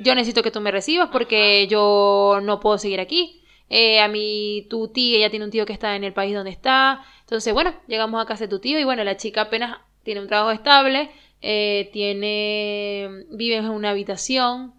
Yo 0.00 0.12
mm. 0.12 0.16
necesito 0.16 0.42
que 0.42 0.50
tú 0.50 0.60
me 0.60 0.70
recibas 0.70 1.08
porque 1.10 1.66
yo 1.68 2.40
no 2.42 2.60
puedo 2.60 2.78
seguir 2.78 3.00
aquí. 3.00 3.42
Eh, 3.68 4.00
a 4.00 4.08
mi, 4.08 4.66
tu 4.70 4.88
tía 4.88 5.18
ya 5.18 5.30
tiene 5.30 5.44
un 5.44 5.50
tío 5.50 5.66
que 5.66 5.72
está 5.72 5.96
en 5.96 6.04
el 6.04 6.12
país 6.12 6.34
donde 6.34 6.50
está. 6.50 7.04
Entonces, 7.20 7.52
bueno, 7.52 7.74
llegamos 7.88 8.22
a 8.22 8.26
casa 8.26 8.44
de 8.44 8.48
tu 8.48 8.60
tío 8.60 8.78
y 8.78 8.84
bueno, 8.84 9.04
la 9.04 9.16
chica 9.16 9.42
apenas 9.42 9.78
tiene 10.04 10.20
un 10.20 10.28
trabajo 10.28 10.52
estable, 10.52 11.10
eh, 11.48 11.90
tiene, 11.92 13.24
vive 13.30 13.54
en 13.54 13.68
una 13.70 13.90
habitación. 13.90 14.74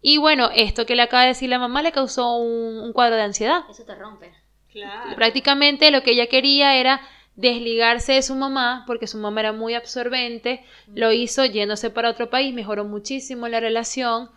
Y 0.00 0.18
bueno, 0.18 0.48
esto 0.54 0.86
que 0.86 0.94
le 0.94 1.02
acaba 1.02 1.22
de 1.22 1.30
decir 1.30 1.50
la 1.50 1.58
mamá 1.58 1.82
le 1.82 1.90
causó 1.90 2.36
un, 2.36 2.92
cuadro 2.92 3.16
de 3.16 3.22
ansiedad. 3.22 3.62
Eso 3.68 3.84
te 3.84 3.96
rompe. 3.96 4.32
Claro. 4.70 5.16
Prácticamente 5.16 5.90
lo 5.90 6.04
que 6.04 6.12
ella 6.12 6.28
quería 6.28 6.76
era 6.76 7.00
desligarse 7.34 8.12
de 8.12 8.22
su 8.22 8.36
mamá, 8.36 8.84
porque 8.86 9.08
su 9.08 9.18
mamá 9.18 9.40
era 9.40 9.52
muy 9.52 9.74
absorbente, 9.74 10.64
lo 10.94 11.10
hizo 11.10 11.44
yéndose 11.46 11.90
para 11.90 12.10
otro 12.10 12.30
país, 12.30 12.54
mejoró 12.54 12.84
muchísimo 12.84 13.48
la 13.48 13.58
relación. 13.58 14.30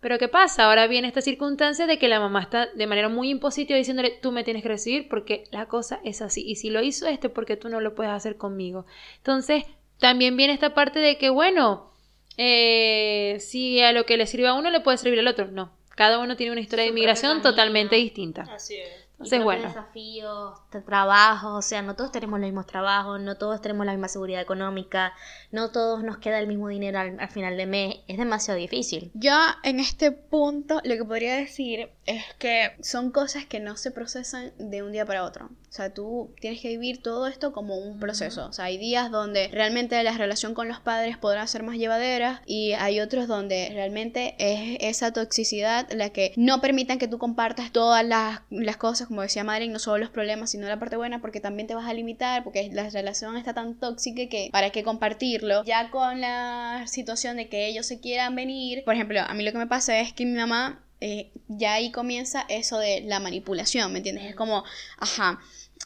Pero 0.00 0.18
¿qué 0.18 0.28
pasa? 0.28 0.64
Ahora 0.64 0.86
viene 0.86 1.08
esta 1.08 1.20
circunstancia 1.20 1.86
de 1.86 1.98
que 1.98 2.08
la 2.08 2.20
mamá 2.20 2.40
está 2.40 2.68
de 2.68 2.86
manera 2.86 3.10
muy 3.10 3.28
impositiva 3.28 3.76
diciéndole, 3.76 4.18
tú 4.22 4.32
me 4.32 4.44
tienes 4.44 4.62
que 4.62 4.70
recibir 4.70 5.10
porque 5.10 5.44
la 5.50 5.66
cosa 5.66 6.00
es 6.04 6.22
así. 6.22 6.42
Y 6.42 6.56
si 6.56 6.70
lo 6.70 6.82
hizo 6.82 7.06
este, 7.06 7.28
porque 7.28 7.58
tú 7.58 7.68
no 7.68 7.80
lo 7.80 7.94
puedes 7.94 8.12
hacer 8.12 8.38
conmigo. 8.38 8.86
Entonces, 9.18 9.64
también 9.98 10.36
viene 10.36 10.52
esta 10.52 10.74
parte 10.74 10.98
de 10.98 11.18
que, 11.18 11.30
bueno, 11.30 11.92
eh, 12.36 13.36
si 13.40 13.80
a 13.80 13.92
lo 13.92 14.06
que 14.06 14.16
le 14.16 14.26
sirve 14.26 14.48
a 14.48 14.54
uno 14.54 14.70
le 14.70 14.80
puede 14.80 14.98
servir 14.98 15.20
al 15.20 15.28
otro. 15.28 15.48
No, 15.48 15.76
cada 15.94 16.18
uno 16.18 16.36
tiene 16.36 16.52
una 16.52 16.60
historia 16.60 16.84
de 16.84 16.90
inmigración 16.90 17.42
totalmente 17.42 17.96
distinta. 17.96 18.42
Así 18.42 18.76
es. 18.76 19.01
Entonces, 19.24 19.44
bueno. 19.44 19.68
desafíos, 19.68 20.58
trabajos, 20.84 21.52
o 21.52 21.62
sea, 21.62 21.82
no 21.82 21.94
todos 21.94 22.12
tenemos 22.12 22.40
los 22.40 22.48
mismos 22.48 22.66
trabajos, 22.66 23.20
no 23.20 23.36
todos 23.36 23.60
tenemos 23.60 23.86
la 23.86 23.92
misma 23.92 24.08
seguridad 24.08 24.40
económica, 24.40 25.14
no 25.50 25.70
todos 25.70 26.02
nos 26.02 26.18
queda 26.18 26.38
el 26.38 26.46
mismo 26.46 26.68
dinero 26.68 26.98
al, 26.98 27.28
final 27.28 27.56
de 27.56 27.66
mes, 27.66 27.96
es 28.08 28.18
demasiado 28.18 28.58
difícil. 28.58 29.10
Yo 29.14 29.34
en 29.62 29.80
este 29.80 30.12
punto 30.12 30.80
lo 30.84 30.94
que 30.96 31.04
podría 31.04 31.36
decir 31.36 31.90
es 32.06 32.24
que 32.38 32.72
son 32.82 33.10
cosas 33.10 33.46
que 33.46 33.60
no 33.60 33.76
se 33.76 33.90
procesan 33.90 34.52
de 34.58 34.82
un 34.82 34.92
día 34.92 35.06
para 35.06 35.24
otro. 35.24 35.46
O 35.46 35.74
sea, 35.74 35.94
tú 35.94 36.34
tienes 36.38 36.60
que 36.60 36.68
vivir 36.68 37.02
todo 37.02 37.26
esto 37.26 37.52
como 37.52 37.78
un 37.78 37.98
proceso. 37.98 38.46
O 38.46 38.52
sea, 38.52 38.66
hay 38.66 38.76
días 38.76 39.10
donde 39.10 39.48
realmente 39.48 40.02
la 40.02 40.16
relación 40.18 40.52
con 40.52 40.68
los 40.68 40.80
padres 40.80 41.16
podrá 41.16 41.46
ser 41.46 41.62
más 41.62 41.76
llevadera 41.76 42.42
y 42.44 42.72
hay 42.72 43.00
otros 43.00 43.26
donde 43.26 43.70
realmente 43.72 44.34
es 44.38 44.76
esa 44.80 45.12
toxicidad 45.12 45.90
la 45.92 46.10
que 46.10 46.34
no 46.36 46.60
permitan 46.60 46.98
que 46.98 47.08
tú 47.08 47.16
compartas 47.16 47.72
todas 47.72 48.04
las, 48.04 48.40
las 48.50 48.76
cosas 48.76 49.10
como 49.12 49.20
decía 49.20 49.44
Madre, 49.44 49.68
no 49.68 49.78
solo 49.78 49.98
los 49.98 50.08
problemas, 50.08 50.52
sino 50.52 50.66
la 50.66 50.78
parte 50.78 50.96
buena, 50.96 51.20
porque 51.20 51.38
también 51.38 51.66
te 51.66 51.74
vas 51.74 51.86
a 51.86 51.92
limitar, 51.92 52.42
porque 52.44 52.70
la 52.72 52.88
relación 52.88 53.36
está 53.36 53.52
tan 53.52 53.74
tóxica 53.78 54.26
que 54.26 54.48
para 54.50 54.70
qué 54.70 54.82
compartirlo. 54.82 55.62
Ya 55.66 55.90
con 55.90 56.22
la 56.22 56.84
situación 56.86 57.36
de 57.36 57.50
que 57.50 57.66
ellos 57.66 57.84
se 57.84 58.00
quieran 58.00 58.34
venir, 58.34 58.84
por 58.84 58.94
ejemplo, 58.94 59.20
a 59.20 59.34
mí 59.34 59.44
lo 59.44 59.52
que 59.52 59.58
me 59.58 59.66
pasa 59.66 60.00
es 60.00 60.14
que 60.14 60.24
mi 60.24 60.38
mamá, 60.38 60.82
eh, 61.02 61.30
ya 61.48 61.74
ahí 61.74 61.92
comienza 61.92 62.46
eso 62.48 62.78
de 62.78 63.02
la 63.02 63.20
manipulación, 63.20 63.92
¿me 63.92 63.98
entiendes? 63.98 64.24
Es 64.24 64.34
como, 64.34 64.64
ajá, 64.96 65.40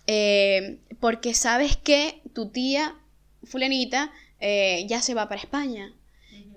eh, 0.06 0.78
porque 1.00 1.34
sabes 1.34 1.76
que 1.76 2.20
tu 2.32 2.50
tía 2.50 2.94
fulanita 3.42 4.12
eh, 4.38 4.86
ya 4.86 5.02
se 5.02 5.14
va 5.14 5.28
para 5.28 5.40
España 5.40 5.92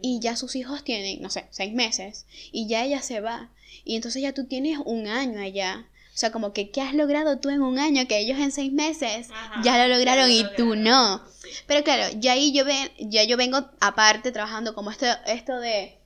y 0.03 0.19
ya 0.19 0.35
sus 0.35 0.55
hijos 0.55 0.83
tienen, 0.83 1.19
no 1.19 1.31
sé, 1.31 1.47
seis 1.49 1.73
meses 1.73 2.27
y 2.51 2.67
ya 2.67 2.85
ella 2.85 3.01
se 3.01 3.21
va 3.21 3.49
y 3.83 3.95
entonces 3.95 4.21
ya 4.21 4.33
tú 4.33 4.45
tienes 4.45 4.77
un 4.85 5.07
año 5.07 5.41
allá 5.41 5.87
sea, 6.19 6.31
como 6.31 6.51
que, 6.51 6.69
¿qué 6.69 6.81
has 6.81 6.93
logrado 6.93 7.39
tú 7.39 7.49
en 7.49 7.61
un 7.61 7.79
año 7.79 8.07
que 8.07 8.19
ellos 8.19 8.37
en 8.39 8.51
seis 8.51 8.73
meses 8.73 9.29
ya 9.63 9.77
lo 9.77 9.95
lograron 9.95 10.29
y 10.29 10.45
tú 10.57 10.75
no? 10.75 11.23
Pero 11.65 11.83
claro, 11.83 12.13
ya 12.19 12.33
ahí 12.33 12.51
yo, 12.51 12.65
ven, 12.65 12.91
ya 12.99 13.23
yo 13.23 13.37
vengo 13.37 13.69
aparte 13.79 14.31
trabajando 14.31 14.75
como 14.75 14.91
esto, 14.91 15.05
esto 15.25 15.59
de 15.59 15.97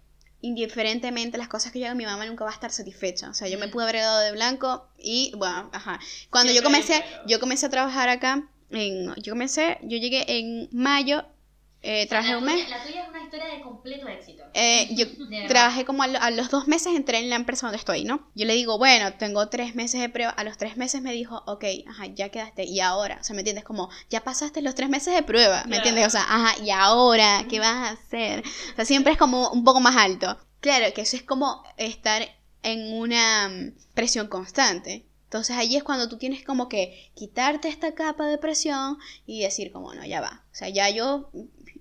indiferentemente 0.42 1.38
las 1.38 1.48
cosas 1.48 1.72
que 1.72 1.80
yo 1.80 1.88
hago, 1.88 1.96
mi 1.96 2.06
mamá 2.06 2.26
nunca 2.26 2.44
va 2.44 2.52
a 2.52 2.54
estar 2.54 2.70
satisfecha. 2.70 3.30
O 3.30 3.34
sea, 3.34 3.48
yo 3.48 3.58
me 3.58 3.70
pude 3.70 3.84
haber 3.84 3.96
dado 4.02 4.20
de 4.20 4.34
blanco 4.34 4.88
y, 5.00 5.32
bueno, 5.38 5.70
ajá. 5.74 6.00
Cuando 6.30 6.52
yo 6.54 6.62
comencé, 6.62 7.04
yo 7.26 7.40
comencé 7.40 7.66
a 7.66 7.70
trabajar 7.70 8.10
acá, 8.10 8.48
en, 8.70 9.16
yo 9.16 9.34
comencé, 9.34 9.80
yo 9.84 9.98
llegué 9.98 10.26
en 10.28 10.70
mayo 10.72 11.26
eh, 11.84 12.08
trabajé 12.08 12.36
un 12.36 12.46
mes. 12.46 12.70
La 12.70 12.82
tuya 12.82 13.04
es 13.04 13.10
una 13.10 13.24
historia 13.24 13.48
de 13.48 13.62
completo 13.62 14.08
éxito. 14.08 14.44
Eh, 14.54 14.88
yo 14.96 15.06
trabajé 15.46 15.86
como 15.86 16.04
a, 16.04 16.08
lo- 16.08 16.22
a 16.22 16.32
los 16.32 16.50
dos 16.50 16.68
meses 16.68 16.96
entré 16.96 17.20
en 17.20 17.30
la 17.30 17.36
empresa 17.36 17.68
donde 17.68 17.78
estoy, 17.78 18.06
¿no? 18.06 18.28
Yo 18.36 18.46
le 18.46 18.54
digo, 18.56 18.78
bueno, 18.78 19.14
tengo 19.18 19.50
tres 19.50 19.76
meses 19.76 20.00
de 20.02 20.10
prueba. 20.10 20.32
A 20.32 20.44
los 20.44 20.58
tres 20.58 20.78
meses 20.78 21.02
me 21.02 21.12
dijo, 21.14 21.44
ok, 21.48 21.66
ajá, 21.88 22.06
ya 22.08 22.30
quedaste. 22.30 22.64
Y 22.66 22.80
ahora, 22.80 23.18
o 23.22 23.24
sea, 23.24 23.36
¿me 23.36 23.42
entiendes? 23.42 23.66
Como, 23.66 23.90
ya 24.10 24.24
pasaste 24.24 24.62
los 24.62 24.76
tres 24.76 24.90
meses 24.90 25.14
de 25.14 25.24
prueba, 25.24 25.64
¿me 25.68 25.78
entiendes? 25.78 26.08
O 26.08 26.10
sea, 26.10 26.22
ajá, 26.24 26.56
¿y 26.64 26.70
ahora 26.72 27.46
qué 27.50 27.60
vas 27.60 27.76
a 27.76 27.90
hacer? 27.92 28.44
O 28.74 28.76
sea, 28.76 28.86
siempre 28.86 29.14
es 29.14 29.20
como 29.20 29.50
un 29.52 29.64
poco 29.64 29.80
más 29.82 29.96
alto. 29.98 30.38
Claro, 30.62 30.94
que 30.94 31.02
eso 31.02 31.16
es 31.18 31.24
como 31.24 31.64
estar 31.78 32.24
en 32.64 32.94
una 32.94 33.50
mm, 33.50 33.74
presión 33.94 34.28
constante. 34.28 35.06
Entonces 35.26 35.58
allí 35.58 35.76
es 35.78 35.84
cuando 35.84 36.08
tú 36.10 36.18
tienes 36.18 36.46
como 36.46 36.70
que 36.70 37.12
quitarte 37.16 37.68
esta 37.68 37.96
capa 37.96 38.28
de 38.28 38.38
presión 38.38 38.98
y 39.26 39.42
decir 39.42 39.72
como, 39.72 39.94
no, 39.94 40.06
ya 40.06 40.22
va. 40.22 40.44
O 40.52 40.56
sea, 40.56 40.70
ya 40.70 40.90
yo, 40.90 41.32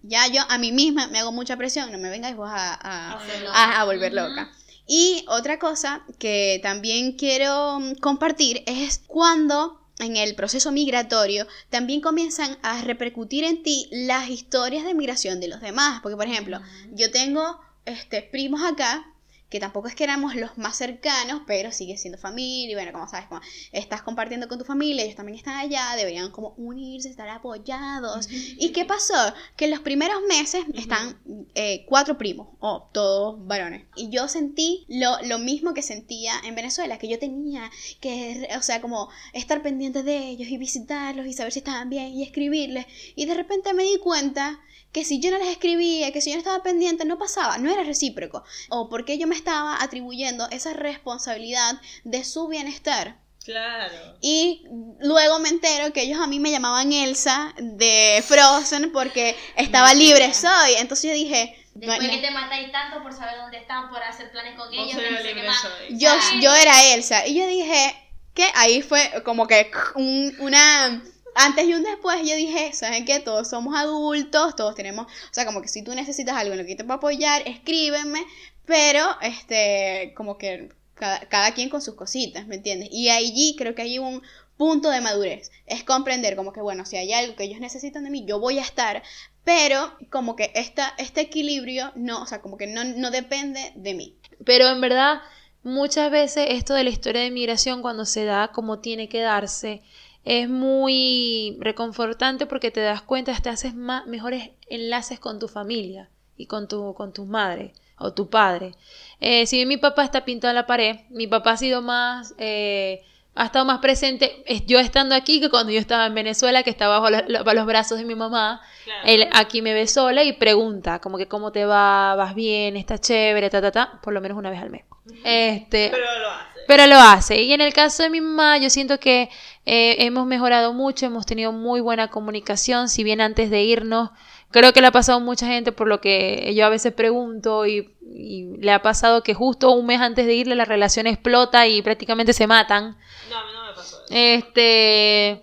ya 0.03 0.27
yo 0.29 0.43
a 0.49 0.59
mí 0.59 0.73
misma 0.73 1.07
me 1.09 1.19
hago 1.19 1.33
mucha 1.33 1.57
presión, 1.57 1.91
no 1.93 1.99
me 1.99 2.11
vengáis 2.11 2.37
vos 2.37 2.51
a, 2.51 2.75
a, 2.75 3.13
a- 3.55 3.81
a 3.81 3.85
volver 3.85 4.13
loca. 4.13 4.53
Y 4.87 5.25
otra 5.29 5.59
cosa 5.59 6.05
que 6.19 6.59
también 6.63 7.13
quiero 7.13 7.79
mm, 7.81 7.95
compartir 7.97 8.63
es 8.67 9.01
cuando 9.07 9.81
en 9.99 10.17
el 10.17 10.35
proceso 10.35 10.73
migratorio 10.73 11.47
también 11.71 12.01
comienzan 12.01 12.59
a 12.63 12.81
repercutir 12.83 13.45
en 13.45 13.63
ti 13.63 13.89
las 13.93 14.29
historias 14.29 14.85
de 14.85 14.95
migración 14.95 15.39
de 15.41 15.49
los 15.49 15.61
demás. 15.61 16.01
Porque, 16.03 16.17
por 16.17 16.27
ejemplo, 16.27 16.61
yo 16.93 17.11
tengo 17.13 17.61
este, 17.85 18.23
primos 18.23 18.63
acá 18.65 19.07
que 19.53 19.61
tampoco 19.61 19.87
es 19.87 19.95
que 19.95 20.05
éramos 20.05 20.35
los 20.35 20.57
más 20.57 20.79
cercanos, 20.79 21.43
pero 21.47 21.73
sigue 21.73 21.99
siendo 21.99 22.17
familia, 22.17 22.73
y 22.73 22.75
bueno, 22.75 22.91
como 22.91 23.07
sabes, 23.07 23.27
como 23.27 23.43
estás 23.71 24.01
compartiendo 24.01 24.49
con 24.49 24.59
tu 24.59 24.65
familia, 24.65 25.05
ellos 25.05 25.15
también 25.15 25.37
están 25.37 25.59
allá, 25.59 25.95
deberían 25.95 26.31
como 26.31 26.55
unirse, 26.57 27.11
estar 27.11 27.29
apoyados. 27.29 28.31
¿Y 28.31 28.71
qué 28.71 28.87
pasó? 28.87 29.35
Que 29.55 29.67
en 29.67 29.73
los 29.73 29.81
primeros 29.81 30.23
meses 30.27 30.65
están 30.73 31.21
eh, 31.55 31.85
cuatro 31.87 32.17
primos, 32.17 32.49
o 32.61 32.89
todos 32.93 33.47
varones. 33.47 33.85
Y 33.95 34.09
yo 34.09 34.27
sentí 34.27 34.87
lo, 34.89 35.21
lo 35.25 35.39
mismo 35.39 35.75
que 35.75 35.83
sentía 35.83 36.33
en 36.45 36.55
Venezuela, 36.55 36.99
que 36.99 37.09
yo 37.09 37.19
tenía 37.19 37.71
que, 38.01 38.49
o 38.57 38.63
sea, 38.63 38.81
como 38.81 39.11
estar 39.35 39.63
pendiente 39.63 40.03
de 40.03 40.17
ellos 40.29 40.49
y 40.49 40.57
visitarlos 40.57 41.27
y 41.27 41.35
saber 41.35 41.53
si 41.53 41.59
estaban 41.59 41.91
bien 41.91 42.09
y 42.15 42.23
escribirles. 42.23 42.87
Y 43.17 43.27
de 43.27 43.35
repente 43.35 43.75
me 43.75 43.83
di 43.83 43.99
cuenta 43.99 44.61
que 44.93 45.05
si 45.05 45.21
yo 45.21 45.31
no 45.31 45.39
les 45.39 45.49
escribía, 45.49 46.13
que 46.13 46.21
si 46.21 46.31
yo 46.31 46.37
no 46.37 46.41
estaba 46.41 46.63
pendiente, 46.63 47.05
no 47.07 47.19
pasaba, 47.19 47.57
no 47.59 47.71
era 47.71 47.83
recíproco. 47.83 48.45
O 48.69 48.89
porque 48.91 49.17
yo 49.19 49.27
me 49.27 49.35
estaba 49.43 49.83
atribuyendo 49.83 50.49
esa 50.51 50.73
responsabilidad 50.73 51.81
de 52.05 52.25
su 52.25 52.49
bienestar. 52.49 53.17
Claro. 53.45 54.17
Y 54.21 54.65
luego 55.01 55.41
me 55.41 55.49
entero 55.49 55.93
que 55.93 56.03
ellos 56.03 56.21
a 56.21 56.29
mí 56.29 56.39
me 56.39 56.53
llamaban 56.53 56.93
Elsa 56.93 57.53
de 57.59 58.23
Frozen 58.25 58.93
porque 58.93 59.37
estaba 59.57 59.95
libre 59.95 60.33
soy. 60.33 60.75
Entonces 60.79 61.11
yo 61.11 61.15
dije, 61.17 61.57
Después 61.75 62.01
no- 62.03 62.09
que 62.11 62.19
te 62.19 62.31
matáis 62.31 62.71
tanto 62.71 63.03
por 63.03 63.13
saber 63.13 63.39
dónde 63.39 63.59
están, 63.59 63.89
por 63.91 64.01
hacer 64.03 64.31
planes 64.31 64.57
con 64.57 64.73
ellos, 64.73 64.95
no 64.95 65.19
sé 65.23 65.35
qué 65.35 65.43
más. 65.43 65.63
yo, 65.91 66.11
yo 66.41 66.55
era 66.55 66.93
Elsa. 66.95 67.27
Y 67.27 67.35
yo 67.35 67.47
dije 67.49 67.97
que 68.35 68.47
ahí 68.55 68.81
fue 68.83 69.23
como 69.25 69.47
que 69.49 69.71
un- 69.97 70.35
una... 70.39 71.03
Antes 71.35 71.67
y 71.67 71.73
un 71.73 71.83
después 71.83 72.21
yo 72.29 72.37
dije, 72.37 72.75
¿saben 72.75 73.07
qué? 73.07 73.19
Todos 73.19 73.49
somos 73.49 73.75
adultos, 73.75 74.55
todos 74.55 74.75
tenemos, 74.75 75.07
o 75.07 75.35
sea, 75.35 75.47
como 75.47 75.63
que 75.63 75.69
si 75.69 75.83
tú 75.83 75.95
necesitas 75.95 76.37
algo 76.37 76.53
en 76.53 76.59
lo 76.59 76.67
que 76.67 76.77
te 76.77 76.85
puedo 76.85 76.99
apoyar, 76.99 77.41
escríbeme, 77.49 78.23
pero, 78.67 79.05
este, 79.21 80.13
como 80.17 80.39
que 80.39 80.71
cada, 80.95 81.21
cada 81.29 81.53
quien 81.53 81.69
con 81.69 81.83
sus 81.83 81.95
cositas, 81.95 82.47
¿me 82.47 82.57
entiendes? 82.57 82.89
Y 82.93 83.09
allí 83.09 83.57
creo 83.57 83.75
que 83.75 83.83
hay 83.83 83.99
un 83.99 84.23
punto 84.57 84.91
de 84.91 85.01
madurez, 85.01 85.51
es 85.67 85.83
comprender 85.83 86.37
como 86.37 86.53
que, 86.53 86.61
bueno, 86.61 86.85
si 86.87 86.97
hay 86.97 87.13
algo 87.13 87.35
que 87.35 87.45
ellos 87.45 87.61
necesitan 87.61 88.05
de 88.05 88.11
mí, 88.11 88.25
yo 88.27 88.39
voy 88.39 88.59
a 88.59 88.63
estar, 88.63 89.03
pero 89.45 89.93
como 90.11 90.37
que 90.37 90.53
esta, 90.55 90.95
este 90.99 91.23
equilibrio 91.23 91.91
no, 91.97 92.23
o 92.23 92.27
sea, 92.27 92.41
como 92.41 92.57
que 92.57 92.67
no, 92.67 92.85
no 92.85 93.11
depende 93.11 93.73
de 93.75 93.95
mí. 93.95 94.17
Pero 94.45 94.69
en 94.69 94.81
verdad, 94.81 95.21
muchas 95.65 96.11
veces 96.11 96.47
esto 96.51 96.75
de 96.75 96.85
la 96.85 96.91
historia 96.91 97.23
de 97.23 97.31
migración, 97.31 97.83
cuando 97.83 98.05
se 98.05 98.25
da 98.25 98.49
como 98.49 98.79
tiene 98.79 99.09
que 99.09 99.21
darse, 99.21 99.83
es 100.25 100.49
muy 100.49 101.57
reconfortante 101.59 102.47
porque 102.47 102.71
te 102.71 102.81
das 102.81 103.03
cuenta, 103.03 103.37
te 103.41 103.49
haces 103.49 103.75
más, 103.75 104.07
mejores 104.07 104.51
enlaces 104.69 105.19
con 105.19 105.41
tu 105.41 105.49
familia 105.49 106.09
y 106.37 106.47
con 106.47 106.69
tu, 106.69 106.95
con 106.95 107.13
tus 107.13 107.27
madres 107.27 107.73
o 108.03 108.13
tu 108.13 108.29
padre. 108.29 108.73
Eh, 109.21 109.47
si 109.47 109.57
bien 109.57 109.69
mi 109.69 109.77
papá 109.77 110.05
está 110.05 110.25
pintado 110.25 110.51
en 110.51 110.57
la 110.57 110.67
pared, 110.67 110.97
mi 111.11 111.27
papá 111.27 111.53
ha 111.53 111.57
sido 111.57 111.81
más, 111.83 112.35
eh, 112.39 113.03
ha 113.35 113.47
estado 113.47 113.65
más 113.65 113.79
presente 113.79 114.43
es- 114.47 114.67
yo 114.67 114.79
estando 114.79 115.15
aquí 115.15 115.41
que 115.41 115.49
cuando 115.49 115.73
yo 115.73 115.79
estaba 115.81 116.05
en 116.07 116.15
Venezuela, 116.15 116.63
que 116.63 116.71
estaba 116.71 116.99
bajo 116.99 117.09
los 117.55 117.67
brazos 117.67 117.99
de 117.99 118.05
mi 118.05 118.15
mamá. 118.15 118.61
Él 119.05 119.29
aquí 119.33 119.63
me 119.63 119.73
ve 119.73 119.87
sola 119.87 120.23
y 120.25 120.33
pregunta, 120.35 120.99
como 120.99 121.17
que 121.19 121.29
cómo 121.29 121.51
te 121.53 121.65
va, 121.65 122.15
vas 122.17 122.35
bien, 122.35 122.77
está 122.77 122.99
chévere, 122.99 123.49
ta, 123.49 123.61
ta, 123.63 123.71
ta, 123.73 124.01
por 124.03 124.13
lo 124.13 124.21
menos 124.21 124.37
una 124.37 124.51
vez 124.51 124.61
al 124.61 124.71
mes. 124.71 124.83
Este, 125.25 125.91
Pero 125.93 126.03
lo 126.21 126.31
hace. 126.31 126.61
pero 126.67 126.87
lo 126.87 126.97
hace. 126.97 127.43
Y 127.43 127.53
en 127.53 127.61
el 127.61 127.73
caso 127.73 128.03
de 128.03 128.11
mi 128.11 128.21
mamá, 128.21 128.59
yo 128.59 128.69
siento 128.71 128.99
que 129.01 129.31
eh, 129.67 129.97
hemos 130.01 130.27
mejorado 130.27 130.73
mucho, 130.73 131.07
hemos 131.07 131.25
tenido 131.27 131.53
muy 131.53 131.81
buena 131.81 132.09
comunicación, 132.09 132.89
si 132.89 133.03
bien 133.05 133.21
antes 133.21 133.51
de 133.51 133.63
irnos, 133.63 134.11
creo 134.53 134.73
que 134.73 134.81
le 134.81 134.87
ha 134.87 134.93
pasado 134.93 135.19
a 135.19 135.23
mucha 135.23 135.47
gente 135.47 135.73
por 135.73 135.89
lo 135.89 136.01
que 136.01 136.53
yo 136.55 136.65
a 136.67 136.69
veces 136.69 136.93
pregunto 136.93 137.67
y, 137.67 137.91
y 138.03 138.57
le 138.59 138.71
ha 138.73 138.83
pasado 138.83 139.23
que 139.23 139.35
justo 139.35 139.73
un 139.73 139.87
mes 139.87 140.01
antes 140.01 140.27
de 140.27 140.35
irle 140.35 140.55
la 140.55 140.65
relación 140.65 141.07
explota 141.07 141.67
y 141.67 141.83
prácticamente 141.83 142.33
se 142.33 142.47
matan. 142.47 142.97
No, 143.31 143.39
a 143.39 143.45
mí 143.47 143.51
no 143.55 143.67
me 143.67 143.75
pasó 143.75 143.97
eso. 144.05 144.15
Este, 144.15 145.43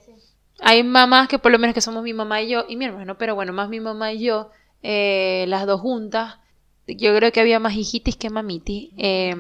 hay 0.62 0.84
mamás 0.84 1.28
que 1.28 1.40
por 1.40 1.52
lo 1.52 1.60
menos 1.60 1.74
que 1.74 1.82
somos 1.82 2.04
mi 2.04 2.14
mamá 2.14 2.42
y 2.42 2.50
yo 2.50 2.66
y 2.70 2.76
mi 2.76 2.86
hermano, 2.86 3.18
pero 3.18 3.36
bueno, 3.36 3.52
más 3.54 3.70
mi 3.70 3.80
mamá 3.80 4.14
y 4.14 4.20
yo, 4.24 4.52
eh, 4.84 5.46
las 5.48 5.66
dos 5.66 5.82
juntas. 5.82 6.38
Yo 6.88 7.16
creo 7.16 7.32
que 7.32 7.40
había 7.40 7.60
más 7.60 7.76
hijitis 7.76 8.16
que 8.16 8.30
mamiti. 8.30 8.92
Eh, 8.98 9.36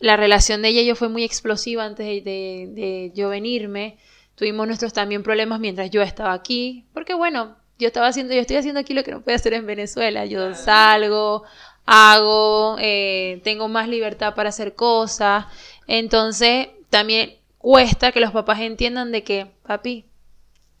la 0.00 0.16
relación 0.16 0.60
de 0.60 0.68
ella 0.68 0.82
y 0.82 0.86
yo 0.86 0.96
fue 0.96 1.08
muy 1.08 1.24
explosiva 1.24 1.84
antes 1.84 2.06
de, 2.06 2.20
de- 2.20 2.66
de 2.74 3.12
yo 3.14 3.30
venirme. 3.30 3.98
Tuvimos 4.34 4.66
nuestros 4.66 4.92
también 4.92 5.22
problemas 5.22 5.60
mientras 5.60 5.90
yo 5.90 6.02
estaba 6.02 6.32
aquí, 6.34 6.84
porque 6.92 7.14
bueno, 7.14 7.56
yo 7.78 7.88
estaba 7.88 8.08
haciendo, 8.08 8.34
yo 8.34 8.40
estoy 8.40 8.56
haciendo 8.56 8.80
aquí 8.80 8.94
lo 8.94 9.04
que 9.04 9.10
no 9.10 9.20
puedo 9.20 9.36
hacer 9.36 9.54
en 9.54 9.66
Venezuela. 9.66 10.24
Yo 10.26 10.54
salgo, 10.54 11.44
hago, 11.86 12.76
eh, 12.80 13.40
tengo 13.44 13.68
más 13.68 13.88
libertad 13.88 14.34
para 14.34 14.50
hacer 14.50 14.74
cosas. 14.74 15.46
Entonces, 15.86 16.68
también 16.90 17.34
cuesta 17.58 18.12
que 18.12 18.20
los 18.20 18.30
papás 18.30 18.60
entiendan 18.60 19.10
de 19.12 19.24
que, 19.24 19.46
papi, 19.66 20.04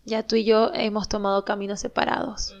ya 0.04 0.22
tú 0.22 0.36
y 0.36 0.44
yo 0.44 0.70
hemos 0.74 1.08
tomado 1.08 1.44
caminos 1.44 1.80
separados. 1.80 2.54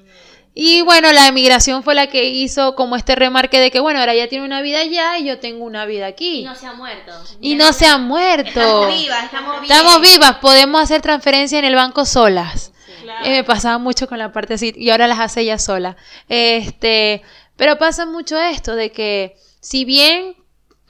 Y 0.56 0.82
bueno, 0.82 1.12
la 1.12 1.26
emigración 1.26 1.82
fue 1.82 1.96
la 1.96 2.06
que 2.06 2.26
hizo 2.28 2.76
como 2.76 2.94
este 2.94 3.16
remarque 3.16 3.58
de 3.58 3.72
que, 3.72 3.80
bueno, 3.80 3.98
ahora 3.98 4.14
ya 4.14 4.28
tiene 4.28 4.44
una 4.44 4.62
vida 4.62 4.80
allá 4.80 5.18
y 5.18 5.26
yo 5.26 5.40
tengo 5.40 5.64
una 5.64 5.84
vida 5.84 6.06
aquí. 6.06 6.40
Y 6.40 6.44
no 6.44 6.54
se 6.54 6.66
ha 6.66 6.72
muerto. 6.74 7.12
Y 7.40 7.54
no 7.56 7.72
se 7.72 7.86
ha 7.86 7.98
muerto. 7.98 8.48
Estamos 8.48 8.88
vivas, 8.88 9.24
estamos 9.24 9.60
bien. 9.60 9.72
Estamos 9.72 10.00
vivas, 10.00 10.36
podemos 10.36 10.80
hacer 10.80 11.02
transferencia 11.02 11.58
en 11.58 11.64
el 11.64 11.74
banco 11.74 12.04
solas. 12.04 12.73
Claro. 13.04 13.26
Eh, 13.26 13.36
me 13.36 13.44
pasaba 13.44 13.78
mucho 13.78 14.08
con 14.08 14.18
la 14.18 14.32
parte 14.32 14.54
así 14.54 14.72
y 14.74 14.90
ahora 14.90 15.06
las 15.06 15.20
hace 15.20 15.42
ella 15.42 15.58
sola. 15.58 15.96
Este, 16.28 17.22
pero 17.56 17.78
pasa 17.78 18.06
mucho 18.06 18.40
esto 18.40 18.74
de 18.74 18.90
que 18.90 19.36
si 19.60 19.84
bien 19.84 20.36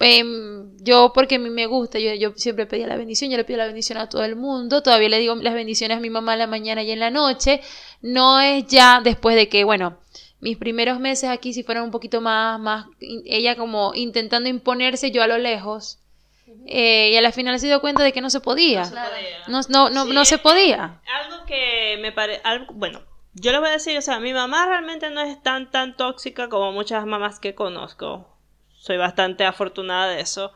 em, 0.01 0.77
yo, 0.79 1.13
porque 1.13 1.37
a 1.37 1.39
mí 1.39 1.51
me 1.51 1.67
gusta, 1.67 1.99
yo, 1.99 2.15
yo 2.15 2.33
siempre 2.37 2.67
pedía 2.67 2.87
la 2.87 2.97
bendición, 2.97 3.31
yo 3.31 3.37
le 3.37 3.45
pido 3.45 3.59
la 3.59 3.67
bendición 3.67 3.99
a 3.99 4.09
todo 4.09 4.25
el 4.25 4.37
mundo, 4.37 4.83
todavía 4.83 5.09
le 5.09 5.19
digo 5.19 5.35
las 5.37 5.55
bendiciones 5.55 5.99
a 5.99 6.01
mi 6.01 6.11
mamá 6.11 6.35
en 6.35 6.39
la 6.41 6.47
mañana 6.47 6.83
y 6.83 6.91
en 6.91 7.01
la 7.01 7.11
noche, 7.11 7.61
no 8.01 8.41
es 8.41 8.67
ya 8.67 9.01
después 9.03 9.37
de 9.37 9.49
que, 9.49 9.65
bueno, 9.65 9.99
mis 10.41 10.57
primeros 10.57 11.01
meses 11.01 11.31
aquí 11.31 11.53
si 11.53 11.63
fueron 11.63 11.85
un 11.85 11.91
poquito 11.91 12.21
más, 12.21 12.61
más, 12.61 12.87
ella 13.25 13.57
como 13.57 13.93
intentando 13.95 14.49
imponerse 14.49 15.11
yo 15.11 15.23
a 15.23 15.27
lo 15.27 15.39
lejos, 15.39 15.99
eh, 16.67 17.11
y 17.11 17.17
a 17.17 17.23
la 17.23 17.33
final 17.33 17.59
se 17.59 17.67
dio 17.67 17.81
cuenta 17.81 18.03
de 18.03 18.13
que 18.13 18.21
no 18.21 18.31
se 18.31 18.41
podía, 18.41 18.85
no, 19.49 19.61
no, 19.69 19.91
no, 19.91 20.05
Sí, 20.05 20.13
no 20.13 20.25
se 20.25 20.39
podía. 20.39 21.01
Algo 21.23 21.45
que 21.47 21.99
me 22.01 22.13
parece, 22.13 22.43
bueno, 22.73 23.03
yo 23.35 23.51
les 23.51 23.61
voy 23.61 23.69
a 23.71 23.73
decir, 23.73 23.99
o 23.99 24.03
sea, 24.03 24.21
mi 24.21 24.33
mamá 24.33 24.67
realmente 24.67 25.11
no 25.11 25.21
es 25.21 25.43
tan, 25.43 25.71
tan 25.71 25.97
tóxica 25.97 26.49
como 26.49 26.73
muchas 26.73 27.05
mamás 27.05 27.41
que 27.41 27.55
conozco. 27.55 28.29
Soy 28.75 28.97
bastante 28.97 29.45
afortunada 29.45 30.09
de 30.09 30.21
eso. 30.21 30.53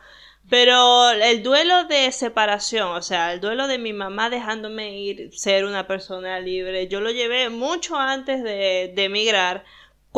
Pero 0.48 1.10
el 1.10 1.42
duelo 1.42 1.84
de 1.84 2.10
separación, 2.12 2.88
o 2.88 3.02
sea, 3.02 3.32
el 3.34 3.40
duelo 3.40 3.66
de 3.66 3.78
mi 3.78 3.92
mamá 3.92 4.30
dejándome 4.30 4.98
ir, 4.98 5.30
ser 5.36 5.66
una 5.66 5.86
persona 5.86 6.40
libre, 6.40 6.88
yo 6.88 7.00
lo 7.00 7.10
llevé 7.10 7.50
mucho 7.50 7.96
antes 7.96 8.42
de, 8.42 8.92
de 8.94 9.04
emigrar, 9.04 9.64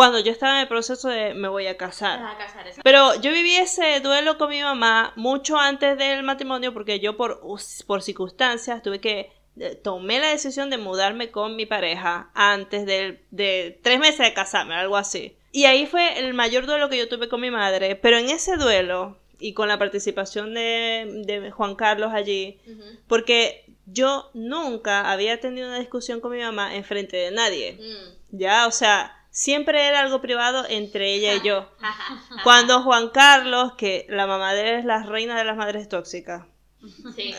cuando 0.00 0.18
yo 0.20 0.32
estaba 0.32 0.54
en 0.54 0.60
el 0.62 0.68
proceso 0.68 1.08
de 1.10 1.34
me 1.34 1.48
voy 1.48 1.66
a 1.66 1.76
casar. 1.76 2.22
A 2.24 2.38
casar, 2.38 2.64
Pero 2.82 3.20
yo 3.20 3.30
viví 3.32 3.54
ese 3.56 4.00
duelo 4.00 4.38
con 4.38 4.48
mi 4.48 4.62
mamá 4.62 5.12
mucho 5.14 5.58
antes 5.58 5.98
del 5.98 6.22
matrimonio 6.22 6.72
porque 6.72 7.00
yo 7.00 7.18
por, 7.18 7.42
por 7.86 8.02
circunstancias 8.02 8.82
tuve 8.82 8.98
que 8.98 9.30
eh, 9.58 9.74
tomé 9.74 10.18
la 10.18 10.28
decisión 10.30 10.70
de 10.70 10.78
mudarme 10.78 11.30
con 11.30 11.54
mi 11.54 11.66
pareja 11.66 12.30
antes 12.32 12.86
del- 12.86 13.20
de 13.30 13.78
tres 13.82 13.98
meses 13.98 14.20
de 14.20 14.32
casarme, 14.32 14.74
algo 14.74 14.96
así. 14.96 15.36
Y 15.52 15.64
ahí 15.66 15.84
fue 15.84 16.18
el 16.18 16.32
mayor 16.32 16.64
duelo 16.64 16.88
que 16.88 16.96
yo 16.96 17.06
tuve 17.06 17.28
con 17.28 17.42
mi 17.42 17.50
madre, 17.50 17.94
pero 17.94 18.16
en 18.16 18.30
ese 18.30 18.56
duelo 18.56 19.18
y 19.38 19.52
con 19.52 19.68
la 19.68 19.78
participación 19.78 20.54
de, 20.54 21.24
de 21.26 21.50
Juan 21.50 21.74
Carlos 21.74 22.12
allí, 22.14 22.58
porque 23.06 23.66
yo 23.84 24.30
nunca 24.32 25.10
había 25.10 25.40
tenido 25.40 25.68
una 25.68 25.78
discusión 25.78 26.20
con 26.20 26.32
mi 26.32 26.40
mamá 26.40 26.74
en 26.74 26.84
frente 26.84 27.18
de 27.18 27.30
nadie. 27.32 27.72
Mm. 27.78 28.38
Ya, 28.38 28.66
o 28.66 28.70
sea, 28.70 29.19
siempre 29.30 29.86
era 29.86 30.00
algo 30.00 30.20
privado 30.20 30.64
entre 30.68 31.14
ella 31.14 31.34
y 31.34 31.42
yo. 31.42 31.70
Cuando 32.44 32.82
Juan 32.82 33.10
Carlos, 33.10 33.74
que 33.74 34.06
la 34.08 34.26
mamá 34.26 34.54
de 34.54 34.68
él 34.68 34.78
es 34.80 34.84
la 34.84 35.02
reina 35.02 35.36
de 35.36 35.44
las 35.44 35.56
madres 35.56 35.88
tóxicas, 35.88 36.46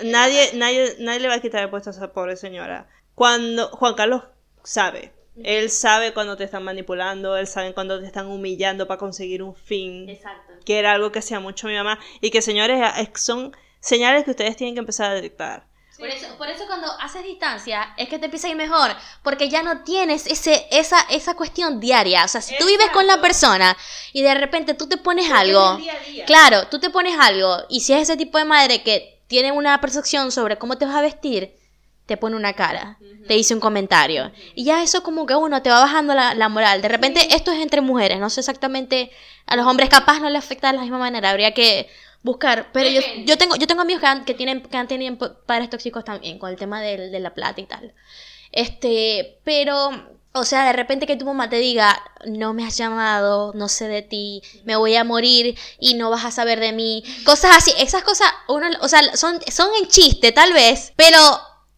nadie, 0.03 0.51
nadie, 0.53 0.95
nadie 0.99 1.19
le 1.19 1.27
va 1.27 1.35
a 1.35 1.41
quitar 1.41 1.63
el 1.63 1.69
puesto 1.69 1.89
a 1.89 1.93
esa 1.93 2.13
pobre 2.13 2.35
señora. 2.35 2.89
Cuando 3.15 3.67
Juan 3.69 3.95
Carlos 3.95 4.23
sabe, 4.63 5.13
él 5.43 5.69
sabe 5.69 6.13
cuando 6.13 6.37
te 6.37 6.43
están 6.43 6.63
manipulando, 6.63 7.37
él 7.37 7.47
sabe 7.47 7.73
cuando 7.73 7.99
te 7.99 8.05
están 8.05 8.27
humillando 8.27 8.87
para 8.87 8.97
conseguir 8.97 9.43
un 9.43 9.55
fin. 9.55 10.09
Exacto. 10.09 10.53
Que 10.65 10.79
era 10.79 10.93
algo 10.93 11.11
que 11.11 11.19
hacía 11.19 11.39
mucho 11.39 11.67
mi 11.67 11.75
mamá. 11.75 11.99
Y 12.19 12.31
que 12.31 12.41
señores, 12.41 12.81
son 13.15 13.55
señales 13.79 14.25
que 14.25 14.31
ustedes 14.31 14.57
tienen 14.57 14.75
que 14.75 14.79
empezar 14.79 15.11
a 15.11 15.13
detectar. 15.13 15.65
Por 16.01 16.09
eso, 16.09 16.27
por 16.35 16.49
eso 16.49 16.65
cuando 16.65 16.87
haces 16.99 17.23
distancia 17.23 17.93
es 17.95 18.09
que 18.09 18.17
te 18.17 18.25
empieza 18.25 18.47
a 18.47 18.49
ir 18.49 18.55
mejor, 18.55 18.95
porque 19.21 19.49
ya 19.49 19.61
no 19.61 19.83
tienes 19.83 20.25
ese, 20.25 20.65
esa, 20.71 20.99
esa 21.11 21.35
cuestión 21.35 21.79
diaria. 21.79 22.25
O 22.25 22.27
sea, 22.27 22.41
si 22.41 22.57
tú 22.57 22.65
vives 22.65 22.89
con 22.89 23.05
la 23.05 23.21
persona 23.21 23.77
y 24.11 24.23
de 24.23 24.33
repente 24.33 24.73
tú 24.73 24.89
te 24.89 24.97
pones 24.97 25.29
algo, 25.29 25.77
claro, 26.25 26.67
tú 26.69 26.79
te 26.79 26.89
pones 26.89 27.19
algo 27.19 27.55
y 27.69 27.81
si 27.81 27.93
es 27.93 28.01
ese 28.01 28.17
tipo 28.17 28.39
de 28.39 28.45
madre 28.45 28.81
que 28.81 29.21
tiene 29.27 29.51
una 29.51 29.79
percepción 29.79 30.31
sobre 30.31 30.57
cómo 30.57 30.75
te 30.75 30.87
vas 30.87 30.95
a 30.95 31.01
vestir, 31.01 31.55
te 32.07 32.17
pone 32.17 32.35
una 32.35 32.53
cara, 32.53 32.97
te 33.27 33.35
dice 33.35 33.53
un 33.53 33.59
comentario. 33.59 34.31
Y 34.55 34.63
ya 34.63 34.81
eso 34.81 35.03
como 35.03 35.27
que 35.27 35.35
uno 35.35 35.61
te 35.61 35.69
va 35.69 35.81
bajando 35.81 36.15
la, 36.15 36.33
la 36.33 36.49
moral. 36.49 36.81
De 36.81 36.87
repente 36.87 37.35
esto 37.35 37.51
es 37.51 37.61
entre 37.61 37.81
mujeres, 37.81 38.19
no 38.19 38.31
sé 38.31 38.39
exactamente, 38.39 39.11
a 39.45 39.55
los 39.55 39.67
hombres 39.67 39.89
capaz 39.89 40.19
no 40.19 40.31
le 40.31 40.39
afecta 40.39 40.71
de 40.71 40.77
la 40.77 40.81
misma 40.81 40.97
manera, 40.97 41.29
habría 41.29 41.53
que 41.53 41.91
buscar. 42.23 42.71
Pero 42.71 42.89
yo, 42.89 43.01
yo, 43.25 43.37
tengo, 43.37 43.55
yo 43.55 43.67
tengo 43.67 43.81
amigos 43.81 44.01
que 44.01 44.07
han, 44.07 44.25
que 44.25 44.33
tienen, 44.33 44.61
que 44.61 44.77
han 44.77 44.87
tenido 44.87 45.43
padres 45.45 45.69
tóxicos 45.69 46.03
también, 46.03 46.39
con 46.39 46.49
el 46.49 46.57
tema 46.57 46.81
de, 46.81 47.09
de 47.09 47.19
la 47.19 47.33
plata 47.33 47.61
y 47.61 47.65
tal. 47.65 47.93
Este, 48.51 49.39
pero 49.43 49.91
o 50.33 50.45
sea, 50.45 50.65
de 50.65 50.73
repente 50.73 51.05
que 51.05 51.17
tu 51.17 51.25
mamá 51.25 51.49
te 51.49 51.57
diga, 51.57 52.01
no 52.25 52.53
me 52.53 52.65
has 52.65 52.77
llamado, 52.77 53.51
no 53.53 53.67
sé 53.67 53.87
de 53.89 54.01
ti, 54.01 54.41
me 54.63 54.77
voy 54.77 54.95
a 54.95 55.03
morir 55.03 55.57
y 55.77 55.95
no 55.95 56.09
vas 56.09 56.23
a 56.23 56.31
saber 56.31 56.59
de 56.61 56.71
mí. 56.71 57.03
Cosas 57.25 57.57
así, 57.57 57.73
esas 57.77 58.03
cosas, 58.03 58.27
uno, 58.47 58.67
o 58.79 58.87
sea, 58.87 59.15
son, 59.17 59.39
son 59.51 59.69
en 59.81 59.89
chiste 59.89 60.31
tal 60.31 60.53
vez, 60.53 60.93
pero 60.95 61.17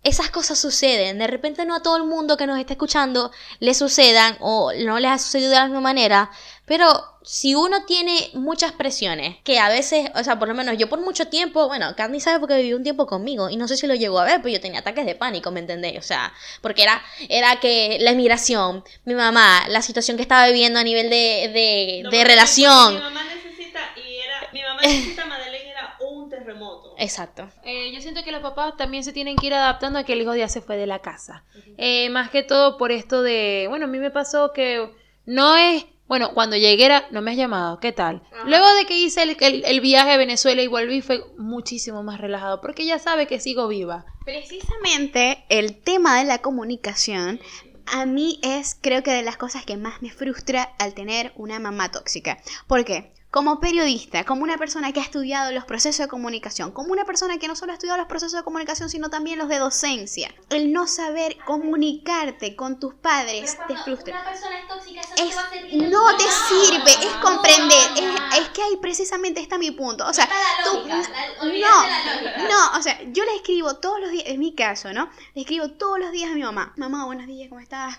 esas 0.04 0.30
cosas 0.30 0.60
suceden. 0.60 1.18
De 1.18 1.26
repente 1.26 1.66
no 1.66 1.76
a 1.76 1.82
todo 1.82 1.98
el 1.98 2.04
mundo 2.04 2.38
que 2.38 2.46
nos 2.46 2.60
está 2.60 2.74
escuchando 2.74 3.32
le 3.60 3.74
sucedan 3.74 4.38
o 4.39 4.72
no 4.72 5.00
les 5.00 5.12
ha 5.12 5.18
sucedido 5.18 5.50
de 5.50 5.56
la 5.56 5.66
misma 5.66 5.82
manera. 5.82 6.30
Pero 6.66 7.12
si 7.26 7.55
uno 7.55 7.86
tiene 7.86 8.30
muchas 8.34 8.74
presiones, 8.74 9.38
que 9.43 9.57
a 9.59 9.69
veces, 9.69 10.09
o 10.15 10.24
sea, 10.24 10.38
por 10.39 10.47
lo 10.47 10.53
menos 10.53 10.78
yo 10.78 10.89
por 10.89 10.99
mucho 10.99 11.28
tiempo, 11.30 11.67
bueno, 11.67 11.95
Candy 11.95 12.19
sabe 12.19 12.39
porque 12.39 12.57
vivió 12.57 12.76
un 12.76 12.84
tiempo 12.84 13.07
conmigo 13.07 13.49
y 13.49 13.55
no 13.57 13.67
sé 13.67 13.78
si 13.78 13.88
lo 13.88 13.95
llegó 13.95 14.19
a 14.19 14.26
ver, 14.26 14.41
pero 14.41 14.53
yo 14.53 14.61
tenía 14.61 14.82
ataques 14.82 15.05
de 15.05 15.15
pánico, 15.15 15.49
¿me 15.51 15.61
entendéis? 15.61 15.99
O 15.99 16.01
sea, 16.01 16.34
porque 16.61 16.84
era, 16.84 17.01
era 17.30 17.59
que 17.59 17.97
la 18.01 18.11
emigración, 18.11 18.84
mi 19.05 19.15
mamá, 19.15 19.65
la 19.69 19.82
situación 19.82 20.17
que 20.17 20.24
estaba 20.24 20.45
viviendo 20.47 20.80
a 20.80 20.84
nivel 20.84 21.09
de, 21.09 22.03
de, 22.03 22.09
de 22.09 22.24
relación. 22.26 22.95
Mi 22.95 22.99
mamá 22.99 23.24
necesita, 23.24 23.80
y 23.95 24.17
era, 24.17 24.49
mi 24.51 24.61
mamá 24.61 24.82
necesita 24.82 25.26
Madeleine 25.26 25.69
era 25.69 25.95
un 26.01 26.30
terremoto. 26.30 26.93
Exacto. 26.97 27.49
Eh, 27.63 27.91
yo 27.93 28.01
siento 28.01 28.24
que 28.24 28.32
los 28.34 28.41
papás 28.41 28.76
también 28.78 29.03
se 29.03 29.13
tienen 29.13 29.38
que 29.38 29.47
ir 29.47 29.53
adaptando 29.53 29.99
a 29.99 30.03
que 30.03 30.13
el 30.13 30.21
hijo 30.21 30.36
ya 30.36 30.49
se 30.49 30.61
fue 30.61 30.76
de 30.78 30.88
la 30.88 30.99
casa. 30.99 31.45
eh, 31.78 32.09
más 32.09 32.30
que 32.30 32.43
todo 32.43 32.78
por 32.78 32.91
esto 32.91 33.21
de, 33.24 33.67
bueno, 33.69 33.86
a 33.86 33.88
mí 33.88 33.97
me 33.97 34.11
pasó 34.11 34.51
que 34.53 34.91
no 35.26 35.55
es 35.55 35.86
bueno, 36.08 36.34
cuando 36.34 36.56
llegué 36.56 36.86
era, 36.86 37.08
no 37.12 37.22
me 37.22 37.32
has 37.32 37.38
llamado, 37.38 37.80
¿qué 37.80 37.91
tal? 37.91 38.22
Luego 38.45 38.72
de 38.76 38.86
que 38.86 38.97
hice 38.97 39.24
el, 39.24 39.38
el, 39.39 39.66
el, 39.66 39.82
viaje 39.82 40.12
a 40.12 40.18
Venezuela 40.18 40.62
y 40.62 40.68
volví 40.68 41.01
fue 41.01 41.24
muchísimo 41.38 42.04
más 42.04 42.20
relajado, 42.20 42.62
porque 42.62 42.86
ya 42.86 42.99
sabe 42.99 43.26
que 43.26 43.39
sigo 43.39 43.68
viva. 43.68 44.06
Precisamente 44.26 45.45
el 45.49 45.82
tema 45.82 46.20
de 46.20 46.26
la 46.26 46.39
comunicación 46.39 47.39
a 47.86 48.06
mí 48.06 48.39
es 48.43 48.78
creo 48.80 49.04
que 49.04 49.12
de 49.12 49.24
las 49.24 49.38
cosas 49.38 49.66
que 49.66 49.78
más 49.78 50.01
me 50.01 50.10
frustra 50.10 50.64
al 50.80 50.93
tener 50.93 51.34
una 51.36 51.60
mamá 51.60 51.91
tóxica. 51.91 52.38
¿Por 52.68 52.86
qué? 52.86 53.14
Como 53.34 53.59
periodista, 53.59 54.25
como 54.25 54.43
una 54.43 54.59
persona 54.59 54.91
que 54.93 54.99
ha 54.99 55.03
estudiado 55.03 55.51
los 55.53 55.65
procesos 55.65 56.05
de 56.05 56.07
comunicación, 56.07 56.71
como 56.71 56.91
una 56.91 57.03
persona 57.03 57.39
que 57.39 57.47
no 57.47 57.55
solo 57.55 57.71
ha 57.71 57.73
estudiado 57.73 57.97
los 57.97 58.05
procesos 58.07 58.34
de 58.38 58.43
comunicación, 58.43 58.91
sino 58.91 59.09
también 59.09 59.39
los 59.39 59.49
de 59.49 59.57
docencia. 59.57 60.31
El 60.51 60.71
no 60.71 60.86
saber 60.86 61.38
comunicarte 61.43 62.55
con 62.55 62.79
tus 62.79 62.93
padres 62.93 63.57
te 63.67 63.75
frustra. 63.77 64.13
Una 64.21 64.29
persona 64.29 64.59
es 64.59 64.67
tóxica, 64.67 65.01
eso 65.01 65.13
Es, 65.15 65.29
te 65.31 65.36
va 65.36 65.41
a 65.41 65.49
servir 65.49 65.89
no 65.89 66.15
te 66.15 66.23
sirve, 66.23 66.91
es 66.91 67.13
comprender. 67.23 67.79
Es, 67.97 68.39
es 68.39 68.49
que 68.49 68.61
ahí 68.61 68.77
precisamente 68.79 69.41
está 69.41 69.57
mi 69.57 69.71
punto. 69.71 70.05
O 70.05 70.13
sea, 70.13 70.27
la 70.27 70.63
tú- 70.69 70.77
lógica, 70.88 70.97
la- 71.09 71.27
no, 71.36 71.41
olvídate 71.49 71.88
la 72.05 72.21
lógica. 72.21 72.47
no, 72.49 72.77
o 72.77 72.81
sea, 72.84 72.99
yo 73.13 73.25
le 73.25 73.36
escribo 73.38 73.77
todos 73.77 73.99
los 73.99 74.11
días, 74.11 74.25
en 74.27 74.39
mi 74.39 74.53
caso, 74.53 74.93
¿no? 74.93 75.09
Le 75.34 75.41
escribo 75.41 75.69
todos 75.71 75.97
los 75.97 76.11
días 76.11 76.29
a 76.29 76.36
mi 76.36 76.43
mamá. 76.43 76.71
Mamá, 76.77 77.05
buenos 77.05 77.25
días, 77.25 77.49
¿cómo 77.49 77.61
estás? 77.61 77.97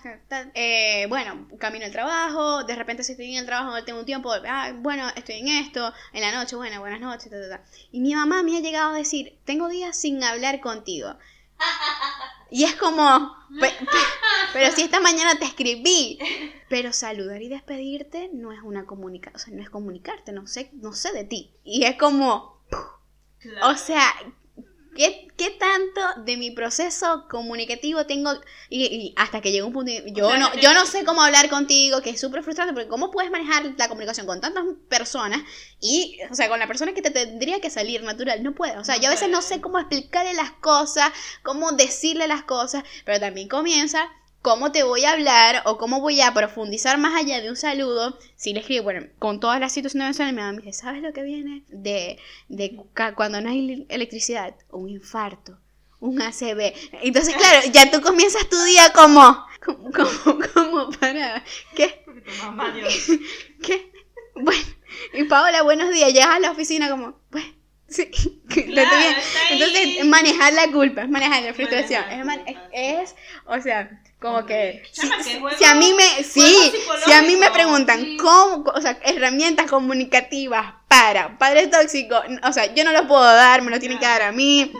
Eh, 0.53 1.07
bueno, 1.09 1.49
camino 1.59 1.83
al 1.83 1.91
trabajo, 1.91 2.63
de 2.63 2.73
repente 2.77 3.03
si 3.03 3.11
estoy 3.11 3.33
en 3.33 3.39
el 3.39 3.45
trabajo 3.45 3.71
no 3.71 3.83
tengo 3.83 3.99
un 3.99 4.05
tiempo, 4.05 4.31
ah, 4.47 4.71
bueno, 4.77 5.05
estoy 5.25 5.39
en 5.39 5.47
esto, 5.65 5.93
en 6.13 6.21
la 6.21 6.31
noche, 6.33 6.55
bueno, 6.55 6.79
buenas 6.79 6.99
noches, 6.99 7.29
ta, 7.31 7.41
ta, 7.41 7.49
ta. 7.49 7.63
Y 7.91 7.99
mi 7.99 8.13
mamá 8.15 8.43
me 8.43 8.57
ha 8.57 8.59
llegado 8.61 8.93
a 8.93 8.97
decir, 8.97 9.37
tengo 9.45 9.67
días 9.69 9.97
sin 9.99 10.23
hablar 10.23 10.59
contigo. 10.61 11.15
Y 12.51 12.63
es 12.63 12.75
como, 12.75 13.35
pe- 13.59 13.69
pe- 13.71 13.85
pero 14.53 14.73
si 14.75 14.83
esta 14.83 14.99
mañana 14.99 15.37
te 15.39 15.45
escribí. 15.45 16.19
Pero 16.69 16.93
saludar 16.93 17.41
y 17.41 17.49
despedirte 17.49 18.29
no 18.33 18.51
es 18.51 18.59
una 18.63 18.85
comunicación, 18.85 19.35
o 19.35 19.39
sea, 19.39 19.53
no 19.55 19.61
es 19.63 19.69
comunicarte, 19.69 20.31
no 20.31 20.47
sé, 20.47 20.69
no 20.73 20.93
sé 20.93 21.11
de 21.13 21.23
ti. 21.23 21.51
Y 21.63 21.83
es 21.85 21.95
como, 21.97 22.61
o 23.63 23.75
sea, 23.75 24.03
¿qué, 24.95 25.27
qué 25.37 25.51
tanto 25.51 26.21
de 26.23 26.37
mi 26.37 26.51
proceso 26.51 27.25
comunicativo 27.29 28.05
tengo? 28.05 28.31
Y, 28.69 28.85
y 28.85 29.13
hasta 29.17 29.41
que 29.41 29.51
llega 29.51 29.65
un 29.65 29.73
punto, 29.73 29.91
yo, 30.07 30.29
sea, 30.29 30.39
no, 30.39 30.55
yo 30.55 30.73
no 30.73 30.85
sé 30.85 31.05
cómo 31.05 31.21
hablar 31.21 31.49
contigo, 31.49 32.01
que 32.01 32.11
es 32.11 32.19
súper 32.19 32.41
frustrante, 32.41 32.73
porque 32.73 32.89
¿cómo 32.89 33.11
puedes 33.11 33.29
manejar 33.29 33.63
la 33.77 33.87
comunicación 33.87 34.25
con 34.25 34.41
tantas 34.41 34.63
personas? 34.89 35.41
Y, 35.79 36.17
o 36.31 36.33
sea, 36.33 36.49
con 36.49 36.59
la 36.59 36.67
persona 36.67 36.93
que 36.93 37.01
te 37.01 37.11
tendría 37.11 37.61
que 37.61 37.69
salir 37.69 38.01
natural, 38.01 38.41
no 38.41 38.55
puedo. 38.55 38.79
O 38.79 38.83
sea, 38.83 38.97
yo 38.97 39.07
a 39.07 39.11
veces 39.11 39.29
no 39.29 39.41
sé 39.41 39.61
cómo 39.61 39.77
explicarle 39.77 40.33
las 40.33 40.51
cosas, 40.51 41.11
cómo 41.43 41.73
decirle 41.73 42.27
las 42.27 42.43
cosas, 42.43 42.83
pero 43.03 43.19
también 43.19 43.47
comienza 43.47 44.09
cómo 44.45 44.71
te 44.71 44.83
voy 44.83 45.03
a 45.05 45.13
hablar 45.13 45.63
o 45.65 45.79
cómo 45.79 46.01
voy 46.01 46.21
a 46.21 46.31
profundizar 46.31 46.99
más 46.99 47.19
allá 47.19 47.41
de 47.41 47.49
un 47.49 47.55
saludo. 47.55 48.19
Si 48.35 48.53
le 48.53 48.59
escribo, 48.59 48.83
bueno, 48.83 49.07
con 49.17 49.39
todas 49.39 49.59
las 49.59 49.71
situaciones 49.73 50.03
de 50.15 50.23
Venezuela, 50.23 50.31
mi 50.33 50.37
mamá 50.37 50.51
me 50.51 50.61
dice, 50.61 50.81
¿sabes 50.83 51.01
lo 51.01 51.13
que 51.13 51.23
viene? 51.23 51.63
De, 51.69 52.19
de 52.47 52.79
cuando 53.15 53.41
no 53.41 53.49
hay 53.49 53.87
electricidad, 53.89 54.53
un 54.69 54.89
infarto, 54.89 55.57
un 55.99 56.21
ACV. 56.21 56.75
Entonces, 57.01 57.35
claro, 57.35 57.67
ya 57.73 57.89
tú 57.89 58.01
comienzas 58.01 58.47
tu 58.47 58.63
día 58.65 58.93
como, 58.93 59.47
como, 59.65 59.89
como, 59.91 60.39
como 60.53 60.89
para, 60.91 61.43
¿qué? 61.75 62.05
¿Qué? 63.63 63.91
Bueno, 64.35 64.63
y 65.15 65.23
Paola, 65.23 65.63
buenos 65.63 65.91
días, 65.91 66.13
llegas 66.13 66.35
a 66.35 66.39
la 66.39 66.51
oficina 66.51 66.87
como, 66.91 67.19
bueno, 67.31 67.51
sí, 67.87 68.11
Claro. 68.47 69.17
Entonces, 69.49 70.05
manejar 70.05 70.53
la 70.53 70.71
culpa, 70.71 71.01
es 71.01 71.09
manejar 71.09 71.41
la 71.41 71.53
frustración, 71.55 72.03
Manejar 72.23 72.69
es, 72.71 73.15
o 73.47 73.59
sea, 73.59 74.03
como 74.21 74.45
que, 74.45 74.83
si, 74.91 75.65
a 75.65 75.75
mí 75.75 75.93
me, 75.93 76.23
sí, 76.23 76.73
si 77.05 77.11
a 77.13 77.21
mí 77.21 77.35
me 77.35 77.51
preguntan 77.51 77.99
sí. 77.99 78.17
cómo, 78.17 78.63
o 78.73 78.81
sea, 78.81 78.97
herramientas 79.03 79.69
comunicativas 79.69 80.73
para 80.87 81.37
padre 81.37 81.67
tóxico, 81.67 82.15
o 82.43 82.51
sea, 82.53 82.73
yo 82.73 82.83
no 82.83 82.91
lo 82.91 83.07
puedo 83.07 83.23
dar, 83.23 83.61
me 83.61 83.71
lo 83.71 83.79
tienen 83.79 83.99
que 83.99 84.05
dar 84.05 84.21
a 84.23 84.31
mí. 84.31 84.71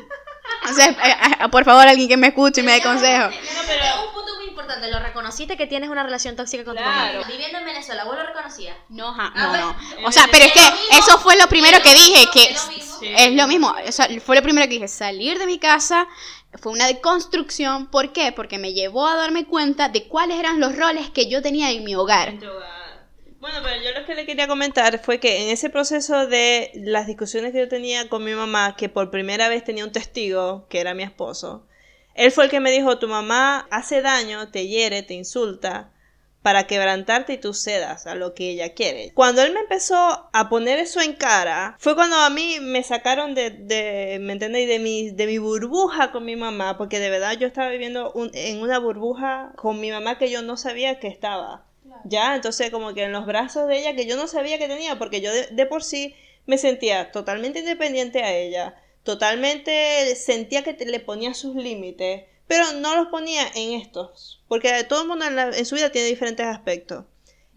O 0.70 0.74
sea, 0.74 0.88
eh, 0.88 0.96
eh, 1.44 1.50
por 1.50 1.64
favor, 1.66 1.88
alguien 1.88 2.08
que 2.08 2.18
me 2.18 2.28
escuche 2.28 2.62
y 2.62 2.64
me 2.64 2.74
dé 2.74 2.82
consejo. 2.82 3.30
Pero 3.68 4.08
un 4.08 4.14
punto 4.14 4.36
muy 4.36 4.46
importante, 4.48 4.90
lo 4.92 5.00
reconociste 5.00 5.58
que 5.58 5.66
tienes 5.68 5.90
una 5.90 6.04
relación 6.04 6.36
tóxica 6.36 6.64
con 6.64 6.76
tu 6.76 6.82
Claro. 6.84 7.20
mamá. 7.20 7.28
Viviendo 7.28 7.58
en 7.60 7.66
Venezuela, 7.66 8.04
¿vos 8.06 8.16
lo 8.16 8.24
reconocías? 8.26 8.76
No, 8.90 9.12
ja- 9.14 9.32
Ah, 9.36 9.44
no, 9.44 9.50
pues, 9.86 10.02
no. 10.02 10.08
O 10.08 10.12
sea, 10.12 10.28
pero 10.32 10.46
es 10.46 10.52
que 10.54 10.60
es 10.62 10.70
lo 10.70 10.76
mismo, 10.76 10.98
eso 11.00 11.20
fue 11.20 11.36
lo 11.36 11.48
primero 11.48 11.82
que 11.82 11.94
dije, 11.94 12.26
que 12.32 12.44
es 12.44 12.64
lo 12.64 12.72
mismo. 12.72 12.96
Sí. 13.00 13.08
es 13.18 13.32
lo 13.34 13.48
mismo. 13.48 13.76
O 13.88 13.92
sea, 13.92 14.08
fue 14.24 14.36
lo 14.36 14.42
primero 14.44 14.68
que 14.68 14.76
dije, 14.76 14.88
salir 14.88 15.38
de 15.40 15.46
mi 15.48 15.58
casa 15.60 16.08
fue 16.60 16.72
una 16.72 16.88
deconstrucción. 16.88 17.88
¿Por 17.88 18.14
qué? 18.14 18.32
Porque 18.32 18.58
me 18.58 18.74
llevó 18.74 19.08
a 19.08 19.16
darme 19.16 19.46
cuenta 19.46 19.90
de 19.90 20.08
cuáles 20.08 20.40
eran 20.40 20.60
los 20.60 20.76
roles 20.76 21.10
que 21.10 21.30
yo 21.30 21.42
tenía 21.42 21.72
en 21.72 21.84
mi 21.84 21.96
hogar. 21.96 22.34
Bueno, 23.40 23.60
pero 23.64 23.82
yo 23.84 24.00
lo 24.00 24.06
que 24.06 24.16
le 24.16 24.26
quería 24.26 24.48
comentar 24.48 25.00
fue 25.04 25.20
que 25.20 25.44
en 25.44 25.50
ese 25.50 25.70
proceso 25.70 26.26
de 26.26 26.72
las 26.74 27.06
discusiones 27.06 27.52
que 27.52 27.60
yo 27.60 27.68
tenía 27.68 28.10
con 28.10 28.24
mi 28.24 28.34
mamá, 28.34 28.76
que 28.76 28.90
por 28.90 29.12
primera 29.12 29.50
vez 29.50 29.64
tenía 29.64 29.86
un 29.86 29.92
testigo, 29.92 30.68
que 30.68 30.80
era 30.80 30.96
mi 30.96 31.04
esposo, 31.04 31.68
él 32.16 32.32
fue 32.32 32.46
el 32.46 32.50
que 32.50 32.60
me 32.60 32.72
dijo, 32.72 32.98
tu 32.98 33.08
mamá 33.08 33.68
hace 33.70 34.02
daño, 34.02 34.50
te 34.50 34.68
hiere, 34.68 35.04
te 35.04 35.14
insulta, 35.14 35.92
para 36.46 36.68
quebrantarte 36.68 37.34
y 37.34 37.38
tú 37.40 37.56
cedas 37.56 38.06
a 38.06 38.14
lo 38.14 38.36
que 38.36 38.52
ella 38.52 38.76
quiere. 38.76 39.12
Cuando 39.16 39.42
él 39.42 39.52
me 39.52 39.62
empezó 39.62 40.30
a 40.32 40.48
poner 40.48 40.78
eso 40.78 41.02
en 41.02 41.14
cara, 41.14 41.76
fue 41.80 41.96
cuando 41.96 42.18
a 42.18 42.30
mí 42.30 42.60
me 42.62 42.84
sacaron 42.84 43.34
de, 43.34 43.50
de 43.50 44.20
¿me 44.22 44.34
entendéis? 44.34 44.68
De 44.70 44.78
mi, 44.78 45.10
de 45.10 45.26
mi 45.26 45.40
burbuja 45.40 46.12
con 46.12 46.24
mi 46.24 46.36
mamá, 46.36 46.78
porque 46.78 47.00
de 47.00 47.10
verdad 47.10 47.34
yo 47.40 47.48
estaba 47.48 47.70
viviendo 47.72 48.12
un- 48.14 48.30
en 48.36 48.62
una 48.62 48.78
burbuja 48.78 49.54
con 49.56 49.80
mi 49.82 49.90
mamá 49.90 50.20
que 50.20 50.30
yo 50.30 50.44
no 50.44 50.56
sabía 50.56 51.00
que 51.00 51.08
estaba. 51.08 51.66
Ya, 52.04 52.36
entonces 52.36 52.70
como 52.70 52.94
que 52.94 53.02
en 53.04 53.12
los 53.12 53.26
brazos 53.26 53.68
de 53.68 53.80
ella 53.80 53.96
que 53.96 54.06
yo 54.06 54.16
no 54.16 54.28
sabía 54.28 54.60
que 54.60 54.68
tenía, 54.68 55.00
porque 55.00 55.22
yo 55.22 55.34
de, 55.34 55.48
de 55.48 55.66
por 55.66 55.84
sí 55.84 56.14
me 56.46 56.60
sentía 56.60 57.12
totalmente 57.12 57.60
independiente 57.60 58.22
a 58.22 58.36
ella, 58.36 58.76
totalmente 59.04 60.16
sentía 60.16 60.64
que 60.64 60.74
te- 60.76 60.86
le 60.86 61.00
ponía 61.00 61.34
sus 61.34 61.56
límites, 61.56 62.26
pero 62.48 62.74
no 62.74 62.96
los 62.96 63.08
ponía 63.08 63.48
en 63.56 63.74
estos, 63.80 64.42
porque 64.48 64.84
todo 64.84 65.02
el 65.04 65.08
mundo 65.08 65.26
en, 65.26 65.38
en 65.40 65.66
su 65.66 65.76
vida 65.76 65.92
tiene 65.92 66.08
diferentes 66.08 66.46
aspectos. 66.46 67.06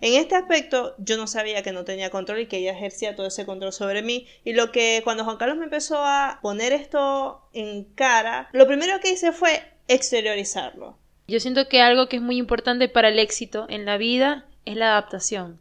En 0.00 0.14
este 0.14 0.36
aspecto 0.36 0.94
yo 0.98 1.16
no 1.16 1.26
sabía 1.26 1.62
que 1.62 1.72
no 1.72 1.84
tenía 1.84 2.10
control 2.10 2.40
y 2.40 2.46
que 2.46 2.58
ella 2.58 2.72
ejercía 2.72 3.16
todo 3.16 3.26
ese 3.26 3.44
control 3.44 3.72
sobre 3.72 4.02
mí. 4.02 4.26
Y 4.44 4.52
lo 4.52 4.70
que 4.70 5.00
cuando 5.02 5.24
Juan 5.24 5.38
Carlos 5.38 5.58
me 5.58 5.64
empezó 5.64 5.98
a 5.98 6.38
poner 6.40 6.72
esto 6.72 7.42
en 7.52 7.84
cara, 7.96 8.48
lo 8.52 8.68
primero 8.68 9.00
que 9.00 9.10
hice 9.10 9.32
fue 9.32 9.60
exteriorizarlo. 9.88 10.96
Yo 11.26 11.40
siento 11.40 11.68
que 11.68 11.80
algo 11.80 12.08
que 12.08 12.16
es 12.16 12.22
muy 12.22 12.36
importante 12.36 12.88
para 12.88 13.08
el 13.08 13.18
éxito 13.18 13.66
en 13.68 13.84
la 13.84 13.96
vida 13.96 14.46
es 14.64 14.76
la 14.76 14.92
adaptación. 14.92 15.60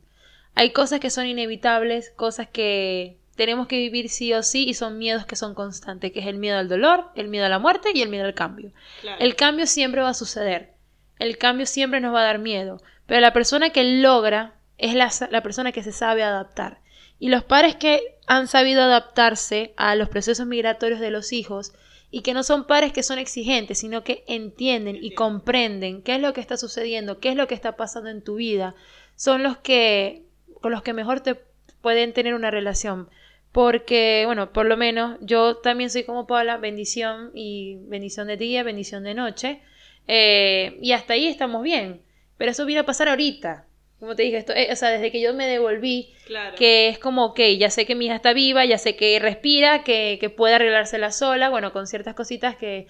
Hay 0.53 0.71
cosas 0.71 0.99
que 0.99 1.09
son 1.09 1.25
inevitables, 1.25 2.11
cosas 2.11 2.47
que 2.47 3.17
tenemos 3.37 3.67
que 3.67 3.77
vivir 3.77 4.09
sí 4.09 4.33
o 4.33 4.43
sí 4.43 4.67
y 4.67 4.73
son 4.73 4.97
miedos 4.97 5.25
que 5.25 5.37
son 5.37 5.53
constantes, 5.53 6.11
que 6.11 6.19
es 6.19 6.25
el 6.25 6.37
miedo 6.37 6.57
al 6.57 6.67
dolor, 6.67 7.11
el 7.15 7.29
miedo 7.29 7.45
a 7.45 7.49
la 7.49 7.59
muerte 7.59 7.91
y 7.93 8.01
el 8.01 8.09
miedo 8.09 8.25
al 8.25 8.33
cambio. 8.33 8.73
El 9.19 9.35
cambio 9.35 9.67
siempre 9.67 10.01
va 10.01 10.09
a 10.09 10.13
suceder. 10.13 10.73
El 11.19 11.37
cambio 11.37 11.65
siempre 11.65 12.01
nos 12.01 12.13
va 12.13 12.21
a 12.21 12.25
dar 12.25 12.39
miedo. 12.39 12.81
Pero 13.05 13.21
la 13.21 13.33
persona 13.33 13.69
que 13.69 13.83
logra 13.83 14.55
es 14.77 14.93
la, 14.95 15.41
persona 15.41 15.71
que 15.71 15.83
se 15.83 15.91
sabe 15.91 16.23
adaptar. 16.23 16.81
Y 17.19 17.29
los 17.29 17.43
padres 17.43 17.75
que 17.75 18.17
han 18.25 18.47
sabido 18.47 18.81
adaptarse 18.81 19.73
a 19.77 19.95
los 19.95 20.09
procesos 20.09 20.47
migratorios 20.47 20.99
de 20.99 21.11
los 21.11 21.31
hijos 21.31 21.73
y 22.09 22.21
que 22.21 22.33
no 22.33 22.43
son 22.43 22.65
padres 22.65 22.91
que 22.91 23.03
son 23.03 23.19
exigentes, 23.19 23.79
sino 23.79 24.03
que 24.03 24.23
entienden 24.27 24.97
y 24.99 25.13
comprenden 25.13 26.01
qué 26.01 26.15
es 26.15 26.21
lo 26.21 26.33
que 26.33 26.41
está 26.41 26.57
sucediendo, 26.57 27.19
qué 27.19 27.29
es 27.29 27.35
lo 27.35 27.47
que 27.47 27.55
está 27.55 27.75
pasando 27.75 28.09
en 28.09 28.23
tu 28.23 28.35
vida, 28.35 28.75
son 29.15 29.43
los 29.43 29.57
que 29.57 30.23
con 30.61 30.71
los 30.71 30.81
que 30.81 30.93
mejor 30.93 31.19
te 31.21 31.35
pueden 31.81 32.13
tener 32.13 32.33
una 32.33 32.51
relación. 32.51 33.09
Porque, 33.51 34.23
bueno, 34.25 34.51
por 34.53 34.65
lo 34.65 34.77
menos 34.77 35.17
yo 35.21 35.57
también 35.57 35.89
soy 35.89 36.03
como 36.03 36.27
Paula, 36.27 36.57
bendición 36.57 37.31
y 37.33 37.77
bendición 37.87 38.27
de 38.27 38.37
día, 38.37 38.63
bendición 38.63 39.03
de 39.03 39.13
noche. 39.13 39.61
Eh, 40.07 40.77
y 40.81 40.91
hasta 40.91 41.13
ahí 41.13 41.27
estamos 41.27 41.63
bien. 41.63 42.01
Pero 42.37 42.51
eso 42.51 42.65
viene 42.65 42.81
a 42.81 42.85
pasar 42.85 43.09
ahorita. 43.09 43.65
Como 43.99 44.15
te 44.15 44.23
dije, 44.23 44.37
esto, 44.37 44.53
eh, 44.53 44.69
o 44.71 44.75
sea, 44.75 44.89
desde 44.89 45.11
que 45.11 45.19
yo 45.19 45.33
me 45.33 45.47
devolví, 45.47 46.13
que 46.55 46.87
es 46.89 46.99
como, 46.99 47.25
ok, 47.25 47.39
ya 47.57 47.71
sé 47.71 47.87
que 47.87 47.95
mi 47.95 48.05
hija 48.05 48.15
está 48.15 48.31
viva, 48.31 48.63
ya 48.63 48.77
sé 48.77 48.95
que 48.95 49.17
respira, 49.17 49.83
que, 49.83 50.17
que 50.21 50.29
puede 50.29 50.53
arreglársela 50.53 51.11
sola, 51.11 51.49
bueno, 51.49 51.73
con 51.73 51.87
ciertas 51.87 52.13
cositas 52.13 52.55
que 52.55 52.85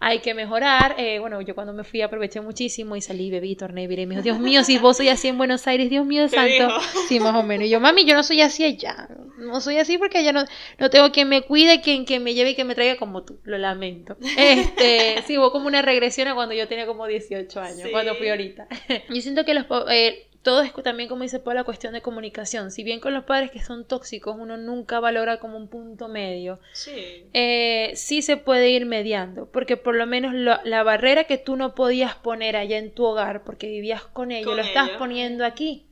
hay 0.00 0.18
que 0.20 0.34
mejorar. 0.34 0.96
Eh, 0.98 1.18
bueno, 1.18 1.40
yo 1.42 1.54
cuando 1.54 1.72
me 1.72 1.84
fui 1.84 2.02
aproveché 2.02 2.40
muchísimo 2.40 2.96
y 2.96 3.02
salí, 3.02 3.30
bebí, 3.30 3.54
torné, 3.54 3.86
viré. 3.86 4.06
Me 4.06 4.16
dijo, 4.16 4.24
Dios 4.24 4.38
mío, 4.38 4.64
si 4.64 4.78
vos 4.78 4.96
soy 4.96 5.08
así 5.08 5.28
en 5.28 5.38
Buenos 5.38 5.66
Aires, 5.66 5.88
Dios 5.88 6.04
mío 6.04 6.28
santo. 6.28 6.68
Sí, 7.08 7.20
más 7.20 7.34
o 7.34 7.42
menos. 7.42 7.66
Y 7.66 7.70
yo, 7.70 7.80
mami, 7.80 8.04
yo 8.04 8.14
no 8.14 8.22
soy 8.22 8.40
así 8.40 8.64
allá. 8.64 9.08
No 9.40 9.60
soy 9.60 9.78
así 9.78 9.98
porque 9.98 10.18
allá 10.18 10.32
no, 10.32 10.44
no 10.78 10.90
tengo 10.90 11.10
quien 11.12 11.28
me 11.28 11.42
cuide, 11.42 11.80
quien, 11.80 12.04
quien 12.04 12.22
me 12.22 12.34
lleve 12.34 12.50
y 12.50 12.54
que 12.54 12.64
me 12.64 12.74
traiga 12.74 12.96
como 12.96 13.24
tú. 13.24 13.40
Lo 13.44 13.58
lamento. 13.58 14.16
Este, 14.36 15.22
sí, 15.26 15.38
hubo 15.38 15.52
como 15.52 15.66
una 15.66 15.82
regresión 15.82 16.28
a 16.28 16.34
cuando 16.34 16.54
yo 16.54 16.66
tenía 16.66 16.86
como 16.86 17.06
18 17.06 17.60
años, 17.60 17.88
cuando 17.90 18.14
fui 18.14 18.28
ahorita. 18.28 18.68
yo 19.08 19.20
siento 19.20 19.44
que 19.44 19.54
los, 19.54 19.66
eh, 19.90 20.30
todo 20.42 20.62
es 20.62 20.72
también, 20.82 21.08
como 21.08 21.22
dice 21.22 21.38
Paul, 21.38 21.56
la 21.56 21.64
cuestión 21.64 21.92
de 21.92 22.00
comunicación. 22.00 22.70
Si 22.70 22.82
bien 22.82 23.00
con 23.00 23.12
los 23.12 23.24
padres 23.24 23.50
que 23.50 23.62
son 23.62 23.86
tóxicos 23.86 24.36
uno 24.38 24.56
nunca 24.56 24.98
valora 25.00 25.38
como 25.38 25.56
un 25.56 25.68
punto 25.68 26.08
medio, 26.08 26.60
sí, 26.72 27.26
eh, 27.34 27.92
sí 27.94 28.22
se 28.22 28.36
puede 28.36 28.70
ir 28.70 28.86
mediando, 28.86 29.46
porque 29.50 29.76
por 29.76 29.94
lo 29.94 30.06
menos 30.06 30.32
la 30.34 30.82
barrera 30.82 31.24
que 31.24 31.36
tú 31.36 31.56
no 31.56 31.74
podías 31.74 32.14
poner 32.14 32.56
allá 32.56 32.78
en 32.78 32.92
tu 32.92 33.04
hogar, 33.04 33.44
porque 33.44 33.68
vivías 33.68 34.02
con 34.02 34.32
ellos, 34.32 34.56
lo 34.56 34.62
estás 34.62 34.90
poniendo 34.90 35.44
aquí. 35.44 35.86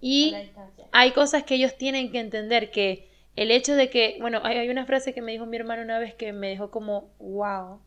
Y 0.00 0.34
hay 0.92 1.12
cosas 1.12 1.44
que 1.44 1.54
ellos 1.54 1.76
tienen 1.76 2.12
que 2.12 2.20
entender, 2.20 2.70
que 2.70 3.08
el 3.36 3.50
hecho 3.50 3.74
de 3.74 3.90
que, 3.90 4.16
bueno, 4.20 4.40
hay, 4.44 4.68
una 4.68 4.86
frase 4.86 5.14
que 5.14 5.22
me 5.22 5.32
dijo 5.32 5.46
mi 5.46 5.56
hermano 5.56 5.82
una 5.82 5.98
vez 5.98 6.14
que 6.14 6.32
me 6.32 6.48
dejó 6.48 6.70
como, 6.70 7.14
wow, 7.18 7.80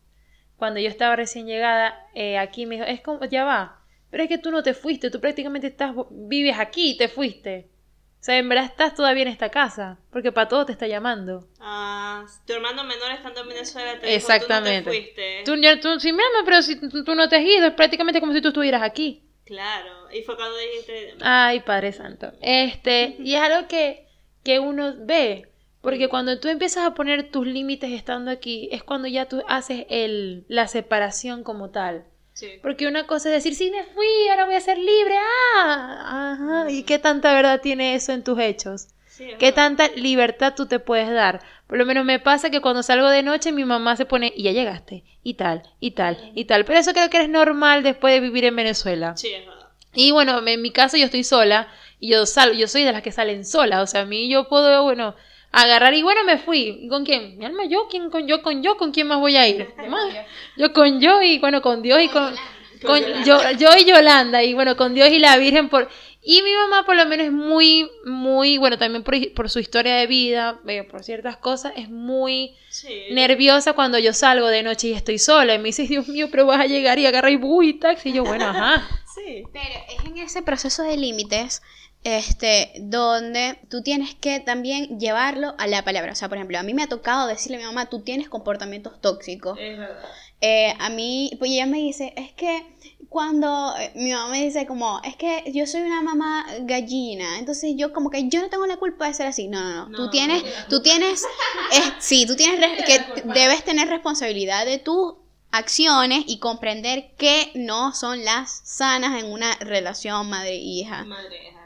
cuando 0.56 0.80
yo 0.80 0.88
estaba 0.88 1.16
recién 1.16 1.46
llegada 1.46 2.06
eh, 2.14 2.38
aquí, 2.38 2.66
me 2.66 2.76
dijo, 2.76 2.86
es 2.86 3.00
como, 3.00 3.24
ya 3.24 3.44
va, 3.44 3.80
pero 4.10 4.22
es 4.22 4.28
que 4.28 4.38
tú 4.38 4.50
no 4.50 4.62
te 4.62 4.74
fuiste, 4.74 5.10
tú 5.10 5.20
prácticamente 5.20 5.68
estás, 5.68 5.94
vives 6.10 6.58
aquí 6.58 6.90
y 6.90 6.96
te 6.96 7.08
fuiste. 7.08 7.70
O 8.20 8.24
sea, 8.24 8.36
en 8.36 8.48
verdad 8.48 8.64
estás 8.64 8.94
todavía 8.94 9.22
en 9.22 9.28
esta 9.28 9.48
casa, 9.48 9.98
porque 10.10 10.32
para 10.32 10.48
todo 10.48 10.66
te 10.66 10.72
está 10.72 10.88
llamando. 10.88 11.46
Ah, 11.60 12.26
tu 12.46 12.52
hermano 12.52 12.82
menor 12.82 13.12
estando 13.12 13.42
en 13.42 13.48
Venezuela 13.48 14.00
te 14.00 14.12
Exactamente. 14.12 14.90
Dijo, 14.90 15.06
tú 15.44 15.52
no 15.52 15.60
te 15.60 15.62
fuiste. 15.62 15.80
Tú, 15.80 16.00
sí, 16.00 16.12
mismo, 16.12 16.24
pero 16.44 16.62
si 16.62 16.80
tú, 16.80 17.14
no 17.14 17.28
te 17.28 17.36
has 17.36 17.42
ido, 17.42 17.66
es 17.68 17.74
prácticamente 17.74 18.18
como 18.18 18.32
si 18.32 18.40
tú 18.42 18.48
estuvieras 18.48 18.82
aquí. 18.82 19.22
Claro, 19.48 20.10
y 20.12 20.22
fue 20.24 20.36
cuando 20.36 20.58
dijiste... 20.58 21.14
Ay, 21.22 21.60
Padre 21.60 21.92
Santo. 21.92 22.32
Este, 22.42 23.16
y 23.18 23.34
es 23.34 23.40
algo 23.40 23.66
que, 23.66 24.06
que 24.44 24.60
uno 24.60 24.94
ve, 24.98 25.48
porque 25.80 26.10
cuando 26.10 26.38
tú 26.38 26.48
empiezas 26.48 26.84
a 26.84 26.92
poner 26.92 27.30
tus 27.30 27.46
límites 27.46 27.90
estando 27.92 28.30
aquí, 28.30 28.68
es 28.72 28.82
cuando 28.82 29.08
ya 29.08 29.26
tú 29.26 29.42
haces 29.48 29.86
el, 29.88 30.44
la 30.48 30.68
separación 30.68 31.44
como 31.44 31.70
tal. 31.70 32.04
Porque 32.60 32.86
una 32.86 33.06
cosa 33.06 33.30
es 33.30 33.42
decir, 33.42 33.54
sí 33.54 33.70
me 33.70 33.84
fui, 33.84 34.28
ahora 34.30 34.44
voy 34.44 34.54
a 34.54 34.60
ser 34.60 34.76
libre, 34.76 35.16
ah, 35.56 36.34
ajá, 36.34 36.70
¿y 36.70 36.82
qué 36.82 36.98
tanta 36.98 37.32
verdad 37.32 37.62
tiene 37.62 37.94
eso 37.94 38.12
en 38.12 38.22
tus 38.22 38.38
hechos? 38.38 38.88
¿Qué 39.38 39.52
tanta 39.52 39.88
libertad 39.96 40.54
tú 40.56 40.66
te 40.66 40.78
puedes 40.78 41.10
dar? 41.10 41.40
Por 41.66 41.78
lo 41.78 41.86
menos 41.86 42.04
me 42.04 42.18
pasa 42.18 42.50
que 42.50 42.60
cuando 42.60 42.82
salgo 42.82 43.08
de 43.08 43.22
noche 43.22 43.52
mi 43.52 43.64
mamá 43.64 43.96
se 43.96 44.06
pone, 44.06 44.32
y 44.34 44.44
ya 44.44 44.52
llegaste, 44.52 45.04
y 45.22 45.34
tal, 45.34 45.62
y 45.80 45.92
tal, 45.92 46.32
y 46.34 46.44
tal. 46.44 46.64
Pero 46.64 46.78
eso 46.78 46.92
creo 46.92 47.10
que 47.10 47.20
es 47.20 47.28
normal 47.28 47.82
después 47.82 48.14
de 48.14 48.20
vivir 48.20 48.44
en 48.44 48.56
Venezuela. 48.56 49.16
Sí, 49.16 49.28
es 49.28 49.46
verdad. 49.46 49.68
Y 49.94 50.10
bueno, 50.12 50.46
en 50.46 50.62
mi 50.62 50.70
caso 50.70 50.96
yo 50.96 51.06
estoy 51.06 51.24
sola, 51.24 51.68
y 52.00 52.10
yo 52.10 52.26
salgo, 52.26 52.54
yo 52.54 52.68
soy 52.68 52.84
de 52.84 52.92
las 52.92 53.02
que 53.02 53.12
salen 53.12 53.44
solas, 53.44 53.82
o 53.82 53.86
sea, 53.86 54.02
a 54.02 54.06
mí 54.06 54.28
yo 54.30 54.48
puedo, 54.48 54.84
bueno, 54.84 55.14
agarrar 55.50 55.94
y 55.94 56.02
bueno, 56.02 56.24
me 56.24 56.38
fui. 56.38 56.86
¿Con 56.88 57.04
quién? 57.04 57.38
Mi 57.38 57.44
alma, 57.44 57.64
yo, 57.64 57.88
¿quién 57.90 58.10
con 58.10 58.26
yo? 58.26 58.42
¿Con 58.42 58.62
yo? 58.62 58.76
¿Con 58.76 58.92
quién 58.92 59.06
más 59.06 59.18
voy 59.18 59.36
a 59.36 59.48
ir? 59.48 59.68
Yo 60.56 60.72
con 60.72 61.00
yo 61.00 61.22
y 61.22 61.38
bueno, 61.38 61.62
con 61.62 61.82
Dios 61.82 62.02
y 62.02 62.08
con, 62.08 62.34
con 62.84 63.00
yo, 63.24 63.38
yo 63.52 63.76
y 63.76 63.84
Yolanda 63.84 64.42
y 64.42 64.54
bueno, 64.54 64.76
con 64.76 64.94
Dios 64.94 65.08
y 65.10 65.18
la 65.18 65.36
Virgen 65.36 65.68
por... 65.68 65.88
Y 66.30 66.42
mi 66.42 66.54
mamá 66.54 66.84
por 66.84 66.94
lo 66.94 67.06
menos 67.06 67.24
es 67.24 67.32
muy, 67.32 67.90
muy, 68.04 68.58
bueno, 68.58 68.76
también 68.76 69.02
por, 69.02 69.48
su 69.48 69.60
historia 69.60 69.94
de 69.94 70.06
vida, 70.06 70.60
eh, 70.68 70.82
por 70.82 71.02
ciertas 71.02 71.38
cosas, 71.38 71.72
es 71.74 71.88
muy 71.88 72.54
nerviosa 73.12 73.72
cuando 73.72 73.98
yo 73.98 74.12
salgo 74.12 74.48
de 74.48 74.62
noche 74.62 74.88
y 74.88 74.92
estoy 74.92 75.18
sola. 75.18 75.54
Y 75.54 75.58
me 75.58 75.68
dice, 75.68 75.84
Dios 75.84 76.06
mío, 76.06 76.28
pero 76.30 76.44
vas 76.44 76.60
a 76.60 76.66
llegar 76.66 76.98
y 76.98 77.06
agarrar 77.06 77.32
y 77.32 77.72
taxi. 77.78 78.10
Y 78.10 78.12
yo, 78.12 78.24
bueno, 78.24 78.44
ajá. 78.44 78.86
Sí. 79.14 79.44
Pero 79.54 79.74
es 79.88 80.04
en 80.04 80.18
ese 80.18 80.42
proceso 80.42 80.82
de 80.82 80.98
límites 80.98 81.62
este, 82.04 82.72
donde 82.78 83.58
tú 83.70 83.82
tienes 83.82 84.14
que 84.14 84.38
también 84.38 85.00
llevarlo 85.00 85.54
a 85.58 85.66
la 85.66 85.82
palabra. 85.82 86.12
O 86.12 86.14
sea, 86.14 86.28
por 86.28 86.36
ejemplo, 86.36 86.58
a 86.58 86.62
mí 86.62 86.74
me 86.74 86.82
ha 86.82 86.88
tocado 86.88 87.26
decirle 87.26 87.56
a 87.56 87.60
mi 87.60 87.64
mamá, 87.64 87.86
tú 87.86 88.02
tienes 88.02 88.28
comportamientos 88.28 89.00
tóxicos. 89.00 89.58
Es 89.58 89.78
verdad. 89.78 90.04
Eh, 90.40 90.74
a 90.78 90.88
mí, 90.90 91.32
pues 91.38 91.50
ella 91.50 91.66
me 91.66 91.78
dice, 91.78 92.12
es 92.16 92.32
que 92.32 92.64
cuando 93.08 93.74
eh, 93.78 93.92
mi 93.94 94.12
mamá 94.12 94.30
me 94.30 94.44
dice 94.44 94.66
como, 94.66 95.00
es 95.02 95.16
que 95.16 95.44
yo 95.52 95.66
soy 95.66 95.82
una 95.82 96.02
mamá 96.02 96.46
gallina, 96.60 97.38
entonces 97.38 97.74
yo 97.76 97.92
como 97.92 98.10
que 98.10 98.28
yo 98.28 98.40
no 98.40 98.48
tengo 98.48 98.66
la 98.66 98.76
culpa 98.76 99.08
de 99.08 99.14
ser 99.14 99.26
así. 99.26 99.48
No, 99.48 99.60
no, 99.60 99.88
no. 99.88 99.96
tú 99.96 100.10
tienes, 100.10 100.44
tú 100.68 100.82
tienes, 100.82 101.24
sí, 101.98 102.26
tú 102.26 102.36
tienes 102.36 102.82
que 102.86 103.00
debes 103.24 103.64
tener 103.64 103.88
responsabilidad 103.88 104.64
de 104.66 104.78
tus 104.78 105.14
acciones 105.50 106.24
y 106.26 106.38
comprender 106.38 107.10
que 107.16 107.50
no 107.54 107.94
son 107.94 108.24
las 108.24 108.60
sanas 108.64 109.22
en 109.22 109.30
una 109.30 109.54
relación 109.56 110.28
madre-hija. 110.28 111.04
Madre-hija. 111.04 111.58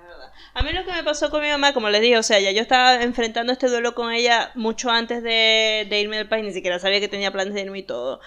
A 0.54 0.62
mí 0.62 0.72
lo 0.72 0.84
que 0.84 0.92
me 0.92 1.02
pasó 1.02 1.30
con 1.30 1.40
mi 1.40 1.48
mamá, 1.48 1.72
como 1.72 1.88
les 1.88 2.02
dije, 2.02 2.18
o 2.18 2.22
sea, 2.22 2.38
ya 2.38 2.50
yo 2.50 2.60
estaba 2.60 3.02
enfrentando 3.02 3.52
este 3.52 3.68
duelo 3.68 3.94
con 3.94 4.12
ella 4.12 4.52
mucho 4.54 4.90
antes 4.90 5.22
de, 5.22 5.88
irme 5.90 6.18
del 6.18 6.28
país, 6.28 6.44
ni 6.44 6.52
siquiera 6.52 6.78
sabía 6.78 7.00
que 7.00 7.08
tenía 7.08 7.32
planes 7.32 7.54
de 7.54 7.62
irme 7.62 7.78
y 7.78 7.82
todo. 7.84 8.20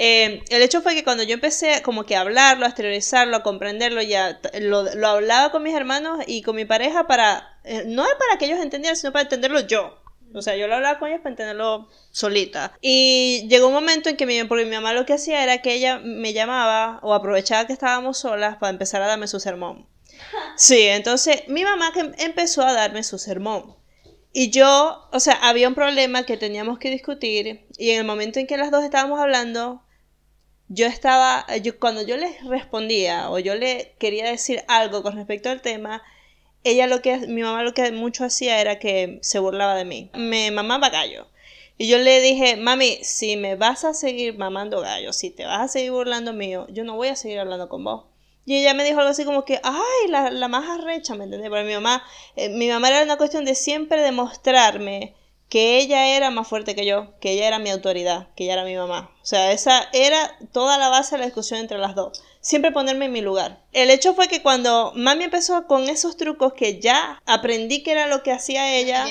Eh, 0.00 0.44
el 0.50 0.62
hecho 0.62 0.80
fue 0.80 0.94
que 0.94 1.02
cuando 1.02 1.24
yo 1.24 1.34
empecé 1.34 1.82
como 1.82 2.04
que 2.04 2.14
a 2.14 2.20
hablarlo, 2.20 2.64
a 2.64 2.68
exteriorizarlo, 2.68 3.36
a 3.36 3.42
comprenderlo, 3.42 4.00
ya 4.00 4.40
lo, 4.60 4.86
hablaba 5.08 5.50
con 5.50 5.64
mis 5.64 5.74
hermanos 5.74 6.20
y 6.26 6.42
con 6.42 6.54
mi 6.54 6.64
pareja 6.64 7.08
para, 7.08 7.58
eh, 7.64 7.82
no 7.84 8.04
para 8.04 8.38
que 8.38 8.46
ellos 8.46 8.60
entendieran, 8.60 8.96
sino 8.96 9.12
para 9.12 9.24
entenderlo 9.24 9.60
yo. 9.60 10.00
O 10.34 10.42
sea, 10.42 10.56
yo 10.56 10.68
lo 10.68 10.76
hablaba 10.76 10.98
con 10.98 11.08
ellos 11.08 11.20
para 11.20 11.30
entenderlo 11.30 11.88
solita. 12.12 12.76
Y 12.80 13.46
llegó 13.48 13.66
un 13.68 13.74
momento 13.74 14.08
en 14.08 14.16
que 14.16 14.26
mi, 14.26 14.42
porque 14.44 14.66
mi 14.66 14.76
mamá 14.76 14.92
lo 14.92 15.04
que 15.04 15.14
hacía 15.14 15.42
era 15.42 15.62
que 15.62 15.74
ella 15.74 15.98
me 15.98 16.32
llamaba 16.32 17.00
o 17.02 17.12
aprovechaba 17.12 17.66
que 17.66 17.72
estábamos 17.72 18.18
solas 18.18 18.56
para 18.56 18.70
empezar 18.70 19.02
a 19.02 19.06
darme 19.06 19.26
su 19.26 19.40
sermón. 19.40 19.88
Sí, 20.56 20.82
entonces 20.82 21.44
mi 21.48 21.62
mamá 21.62 21.92
que 21.92 22.12
empezó 22.24 22.62
a 22.62 22.72
darme 22.72 23.02
su 23.02 23.18
sermón. 23.18 23.76
Y 24.32 24.50
yo, 24.50 25.08
o 25.12 25.20
sea, 25.20 25.34
había 25.34 25.68
un 25.68 25.74
problema 25.74 26.24
que 26.24 26.36
teníamos 26.36 26.78
que 26.78 26.90
discutir 26.90 27.66
y 27.78 27.90
en 27.90 28.00
el 28.00 28.04
momento 28.04 28.38
en 28.38 28.46
que 28.46 28.56
las 28.56 28.70
dos 28.70 28.84
estábamos 28.84 29.20
hablando, 29.20 29.82
yo 30.68 30.86
estaba, 30.86 31.46
yo, 31.62 31.78
cuando 31.78 32.02
yo 32.02 32.16
les 32.16 32.44
respondía 32.44 33.30
o 33.30 33.38
yo 33.38 33.54
le 33.54 33.94
quería 33.98 34.26
decir 34.26 34.62
algo 34.68 35.02
con 35.02 35.16
respecto 35.16 35.48
al 35.48 35.62
tema, 35.62 36.02
ella 36.64 36.86
lo 36.86 37.00
que, 37.00 37.26
mi 37.26 37.42
mamá 37.42 37.62
lo 37.62 37.72
que 37.72 37.90
mucho 37.92 38.24
hacía 38.24 38.60
era 38.60 38.78
que 38.78 39.18
se 39.22 39.38
burlaba 39.38 39.74
de 39.74 39.84
mí. 39.84 40.10
Me 40.14 40.50
mamaba 40.50 40.90
gallo. 40.90 41.28
Y 41.78 41.88
yo 41.88 41.98
le 41.98 42.20
dije, 42.20 42.56
mami, 42.56 42.98
si 43.02 43.36
me 43.36 43.54
vas 43.54 43.84
a 43.84 43.94
seguir 43.94 44.36
mamando 44.36 44.80
gallo, 44.80 45.12
si 45.12 45.30
te 45.30 45.46
vas 45.46 45.60
a 45.60 45.68
seguir 45.68 45.92
burlando 45.92 46.32
mío, 46.32 46.66
yo 46.70 46.84
no 46.84 46.96
voy 46.96 47.08
a 47.08 47.16
seguir 47.16 47.38
hablando 47.38 47.68
con 47.68 47.84
vos. 47.84 48.06
Y 48.44 48.56
ella 48.56 48.74
me 48.74 48.82
dijo 48.82 48.98
algo 48.98 49.10
así 49.10 49.24
como 49.24 49.44
que, 49.44 49.60
ay, 49.62 50.08
la, 50.08 50.48
más 50.48 50.68
arrecha, 50.68 51.14
¿me 51.14 51.24
entendés? 51.24 51.50
Porque 51.50 51.64
mi 51.64 51.74
mamá, 51.74 52.02
eh, 52.34 52.48
mi 52.48 52.68
mamá 52.68 52.88
era 52.88 53.02
una 53.02 53.16
cuestión 53.16 53.44
de 53.44 53.54
siempre 53.54 54.02
demostrarme 54.02 55.14
que 55.48 55.78
ella 55.78 56.16
era 56.16 56.30
más 56.30 56.46
fuerte 56.46 56.74
que 56.74 56.84
yo, 56.84 57.18
que 57.20 57.32
ella 57.32 57.48
era 57.48 57.58
mi 57.58 57.70
autoridad, 57.70 58.28
que 58.34 58.44
ella 58.44 58.54
era 58.54 58.64
mi 58.64 58.76
mamá. 58.76 59.10
O 59.22 59.26
sea, 59.26 59.52
esa 59.52 59.88
era 59.92 60.36
toda 60.52 60.76
la 60.78 60.88
base 60.88 61.14
de 61.14 61.20
la 61.20 61.24
discusión 61.24 61.60
entre 61.60 61.78
las 61.78 61.94
dos. 61.94 62.22
Siempre 62.40 62.70
ponerme 62.70 63.06
en 63.06 63.12
mi 63.12 63.20
lugar. 63.20 63.62
El 63.72 63.90
hecho 63.90 64.14
fue 64.14 64.28
que 64.28 64.42
cuando 64.42 64.92
mami 64.94 65.24
empezó 65.24 65.66
con 65.66 65.88
esos 65.88 66.16
trucos 66.16 66.52
que 66.52 66.80
ya 66.80 67.20
aprendí 67.26 67.82
que 67.82 67.92
era 67.92 68.06
lo 68.06 68.22
que 68.22 68.32
hacía 68.32 68.76
ella, 68.76 69.06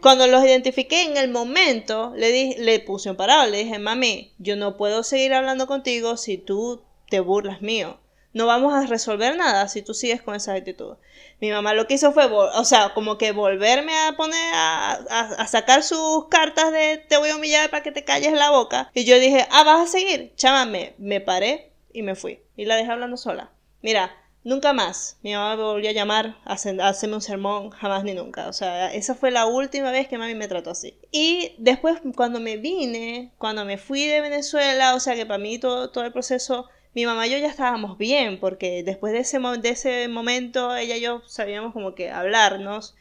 cuando 0.00 0.26
los 0.26 0.44
identifiqué 0.44 1.02
en 1.02 1.16
el 1.16 1.30
momento, 1.30 2.12
le, 2.16 2.32
di, 2.32 2.54
le 2.58 2.78
puse 2.80 3.10
un 3.10 3.16
parado, 3.16 3.46
le 3.48 3.64
dije, 3.64 3.78
mami, 3.78 4.32
yo 4.38 4.56
no 4.56 4.76
puedo 4.76 5.02
seguir 5.02 5.32
hablando 5.32 5.66
contigo 5.66 6.16
si 6.16 6.36
tú 6.38 6.82
te 7.08 7.20
burlas 7.20 7.62
mío. 7.62 7.98
No 8.32 8.46
vamos 8.46 8.72
a 8.72 8.86
resolver 8.86 9.36
nada 9.36 9.68
si 9.68 9.82
tú 9.82 9.92
sigues 9.94 10.22
con 10.22 10.34
esa 10.34 10.54
actitud. 10.54 10.96
Mi 11.40 11.50
mamá 11.50 11.74
lo 11.74 11.86
que 11.86 11.94
hizo 11.94 12.12
fue, 12.12 12.26
o 12.26 12.64
sea, 12.64 12.94
como 12.94 13.18
que 13.18 13.32
volverme 13.32 13.92
a 13.98 14.12
poner, 14.12 14.54
a, 14.54 14.92
a, 15.38 15.46
sacar 15.46 15.82
sus 15.82 16.28
cartas 16.28 16.72
de 16.72 16.98
te 17.08 17.18
voy 17.18 17.30
a 17.30 17.36
humillar 17.36 17.68
para 17.70 17.82
que 17.82 17.92
te 17.92 18.04
calles 18.04 18.32
la 18.32 18.50
boca. 18.50 18.90
Y 18.94 19.04
yo 19.04 19.18
dije, 19.18 19.46
ah, 19.50 19.64
vas 19.64 19.88
a 19.88 19.90
seguir, 19.90 20.32
chámame. 20.36 20.94
Me 20.98 21.20
paré 21.20 21.72
y 21.92 22.02
me 22.02 22.14
fui. 22.14 22.40
Y 22.56 22.64
la 22.64 22.76
dejé 22.76 22.92
hablando 22.92 23.16
sola. 23.16 23.50
Mira, 23.82 24.12
nunca 24.44 24.72
más. 24.72 25.18
Mi 25.22 25.34
mamá 25.34 25.56
me 25.56 25.62
volvió 25.62 25.90
a 25.90 25.92
llamar 25.92 26.36
a, 26.44 26.54
hacerme 26.54 27.16
un 27.16 27.20
sermón, 27.20 27.70
jamás 27.70 28.04
ni 28.04 28.14
nunca. 28.14 28.48
O 28.48 28.52
sea, 28.52 28.92
esa 28.92 29.14
fue 29.14 29.30
la 29.30 29.46
última 29.46 29.90
vez 29.90 30.08
que 30.08 30.18
mami 30.18 30.34
me 30.34 30.48
trató 30.48 30.70
así. 30.70 30.96
Y 31.10 31.54
después, 31.58 31.98
cuando 32.16 32.40
me 32.40 32.56
vine, 32.56 33.32
cuando 33.38 33.64
me 33.64 33.78
fui 33.78 34.06
de 34.06 34.20
Venezuela, 34.20 34.94
o 34.94 35.00
sea, 35.00 35.14
que 35.14 35.26
para 35.26 35.38
mí 35.38 35.58
todo, 35.58 35.90
todo 35.90 36.04
el 36.04 36.12
proceso 36.12 36.68
mi 36.94 37.06
mamá 37.06 37.26
y 37.26 37.30
yo 37.30 37.38
ya 37.38 37.48
estábamos 37.48 37.98
bien, 37.98 38.38
porque 38.38 38.82
después 38.82 39.12
de 39.12 39.20
ese, 39.20 39.38
de 39.38 39.68
ese 39.70 40.08
momento 40.08 40.76
ella 40.76 40.96
y 40.96 41.00
yo 41.00 41.22
sabíamos 41.26 41.72
como 41.72 41.94
que 41.94 42.10
hablarnos. 42.10 42.94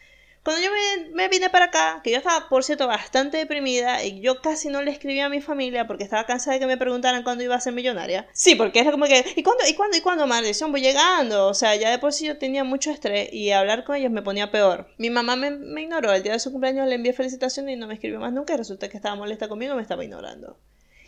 Cuando 0.44 0.64
yo 0.64 0.72
me, 1.14 1.28
vine 1.30 1.52
para 1.52 1.66
acá, 1.66 2.02
que 2.04 2.10
yo 2.10 2.18
estaba, 2.18 2.50
por 2.50 2.64
cierto, 2.64 2.88
bastante 2.88 3.38
deprimida 3.38 4.04
y 4.04 4.22
yo 4.22 4.42
casi 4.42 4.70
no 4.70 4.82
le 4.82 4.90
escribía 4.90 5.28
a 5.28 5.30
mi 5.30 5.40
familia 5.40 5.86
porque 5.86 6.04
estaba 6.04 6.26
cansada 6.26 6.56
de 6.56 6.60
que 6.62 6.66
me 6.66 6.78
preguntaran 6.78 7.22
cuándo 7.22 7.44
iba 7.44 7.54
a 7.54 7.62
ser 7.62 7.74
millonaria. 7.74 8.28
Sí, 8.34 8.56
porque 8.56 8.80
era 8.80 8.92
como 8.92 9.06
que, 9.06 9.24
¿y 9.36 9.44
cuándo, 9.44 9.64
y 9.70 9.76
cuándo, 9.76 9.98
y 9.98 10.02
cuándo, 10.02 10.26
maldición? 10.26 10.72
Voy 10.72 10.82
llegando. 10.82 11.48
O 11.48 11.54
sea, 11.54 11.76
ya 11.76 11.92
de 11.92 12.00
por 12.00 12.12
sí 12.12 12.26
yo 12.26 12.40
tenía 12.40 12.64
mucho 12.64 12.90
estrés 12.90 13.32
y 13.32 13.52
hablar 13.52 13.84
con 13.84 13.96
ellos 13.98 14.12
me 14.12 14.24
ponía 14.24 14.50
peor. 14.50 14.88
Mi 14.98 15.12
mamá 15.12 15.36
me, 15.36 15.82
ignoró. 15.82 16.12
El 16.12 16.24
día 16.24 16.34
de 16.34 16.40
su 16.40 16.52
cumpleaños 16.52 16.88
le 16.88 16.96
envié 16.96 17.14
felicitaciones 17.14 17.76
y 17.76 17.80
no 17.80 17.86
me 17.86 17.94
escribió 17.94 18.20
más 18.20 18.34
nunca 18.34 18.58
resulta 18.58 18.90
que 18.90 18.98
estaba 18.98 19.16
molesta 19.16 19.48
conmigo 19.48 19.74
y 19.74 19.76
me 19.76 19.84
estaba 19.84 20.04
ignorando. 20.04 20.58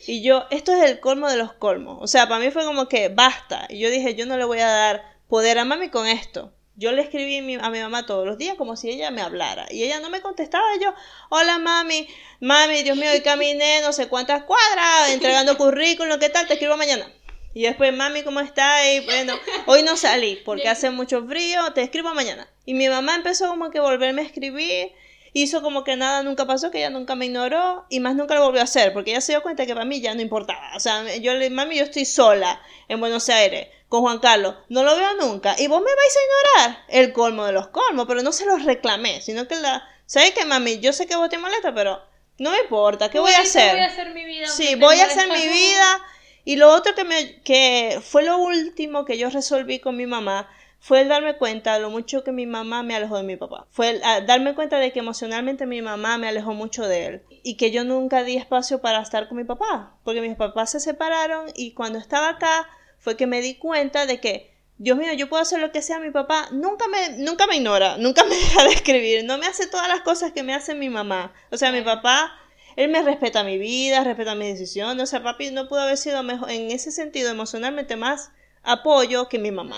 Y 0.08 0.22
yo, 0.22 0.46
esto 0.50 0.74
es 0.74 0.84
el 0.90 1.00
colmo 1.00 1.30
de 1.30 1.38
los 1.38 1.54
colmos. 1.54 1.98
O 2.02 2.08
sea, 2.08 2.28
para 2.28 2.44
mí 2.44 2.52
fue 2.52 2.66
como 2.66 2.88
que 2.88 3.10
basta. 3.10 3.68
Y 3.70 3.80
yo 3.80 3.90
dije, 3.90 4.16
yo 4.16 4.26
no 4.26 4.38
le 4.38 4.46
voy 4.46 4.60
a 4.60 4.68
dar 4.68 5.18
poder 5.28 5.58
a 5.58 5.66
mami 5.66 5.90
con 5.90 6.08
esto. 6.08 6.54
Yo 6.76 6.92
le 6.92 7.04
escribí 7.04 7.38
a 7.38 7.70
mi 7.70 7.80
mamá 7.80 8.06
todos 8.06 8.26
los 8.26 8.38
días 8.38 8.56
como 8.58 8.76
si 8.76 8.90
ella 8.90 9.12
me 9.12 9.22
hablara. 9.22 9.68
Y 9.70 9.84
ella 9.84 10.00
no 10.00 10.10
me 10.10 10.22
contestaba. 10.22 10.66
Yo, 10.82 10.94
hola 11.30 11.60
mami, 11.60 12.08
mami, 12.40 12.82
Dios 12.82 12.98
mío, 12.98 13.12
hoy 13.12 13.22
caminé 13.22 13.82
no 13.82 13.94
sé 13.94 14.08
cuántas 14.08 14.44
cuadras, 14.44 15.10
entregando 15.10 15.56
currículum, 15.58 16.20
¿qué 16.20 16.30
tal? 16.30 16.48
Te 16.48 16.54
escribo 16.54 16.76
mañana. 16.76 17.12
Y 17.54 17.64
después, 17.64 17.94
mami, 17.94 18.24
¿cómo 18.24 18.40
está? 18.40 18.92
Y 18.92 19.02
bueno, 19.02 19.36
hoy 19.68 19.84
no 19.84 19.96
salí 19.96 20.42
porque 20.44 20.68
hace 20.70 20.90
mucho 20.90 21.24
frío, 21.28 21.74
te 21.74 21.84
escribo 21.84 22.14
mañana. 22.16 22.48
Y 22.66 22.74
mi 22.74 22.90
mamá 22.90 23.16
empezó 23.16 23.48
como 23.48 23.70
que 23.70 23.80
volverme 23.80 24.24
a 24.24 24.26
escribir 24.26 24.92
hizo 25.34 25.62
como 25.62 25.84
que 25.84 25.96
nada 25.96 26.24
nunca 26.24 26.46
pasó, 26.46 26.72
que 26.72 26.78
ella 26.78 26.92
nunca 26.92 27.16
me 27.16 27.26
ignoró 27.26 27.86
y 27.90 28.00
más 28.00 28.16
nunca 28.16 28.36
lo 28.36 28.44
volvió 28.44 28.62
a 28.62 28.66
hacer, 28.66 28.94
porque 28.94 29.12
ella 29.12 29.22
se 29.22 29.34
dio 29.34 29.42
cuenta 29.42 29.66
que 29.66 29.74
para 29.74 29.86
mí 29.86 30.00
ya 30.00 30.14
no 30.14 30.22
importaba. 30.22 30.76
O 30.76 30.80
sea, 30.80 31.16
yo 31.18 31.34
le, 31.34 31.50
mami, 31.50 31.78
yo 31.78 31.84
estoy 31.84 32.06
sola 32.06 32.62
en 32.88 33.00
Buenos 33.00 33.30
Aires 33.30 33.68
con 33.90 34.02
Juan 34.02 34.20
Carlos, 34.20 34.56
no 34.70 34.84
lo 34.84 34.96
veo 34.96 35.14
nunca 35.16 35.56
y 35.60 35.68
vos 35.68 35.80
me 35.80 35.86
vais 35.86 36.16
a 36.16 36.62
ignorar 36.66 36.86
el 36.88 37.14
colmo 37.14 37.46
de 37.46 37.52
los 37.52 37.68
colmos, 37.68 38.06
pero 38.08 38.24
no 38.24 38.32
se 38.32 38.46
los 38.46 38.64
reclamé, 38.64 39.22
sino 39.22 39.48
que 39.48 39.56
la, 39.56 39.88
¿sabes 40.08 40.32
qué, 40.32 40.46
mami? 40.46 40.80
Yo 40.80 40.94
sé 40.94 41.06
que 41.06 41.16
vos 41.16 41.30
te 41.30 41.38
molesta, 41.38 41.76
pero 41.76 42.02
no 42.40 42.52
me 42.52 42.60
importa, 42.60 43.10
¿qué 43.10 43.20
voy 43.20 43.34
a 43.34 43.42
hacer? 43.42 43.72
Voy 43.72 43.84
a 43.84 43.88
hacer 43.88 44.14
mi 44.14 44.26
vida. 44.26 44.48
Sí, 44.48 44.76
voy 44.76 45.00
a 45.00 45.06
hacer 45.06 45.28
mi 45.28 45.48
vida. 45.48 46.02
Y 46.46 46.58
lo 46.58 46.74
otro 46.74 46.94
que 46.96 47.04
me, 47.04 47.42
que 47.42 48.02
fue 48.04 48.24
lo 48.24 48.38
último 48.38 49.06
que 49.06 49.18
yo 49.18 49.30
resolví 49.30 49.80
con 49.80 49.96
mi 49.96 50.06
mamá 50.06 50.50
fue 50.86 51.00
el 51.00 51.08
darme 51.08 51.38
cuenta 51.38 51.76
de 51.76 51.80
lo 51.80 51.90
mucho 51.90 52.26
que 52.26 52.34
mi 52.34 52.46
mamá 52.46 52.84
me 52.84 52.94
alejó 52.94 53.16
de 53.16 53.24
mi 53.24 53.38
papá. 53.38 53.68
Fue 53.72 53.92
el 53.92 54.02
ah, 54.04 54.20
darme 54.20 54.54
cuenta 54.54 54.80
de 54.80 54.92
que 54.92 55.00
emocionalmente 55.00 55.66
mi 55.66 55.82
mamá 55.82 56.18
me 56.18 56.28
alejó 56.28 56.54
mucho 56.54 56.86
de 56.86 57.06
él 57.06 57.22
y 57.42 57.56
que 57.56 57.72
yo 57.72 57.86
nunca 57.86 58.26
di 58.26 58.36
espacio 58.36 58.82
para 58.82 59.02
estar 59.02 59.30
con 59.30 59.38
mi 59.38 59.46
papá, 59.46 59.98
porque 60.04 60.20
mis 60.20 60.36
papás 60.36 60.72
se 60.72 60.82
separaron 60.82 61.46
y 61.56 61.72
cuando 61.72 62.00
estaba 62.00 62.32
acá 62.32 62.68
fue 62.98 63.16
que 63.16 63.28
me 63.28 63.40
di 63.40 63.56
cuenta 63.56 64.06
de 64.06 64.20
que 64.20 64.54
Dios 64.78 64.98
mío, 64.98 65.14
yo 65.14 65.30
puedo 65.30 65.42
hacer 65.42 65.62
lo 65.62 65.72
que 65.72 65.82
sea, 65.82 66.00
mi 66.00 66.12
papá 66.12 66.50
nunca 66.52 66.90
me, 66.90 67.18
nunca 67.18 67.48
me 67.48 67.56
ignora, 67.56 67.96
nunca 67.98 68.26
me 68.26 68.36
deja 68.36 68.66
de 68.66 68.74
escribir, 68.74 69.24
no 69.24 69.38
me 69.38 69.46
hace 69.46 69.68
todas 69.68 69.88
las 69.88 70.02
cosas 70.02 70.34
que 70.34 70.44
me 70.44 70.54
hace 70.54 70.76
mi 70.76 70.90
mamá. 70.90 71.34
O 71.50 71.56
sea, 71.56 71.72
mi 71.72 71.82
papá, 71.82 72.34
él 72.76 72.90
me 72.90 73.02
respeta 73.04 73.46
mi 73.46 73.58
vida, 73.58 74.04
respeta 74.04 74.36
mis 74.36 74.50
decisiones, 74.50 75.04
o 75.04 75.08
sea, 75.08 75.24
papi 75.24 75.50
no 75.52 75.70
pudo 75.70 75.80
haber 75.80 75.96
sido 75.96 76.24
mejor, 76.24 76.52
en 76.52 76.72
ese 76.72 76.92
sentido 76.92 77.32
emocionalmente 77.32 77.96
más 77.96 78.34
apoyo 78.64 79.30
que 79.30 79.40
mi 79.40 79.52
mamá. 79.52 79.78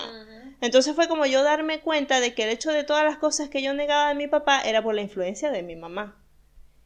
Entonces 0.60 0.94
fue 0.94 1.08
como 1.08 1.26
yo 1.26 1.42
darme 1.42 1.80
cuenta 1.80 2.20
de 2.20 2.34
que 2.34 2.44
el 2.44 2.50
hecho 2.50 2.70
de 2.70 2.84
todas 2.84 3.04
las 3.04 3.18
cosas 3.18 3.48
que 3.48 3.62
yo 3.62 3.74
negaba 3.74 4.08
de 4.08 4.14
mi 4.14 4.26
papá 4.26 4.62
era 4.62 4.82
por 4.82 4.94
la 4.94 5.02
influencia 5.02 5.50
de 5.50 5.62
mi 5.62 5.76
mamá. 5.76 6.16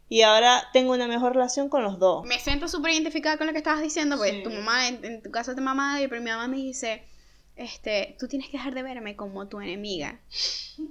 Y 0.09 0.23
ahora 0.23 0.69
tengo 0.73 0.93
una 0.93 1.07
mejor 1.07 1.35
relación 1.35 1.69
con 1.69 1.85
los 1.85 2.01
dos. 2.01 2.27
Me 2.27 2.41
siento 2.41 2.67
súper 2.67 2.93
identificada 2.93 3.39
con 3.39 3.47
lo 3.47 3.53
que 3.53 3.59
estabas 3.59 3.81
diciendo, 3.81 4.17
pues 4.17 4.43
tu 4.43 4.51
mamá, 4.51 4.89
en, 4.89 5.23
tu 5.23 5.31
caso 5.31 5.55
de 5.55 5.61
mamá, 5.61 5.99
pero 6.09 6.21
mi 6.21 6.31
mamá 6.31 6.49
me 6.49 6.57
dice, 6.57 7.05
este, 7.55 8.17
tú 8.19 8.27
tienes 8.27 8.49
que 8.49 8.57
dejar 8.57 8.75
de 8.75 8.83
verme 8.83 9.15
como 9.15 9.47
tu 9.47 9.61
enemiga. 9.61 10.19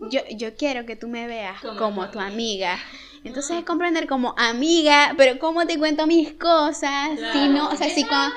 Yo, 0.09 0.21
yo 0.31 0.55
quiero 0.55 0.85
que 0.85 0.95
tú 0.95 1.09
me 1.09 1.27
veas 1.27 1.59
como, 1.77 2.09
tu 2.11 2.19
amiga. 2.21 2.79
Entonces 3.25 3.57
es 3.57 3.65
comprender 3.65 4.07
como 4.07 4.33
amiga, 4.37 5.13
pero 5.17 5.37
cómo 5.37 5.67
te 5.67 5.77
cuento 5.77 6.07
mis 6.07 6.31
cosas, 6.35 7.19
si 7.33 7.49
no, 7.49 7.67
o 7.67 7.75
sea, 7.75 7.89
si 7.89 8.05
cuando... 8.05 8.33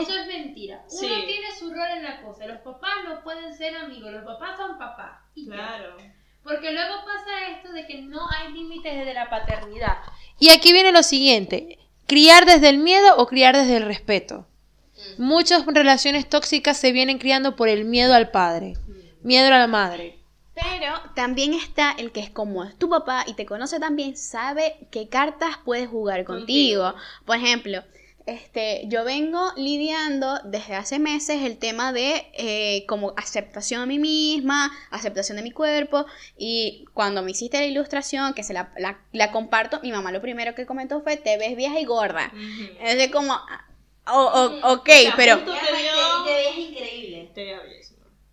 Eso 0.00 0.16
es 0.16 0.26
mentira. 0.26 0.84
Uno 0.90 1.24
tiene 1.26 1.52
su 1.58 1.70
rol 1.72 1.88
en 1.96 2.02
la 2.02 2.22
cosa. 2.22 2.46
Los 2.46 2.58
papás 2.58 2.90
no 3.04 3.22
pueden 3.22 3.54
ser 3.54 3.76
amigos. 3.76 4.12
Los 4.12 4.24
papás 4.24 4.56
son 4.56 4.78
papás. 4.78 5.20
claro. 5.34 5.96
Porque 6.42 6.72
luego 6.72 6.94
pasa 7.04 7.56
esto 7.56 7.72
de 7.72 7.86
que 7.86 8.02
no 8.02 8.28
hay 8.28 8.52
límites 8.52 8.96
desde 8.96 9.14
la 9.14 9.30
paternidad. 9.30 9.98
Y 10.40 10.50
aquí 10.50 10.72
viene 10.72 10.90
lo 10.90 11.04
siguiente. 11.04 11.78
Criar 12.08 12.46
desde 12.46 12.68
el 12.68 12.78
miedo 12.78 13.16
o 13.16 13.26
criar 13.26 13.56
desde 13.56 13.76
el 13.76 13.84
respeto. 13.84 14.46
Mm. 15.18 15.22
Muchas 15.22 15.64
relaciones 15.64 16.28
tóxicas 16.28 16.76
se 16.76 16.90
vienen 16.90 17.18
criando 17.18 17.54
por 17.54 17.68
el 17.68 17.84
miedo 17.84 18.14
al 18.14 18.30
padre, 18.30 18.74
mm. 18.74 19.26
miedo 19.26 19.46
a 19.54 19.58
la 19.58 19.68
madre. 19.68 20.18
Pero 20.54 20.94
también 21.14 21.54
está 21.54 21.92
el 21.92 22.12
que 22.12 22.20
es 22.20 22.30
como 22.30 22.64
es 22.64 22.76
tu 22.76 22.90
papá 22.90 23.24
y 23.26 23.34
te 23.34 23.46
conoce 23.46 23.80
también, 23.80 24.16
sabe 24.16 24.86
qué 24.90 25.08
cartas 25.08 25.56
puedes 25.64 25.88
jugar 25.88 26.24
contigo. 26.24 26.94
Por 27.24 27.36
ejemplo, 27.36 27.82
este, 28.26 28.82
yo 28.86 29.04
vengo 29.04 29.52
lidiando 29.56 30.38
desde 30.44 30.74
hace 30.74 30.98
meses 30.98 31.42
el 31.42 31.58
tema 31.58 31.92
de 31.92 32.26
eh, 32.34 32.84
como 32.86 33.14
aceptación 33.16 33.80
a 33.80 33.86
mí 33.86 33.98
misma, 33.98 34.70
aceptación 34.90 35.36
de 35.36 35.42
mi 35.42 35.50
cuerpo 35.50 36.06
y 36.36 36.84
cuando 36.94 37.22
me 37.22 37.32
hiciste 37.32 37.58
la 37.58 37.66
ilustración, 37.66 38.34
que 38.34 38.44
se 38.44 38.52
la, 38.52 38.72
la, 39.12 39.32
comparto, 39.32 39.80
mi 39.82 39.92
mamá 39.92 40.12
lo 40.12 40.20
primero 40.20 40.54
que 40.54 40.66
comentó 40.66 41.02
fue, 41.02 41.16
te 41.16 41.36
ves 41.36 41.56
vieja 41.56 41.80
y 41.80 41.84
gorda. 41.84 42.32
Es 42.80 42.96
de 42.96 43.10
como, 43.10 43.36
oh, 44.06 44.60
ok, 44.62 44.90
pero... 45.16 45.38
Te, 45.38 45.50
ves 45.50 46.58
increíble. 46.58 47.30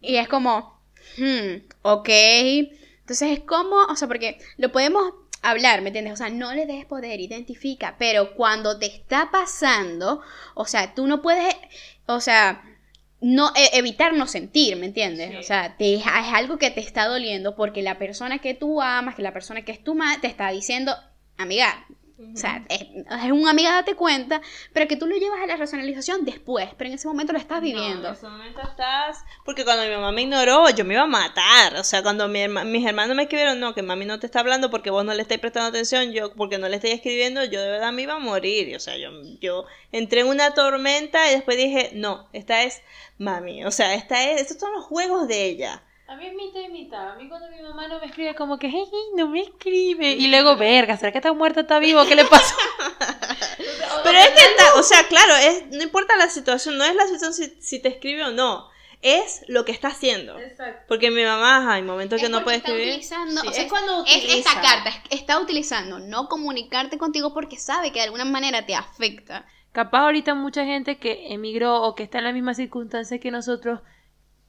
Y 0.01 0.15
es 0.17 0.27
como, 0.27 0.81
hmm, 1.17 1.67
ok. 1.81 2.09
Entonces 2.09 3.31
es 3.31 3.39
como, 3.39 3.75
o 3.75 3.95
sea, 3.95 4.07
porque 4.07 4.39
lo 4.57 4.71
podemos 4.71 5.13
hablar, 5.41 5.81
¿me 5.81 5.89
entiendes? 5.89 6.13
O 6.13 6.17
sea, 6.17 6.29
no 6.29 6.53
le 6.53 6.65
des 6.65 6.85
poder, 6.85 7.19
identifica, 7.19 7.95
pero 7.97 8.35
cuando 8.35 8.77
te 8.79 8.85
está 8.85 9.29
pasando, 9.31 10.21
o 10.55 10.65
sea, 10.65 10.93
tú 10.93 11.07
no 11.07 11.21
puedes, 11.21 11.55
o 12.05 12.19
sea, 12.19 12.63
no 13.21 13.51
e, 13.55 13.77
evitar 13.77 14.13
no 14.13 14.27
sentir, 14.27 14.75
¿me 14.77 14.85
entiendes? 14.85 15.35
O 15.37 15.43
sea, 15.43 15.75
te, 15.77 15.95
es 15.95 16.03
algo 16.05 16.57
que 16.57 16.71
te 16.71 16.81
está 16.81 17.05
doliendo 17.05 17.55
porque 17.55 17.81
la 17.81 17.97
persona 17.97 18.39
que 18.39 18.53
tú 18.53 18.81
amas, 18.81 19.15
que 19.15 19.21
la 19.21 19.33
persona 19.33 19.63
que 19.63 19.71
es 19.71 19.83
tu 19.83 19.95
madre, 19.95 20.21
te 20.21 20.27
está 20.27 20.49
diciendo, 20.49 20.95
amiga, 21.37 21.85
o 22.21 22.37
sea, 22.37 22.65
es, 22.67 22.81
una 23.31 23.51
amiga, 23.51 23.71
date 23.71 23.95
cuenta, 23.95 24.41
pero 24.73 24.87
que 24.89 24.97
tú 24.97 25.07
lo 25.07 25.15
llevas 25.15 25.41
a 25.41 25.47
la 25.47 25.55
racionalización 25.55 26.25
después, 26.25 26.69
pero 26.77 26.89
en 26.89 26.95
ese 26.95 27.07
momento 27.07 27.31
lo 27.31 27.39
estás 27.39 27.61
viviendo. 27.61 28.09
en 28.09 28.13
ese 28.13 28.27
momento 28.27 28.61
estás. 28.61 29.23
Porque 29.45 29.63
cuando 29.63 29.83
mi 29.85 29.91
mamá 29.91 30.11
me 30.11 30.23
ignoró, 30.23 30.69
yo 30.69 30.83
me 30.83 30.95
iba 30.95 31.03
a 31.03 31.07
matar. 31.07 31.75
O 31.77 31.83
sea, 31.83 32.03
cuando 32.03 32.27
mi 32.27 32.45
mis 32.47 32.85
hermanos 32.85 33.15
me 33.15 33.23
escribieron, 33.23 33.59
no, 33.61 33.73
que 33.73 33.83
mami 33.83 34.05
no 34.05 34.19
te 34.19 34.25
está 34.25 34.41
hablando 34.41 34.69
porque 34.69 34.89
vos 34.89 35.05
no 35.05 35.13
le 35.13 35.21
estáis 35.21 35.39
prestando 35.39 35.69
atención, 35.69 36.11
yo, 36.11 36.33
porque 36.33 36.57
no 36.57 36.67
le 36.67 36.75
estáis 36.75 36.95
escribiendo, 36.95 37.43
yo 37.45 37.61
de 37.61 37.69
verdad 37.69 37.93
me 37.93 38.01
iba 38.01 38.15
a 38.15 38.19
morir. 38.19 38.75
O 38.75 38.79
sea, 38.81 38.97
yo, 38.97 39.11
yo 39.39 39.65
entré 39.93 40.21
en 40.21 40.27
una 40.27 40.53
tormenta 40.53 41.31
y 41.31 41.35
después 41.35 41.55
dije, 41.55 41.91
no, 41.93 42.27
esta 42.33 42.63
es 42.63 42.81
mami. 43.17 43.63
O 43.63 43.71
sea, 43.71 43.93
esta 43.93 44.29
es, 44.29 44.41
estos 44.41 44.59
son 44.59 44.73
los 44.73 44.83
juegos 44.83 45.29
de 45.29 45.45
ella. 45.45 45.83
A 46.09 46.15
mí 46.15 46.25
es 46.25 46.33
mitad 46.33 46.59
y 46.61 46.69
mitad. 46.69 47.11
A 47.11 47.15
mí 47.15 47.29
cuando 47.29 47.47
mi 47.49 47.61
mamá 47.61 47.87
no 47.87 47.99
me 47.99 48.07
escribe 48.07 48.33
como 48.35 48.57
que, 48.57 48.67
hey, 48.67 48.85
no 49.15 49.27
me 49.27 49.41
escribe. 49.41 50.11
Y 50.13 50.27
luego, 50.27 50.55
verga, 50.57 50.97
¿será 50.97 51.11
que 51.11 51.19
está 51.19 51.31
muerta, 51.33 51.61
está 51.61 51.77
vivo? 51.79 52.03
¿Qué 52.07 52.15
le 52.15 52.25
pasa? 52.25 52.55
Pero 54.03 54.17
es 54.17 54.29
que 54.29 54.41
está, 54.43 54.73
o 54.79 54.83
sea, 54.83 55.03
claro, 55.07 55.35
es, 55.35 55.67
no 55.67 55.83
importa 55.83 56.15
la 56.17 56.29
situación, 56.29 56.77
no 56.77 56.83
es 56.85 56.95
la 56.95 57.03
situación 57.05 57.33
si, 57.33 57.61
si 57.61 57.79
te 57.81 57.89
escribe 57.89 58.23
o 58.23 58.31
no. 58.31 58.69
es 59.01 59.43
lo 59.47 59.63
que 59.65 59.71
está 59.71 59.89
haciendo. 59.89 60.35
Porque 60.87 61.11
mi 61.11 61.23
mamá, 61.23 61.73
hay 61.73 61.81
momentos 61.83 62.19
que 62.19 62.27
no 62.29 62.43
puede 62.43 62.57
está 62.57 62.69
escribir. 62.69 62.93
Utilizando, 62.93 63.41
Sí, 63.41 63.47
o 63.47 63.51
sea, 63.53 63.63
es 63.63 63.69
cuando 63.69 64.03
es 64.05 64.17
utiliza. 64.17 64.37
esta 64.49 64.61
carta, 64.61 64.89
es- 64.89 65.19
está 65.21 65.39
utilizando 65.39 65.99
no 65.99 66.27
comunicarte 66.27 66.97
contigo 66.97 67.33
porque 67.33 67.57
sabe 67.57 67.91
que 67.91 67.99
de 67.99 68.05
alguna 68.05 68.25
manera 68.25 68.65
te 68.65 68.75
afecta. 68.75 69.45
Capaz 69.71 69.99
ahorita 70.05 70.33
mucha 70.33 70.65
gente 70.65 70.97
que 70.97 71.31
emigró 71.33 71.83
o 71.83 71.93
que 71.95 72.03
está 72.03 72.17
en 72.17 72.23
las 72.25 72.33
mismas 72.33 72.57
circunstancias 72.57 73.19
que 73.21 73.29
nosotros 73.31 73.79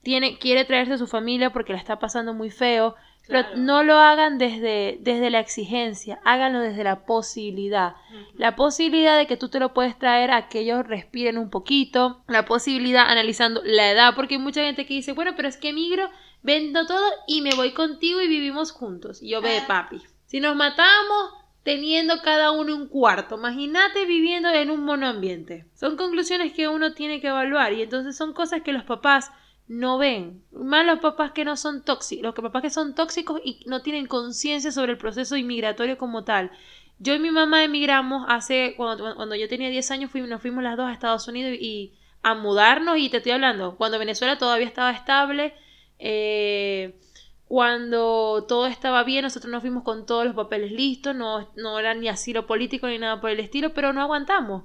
tiene, 0.02 0.38
quiere 0.38 0.64
traerse 0.64 0.94
a 0.94 0.98
su 0.98 1.06
familia 1.06 1.50
porque 1.50 1.72
la 1.72 1.78
está 1.78 1.98
pasando 1.98 2.34
muy 2.34 2.50
feo. 2.50 2.94
Pero 3.28 3.48
no 3.54 3.84
lo 3.84 3.96
hagan 3.96 4.38
desde, 4.38 4.98
desde 5.02 5.30
la 5.30 5.38
exigencia, 5.38 6.18
háganlo 6.24 6.58
desde 6.60 6.82
la 6.82 7.04
posibilidad. 7.04 7.94
La 8.34 8.56
posibilidad 8.56 9.16
de 9.16 9.28
que 9.28 9.36
tú 9.36 9.48
te 9.48 9.60
lo 9.60 9.72
puedes 9.72 9.96
traer 9.96 10.32
a 10.32 10.48
que 10.48 10.60
ellos 10.60 10.84
respiren 10.84 11.38
un 11.38 11.48
poquito. 11.48 12.24
La 12.26 12.44
posibilidad 12.44 13.08
analizando 13.08 13.60
la 13.62 13.92
edad, 13.92 14.14
porque 14.16 14.34
hay 14.34 14.40
mucha 14.40 14.64
gente 14.64 14.84
que 14.84 14.94
dice, 14.94 15.12
bueno, 15.12 15.34
pero 15.36 15.46
es 15.46 15.58
que 15.58 15.68
emigro, 15.68 16.10
vendo 16.42 16.86
todo 16.86 17.06
y 17.28 17.40
me 17.42 17.54
voy 17.54 17.72
contigo 17.72 18.20
y 18.20 18.26
vivimos 18.26 18.72
juntos. 18.72 19.22
Y 19.22 19.30
yo 19.30 19.40
ve, 19.40 19.62
papi, 19.66 20.00
si 20.26 20.40
nos 20.40 20.56
matamos 20.56 21.34
teniendo 21.62 22.22
cada 22.22 22.50
uno 22.50 22.74
un 22.74 22.88
cuarto, 22.88 23.36
imagínate 23.36 24.06
viviendo 24.06 24.48
en 24.48 24.70
un 24.70 24.82
monoambiente. 24.82 25.66
Son 25.74 25.96
conclusiones 25.96 26.52
que 26.52 26.68
uno 26.68 26.94
tiene 26.94 27.20
que 27.20 27.28
evaluar 27.28 27.74
y 27.74 27.82
entonces 27.82 28.16
son 28.16 28.32
cosas 28.32 28.62
que 28.62 28.72
los 28.72 28.84
papás 28.84 29.30
no 29.70 29.98
ven. 29.98 30.42
Más 30.50 30.84
los 30.84 30.98
papás 30.98 31.30
que 31.30 31.44
no 31.44 31.56
son 31.56 31.84
tóxicos, 31.84 32.24
los 32.24 32.34
que 32.34 32.42
papás 32.42 32.62
que 32.62 32.70
son 32.70 32.96
tóxicos 32.96 33.40
y 33.44 33.62
no 33.66 33.82
tienen 33.82 34.06
conciencia 34.06 34.72
sobre 34.72 34.92
el 34.92 34.98
proceso 34.98 35.36
inmigratorio 35.36 35.96
como 35.96 36.24
tal. 36.24 36.50
Yo 36.98 37.14
y 37.14 37.20
mi 37.20 37.30
mamá 37.30 37.62
emigramos 37.62 38.26
hace, 38.28 38.74
cuando, 38.76 39.14
cuando 39.14 39.36
yo 39.36 39.48
tenía 39.48 39.70
10 39.70 39.92
años, 39.92 40.10
fuimos, 40.10 40.28
nos 40.28 40.42
fuimos 40.42 40.64
las 40.64 40.76
dos 40.76 40.88
a 40.88 40.92
Estados 40.92 41.28
Unidos 41.28 41.56
y 41.60 41.94
a 42.20 42.34
mudarnos 42.34 42.98
y 42.98 43.10
te 43.10 43.18
estoy 43.18 43.30
hablando, 43.30 43.76
cuando 43.76 44.00
Venezuela 44.00 44.36
todavía 44.38 44.66
estaba 44.66 44.90
estable, 44.90 45.54
eh, 46.00 46.98
cuando 47.46 48.46
todo 48.48 48.66
estaba 48.66 49.04
bien, 49.04 49.22
nosotros 49.22 49.52
nos 49.52 49.60
fuimos 49.60 49.84
con 49.84 50.04
todos 50.04 50.24
los 50.24 50.34
papeles 50.34 50.72
listos, 50.72 51.14
no, 51.14 51.48
no 51.54 51.78
era 51.78 51.94
ni 51.94 52.08
asilo 52.08 52.44
político 52.44 52.88
ni 52.88 52.98
nada 52.98 53.20
por 53.20 53.30
el 53.30 53.38
estilo, 53.38 53.72
pero 53.72 53.92
no 53.92 54.02
aguantamos. 54.02 54.64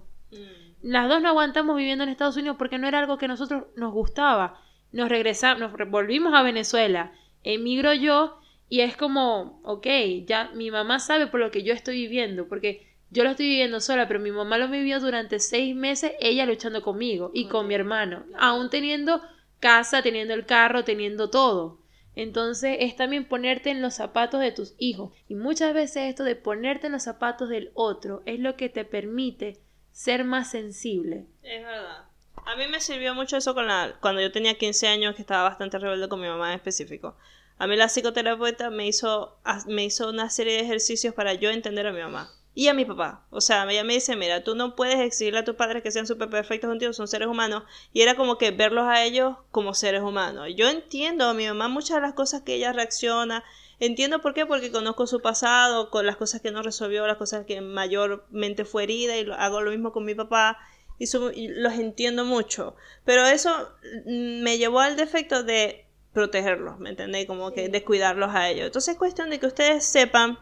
Las 0.81 1.07
dos 1.07 1.21
no 1.21 1.29
aguantamos 1.29 1.77
viviendo 1.77 2.03
en 2.03 2.09
Estados 2.09 2.37
Unidos 2.37 2.57
porque 2.57 2.79
no 2.79 2.87
era 2.87 2.97
algo 2.97 3.19
que 3.19 3.25
a 3.25 3.27
nosotros 3.27 3.65
nos 3.75 3.93
gustaba. 3.93 4.64
Nos 4.95 5.09
regresamos, 5.09 5.59
nos 5.59 5.89
volvimos 5.89 6.33
a 6.33 6.41
Venezuela. 6.41 7.11
Emigro 7.43 7.93
yo 7.93 8.39
y 8.69 8.79
es 8.79 8.95
como, 8.95 9.59
ok, 9.65 9.85
ya 10.25 10.51
mi 10.53 10.71
mamá 10.71 10.99
sabe 10.99 11.27
por 11.27 11.41
lo 11.41 11.51
que 11.51 11.63
yo 11.63 11.73
estoy 11.73 11.97
viviendo, 11.97 12.47
porque 12.47 12.87
yo 13.09 13.25
lo 13.25 13.31
estoy 13.31 13.49
viviendo 13.49 13.81
sola, 13.81 14.07
pero 14.07 14.21
mi 14.21 14.31
mamá 14.31 14.57
lo 14.57 14.69
vivió 14.69 15.01
durante 15.01 15.41
seis 15.41 15.75
meses, 15.75 16.13
ella 16.21 16.45
luchando 16.45 16.81
conmigo 16.81 17.29
y 17.33 17.49
con 17.49 17.67
mi 17.67 17.75
hermano, 17.75 18.23
aún 18.39 18.69
teniendo 18.69 19.21
casa, 19.59 20.01
teniendo 20.01 20.33
el 20.33 20.45
carro, 20.45 20.85
teniendo 20.85 21.29
todo. 21.29 21.81
Entonces 22.15 22.77
es 22.79 22.95
también 22.95 23.27
ponerte 23.27 23.71
en 23.71 23.81
los 23.81 23.95
zapatos 23.95 24.39
de 24.39 24.53
tus 24.53 24.75
hijos. 24.77 25.11
Y 25.27 25.35
muchas 25.35 25.73
veces 25.73 26.03
esto 26.03 26.23
de 26.23 26.37
ponerte 26.37 26.87
en 26.87 26.93
los 26.93 27.03
zapatos 27.03 27.49
del 27.49 27.71
otro 27.73 28.23
es 28.25 28.39
lo 28.39 28.55
que 28.55 28.69
te 28.69 28.85
permite 28.85 29.59
ser 29.91 30.23
más 30.23 30.51
sensible. 30.51 31.25
Es 31.43 31.65
verdad. 31.65 32.04
A 32.45 32.55
mí 32.55 32.67
me 32.67 32.79
sirvió 32.79 33.15
mucho 33.15 33.37
eso 33.37 33.55
con 33.55 33.67
la, 33.67 33.95
cuando 33.99 34.21
yo 34.21 34.31
tenía 34.31 34.55
15 34.55 34.87
años, 34.87 35.15
que 35.15 35.21
estaba 35.21 35.49
bastante 35.49 35.79
rebelde 35.79 36.07
con 36.07 36.21
mi 36.21 36.27
mamá 36.27 36.49
en 36.49 36.55
específico. 36.55 37.15
A 37.57 37.67
mí 37.67 37.75
la 37.75 37.87
psicoterapeuta 37.87 38.69
me 38.69 38.85
hizo, 38.87 39.37
me 39.67 39.85
hizo 39.85 40.09
una 40.09 40.29
serie 40.29 40.53
de 40.53 40.59
ejercicios 40.61 41.13
para 41.13 41.33
yo 41.33 41.49
entender 41.49 41.87
a 41.87 41.91
mi 41.91 42.01
mamá 42.01 42.29
y 42.53 42.67
a 42.67 42.73
mi 42.73 42.85
papá. 42.85 43.25
O 43.31 43.41
sea, 43.41 43.69
ella 43.69 43.83
me 43.83 43.93
dice, 43.93 44.15
mira, 44.15 44.43
tú 44.43 44.55
no 44.55 44.75
puedes 44.75 44.99
exigirle 44.99 45.39
a 45.39 45.43
tus 45.45 45.55
padres 45.55 45.81
que 45.81 45.89
sean 45.89 46.05
súper 46.05 46.29
perfectos 46.29 46.69
contigo, 46.69 46.93
son 46.93 47.07
seres 47.07 47.27
humanos. 47.27 47.63
Y 47.93 48.01
era 48.01 48.15
como 48.15 48.37
que 48.37 48.51
verlos 48.51 48.85
a 48.85 49.03
ellos 49.03 49.37
como 49.51 49.73
seres 49.73 50.01
humanos. 50.01 50.47
Yo 50.55 50.69
entiendo 50.69 51.25
a 51.27 51.33
mi 51.33 51.47
mamá 51.47 51.67
muchas 51.67 51.95
de 51.95 52.01
las 52.01 52.13
cosas 52.13 52.43
que 52.43 52.55
ella 52.55 52.73
reacciona. 52.73 53.43
Entiendo 53.79 54.21
por 54.21 54.33
qué, 54.33 54.45
porque 54.45 54.71
conozco 54.71 55.07
su 55.07 55.21
pasado, 55.21 55.89
con 55.89 56.05
las 56.05 56.15
cosas 56.15 56.41
que 56.41 56.51
no 56.51 56.61
resolvió, 56.61 57.07
las 57.07 57.17
cosas 57.17 57.45
que 57.45 57.59
mayormente 57.61 58.65
fue 58.65 58.83
herida, 58.83 59.17
y 59.17 59.29
hago 59.31 59.61
lo 59.61 59.71
mismo 59.71 59.91
con 59.91 60.05
mi 60.05 60.13
papá 60.15 60.59
y, 60.99 61.07
su- 61.07 61.31
y 61.31 61.47
los 61.49 61.73
entiendo 61.73 62.25
mucho. 62.25 62.75
Pero 63.03 63.25
eso 63.25 63.69
mm, 64.05 64.41
me 64.41 64.57
llevó 64.57 64.79
al 64.79 64.95
defecto 64.95 65.43
de 65.43 65.85
protegerlos, 66.13 66.79
¿me 66.79 66.89
entendéis? 66.91 67.27
Como 67.27 67.51
que 67.51 67.67
de 67.69 67.83
cuidarlos 67.83 68.33
a 68.33 68.49
ellos. 68.49 68.67
Entonces 68.67 68.93
es 68.93 68.97
cuestión 68.97 69.29
de 69.29 69.39
que 69.39 69.47
ustedes 69.47 69.85
sepan 69.85 70.37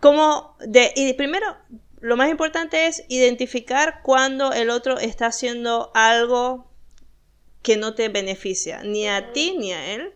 cómo, 0.00 0.56
de, 0.60 0.92
y 0.94 1.12
primero, 1.14 1.56
lo 2.00 2.16
más 2.16 2.30
importante 2.30 2.86
es 2.86 3.04
identificar 3.08 4.00
cuando 4.02 4.52
el 4.52 4.70
otro 4.70 4.98
está 4.98 5.26
haciendo 5.26 5.90
algo 5.94 6.70
que 7.62 7.76
no 7.76 7.94
te 7.94 8.08
beneficia, 8.08 8.82
ni 8.82 9.06
a 9.08 9.32
ti 9.32 9.56
ni 9.58 9.72
a 9.72 9.94
él. 9.94 10.12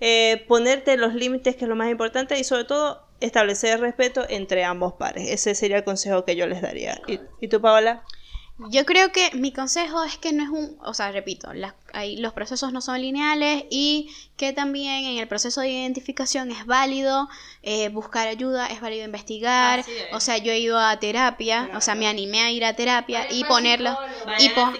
Eh, 0.00 0.44
ponerte 0.46 0.96
los 0.96 1.14
límites, 1.14 1.56
que 1.56 1.64
es 1.64 1.68
lo 1.68 1.74
más 1.76 1.90
importante, 1.90 2.38
y 2.38 2.44
sobre 2.44 2.64
todo 2.64 3.02
establecer 3.20 3.80
respeto 3.80 4.24
entre 4.28 4.62
ambos 4.64 4.92
pares. 4.94 5.28
Ese 5.28 5.54
sería 5.56 5.78
el 5.78 5.84
consejo 5.84 6.24
que 6.24 6.36
yo 6.36 6.46
les 6.46 6.62
daría. 6.62 7.00
¿Y, 7.08 7.18
y 7.40 7.48
tú, 7.48 7.60
Paola? 7.60 8.04
Yo 8.58 8.84
creo 8.84 9.10
que 9.12 9.30
mi 9.34 9.52
consejo 9.52 10.02
es 10.04 10.18
que 10.18 10.32
no 10.32 10.42
es 10.44 10.50
un, 10.50 10.76
o 10.84 10.92
sea, 10.94 11.10
repito, 11.12 11.52
las- 11.54 11.74
hay- 11.92 12.16
los 12.18 12.32
procesos 12.32 12.72
no 12.72 12.80
son 12.80 13.00
lineales 13.00 13.64
y 13.70 14.10
que 14.36 14.52
también 14.52 15.04
en 15.04 15.18
el 15.18 15.26
proceso 15.26 15.60
de 15.62 15.70
identificación 15.70 16.50
es 16.52 16.64
válido 16.66 17.28
eh, 17.62 17.88
buscar 17.88 18.28
ayuda, 18.28 18.66
es 18.68 18.80
válido 18.80 19.04
investigar, 19.04 19.84
o 20.12 20.20
sea, 20.20 20.38
yo 20.38 20.52
he 20.52 20.60
ido 20.60 20.78
a 20.78 20.98
terapia, 21.00 21.70
o 21.74 21.80
sea, 21.80 21.94
me 21.96 22.06
animé 22.06 22.40
a 22.42 22.50
ir 22.52 22.64
a 22.64 22.74
terapia 22.74 23.26
y 23.32 23.42
ponerlo 23.44 23.98
y, 24.38 24.48
po- 24.50 24.72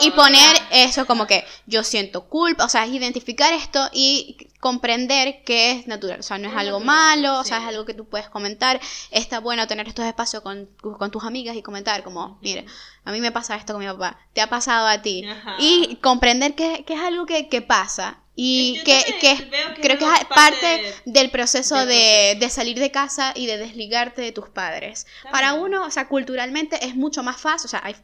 y 0.00 0.10
poner 0.10 0.56
eso 0.72 1.06
como 1.06 1.26
que 1.26 1.44
yo 1.66 1.84
siento 1.84 2.24
culpa, 2.24 2.64
o 2.64 2.68
sea, 2.68 2.84
es 2.84 2.92
identificar 2.92 3.52
esto 3.52 3.88
y 3.92 4.36
comprender 4.60 5.44
que 5.44 5.70
es 5.72 5.86
natural, 5.86 6.20
o 6.20 6.22
sea, 6.22 6.38
no 6.38 6.48
es, 6.48 6.54
algo 6.56 6.80
malo, 6.80 7.38
o 7.40 7.44
sea, 7.44 7.58
es 7.58 7.64
algo 7.68 7.84
que 7.84 7.94
tú 7.94 8.06
puedes 8.08 8.28
comentar, 8.28 8.80
está 9.10 9.38
bueno 9.38 9.66
tener 9.68 9.86
estos 9.86 10.04
espacios 10.06 10.42
con, 10.42 10.66
con 10.80 11.10
tus 11.10 11.22
amigas 11.24 11.54
y 11.54 11.62
comentar 11.62 12.02
como, 12.02 12.38
mire, 12.42 12.64
a 13.04 13.12
mí 13.12 13.20
me 13.20 13.32
pasa 13.32 13.56
esto 13.56 13.72
con 13.74 13.82
mi 13.84 13.88
papá, 13.90 14.18
te 14.32 14.40
ha 14.40 14.48
pasado 14.48 14.86
a 14.86 15.02
ti, 15.02 15.24
Ajá. 15.24 15.56
y 15.58 15.96
comprender 16.02 16.54
que, 16.54 16.84
que 16.86 16.94
es 16.94 17.00
algo 17.00 17.26
que, 17.26 17.48
que 17.48 17.62
pasa. 17.62 18.20
Y 18.36 18.78
Yo 18.78 18.84
que, 18.84 19.04
que 19.20 19.48
creo 19.80 19.96
que 19.96 20.04
es 20.06 20.24
parte 20.24 20.94
del 21.04 21.30
proceso 21.30 21.86
de, 21.86 22.36
de 22.40 22.50
salir 22.50 22.80
de 22.80 22.90
casa 22.90 23.32
y 23.36 23.46
de 23.46 23.58
desligarte 23.58 24.22
de 24.22 24.32
tus 24.32 24.48
padres. 24.48 25.06
Para 25.30 25.52
uno, 25.54 25.84
o 25.84 25.90
sea, 25.92 26.08
culturalmente 26.08 26.84
es 26.84 26.96
mucho 26.96 27.22
más 27.22 27.40
fácil, 27.40 27.66
o 27.66 27.68
sea, 27.68 27.80
hay 27.84 27.94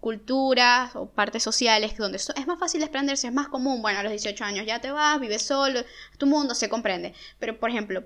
culturas 0.00 0.96
o 0.96 1.06
partes 1.10 1.42
sociales 1.42 1.96
donde 1.96 2.18
so- 2.18 2.34
es 2.36 2.46
más 2.46 2.58
fácil 2.58 2.80
desprenderse, 2.80 3.28
es 3.28 3.32
más 3.32 3.48
común, 3.48 3.80
bueno, 3.82 3.98
a 4.00 4.02
los 4.02 4.10
18 4.12 4.44
años 4.44 4.66
ya 4.66 4.80
te 4.80 4.90
vas, 4.90 5.20
vives 5.20 5.42
solo, 5.42 5.80
tu 6.18 6.26
mundo 6.26 6.54
se 6.54 6.68
comprende. 6.68 7.14
Pero, 7.38 7.58
por 7.58 7.70
ejemplo, 7.70 8.02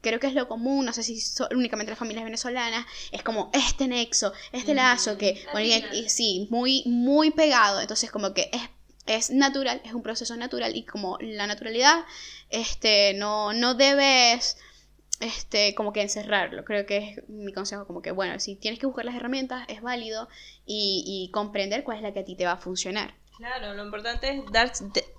creo 0.00 0.20
que 0.20 0.26
es 0.28 0.34
lo 0.34 0.48
común, 0.48 0.84
no 0.84 0.92
sé 0.92 1.02
si 1.02 1.20
so- 1.20 1.48
únicamente 1.52 1.90
las 1.90 1.98
familias 1.98 2.24
venezolanas, 2.24 2.86
es 3.12 3.22
como 3.22 3.50
este 3.52 3.88
nexo, 3.88 4.32
este 4.52 4.74
lazo 4.74 5.16
que, 5.18 5.44
bueno, 5.52 5.66
y- 5.92 5.98
y 6.04 6.08
sí, 6.08 6.46
muy, 6.50 6.82
muy 6.86 7.30
pegado, 7.30 7.80
entonces 7.80 8.10
como 8.10 8.32
que 8.34 8.50
es, 8.52 8.62
es 9.06 9.30
natural, 9.30 9.80
es 9.84 9.92
un 9.94 10.02
proceso 10.02 10.36
natural 10.36 10.74
y 10.76 10.84
como 10.84 11.18
la 11.20 11.46
naturalidad, 11.46 12.04
este, 12.50 13.14
no, 13.14 13.52
no 13.52 13.74
debes 13.74 14.56
este, 15.20 15.74
como 15.74 15.92
que 15.92 16.02
encerrarlo. 16.02 16.64
Creo 16.64 16.84
que 16.86 16.98
es 16.98 17.28
mi 17.28 17.52
consejo, 17.52 17.86
como 17.86 18.02
que, 18.02 18.10
bueno, 18.10 18.38
si 18.40 18.54
tienes 18.56 18.78
que 18.78 18.86
buscar 18.86 19.04
las 19.04 19.14
herramientas, 19.14 19.64
es 19.68 19.80
válido 19.80 20.28
y, 20.66 21.04
y 21.06 21.30
comprender 21.32 21.84
cuál 21.84 21.98
es 21.98 22.02
la 22.02 22.12
que 22.12 22.20
a 22.20 22.24
ti 22.24 22.36
te 22.36 22.44
va 22.44 22.52
a 22.52 22.56
funcionar. 22.58 23.14
Claro, 23.38 23.74
lo 23.74 23.84
importante 23.84 24.28
es 24.30 24.52
dar... 24.52 24.72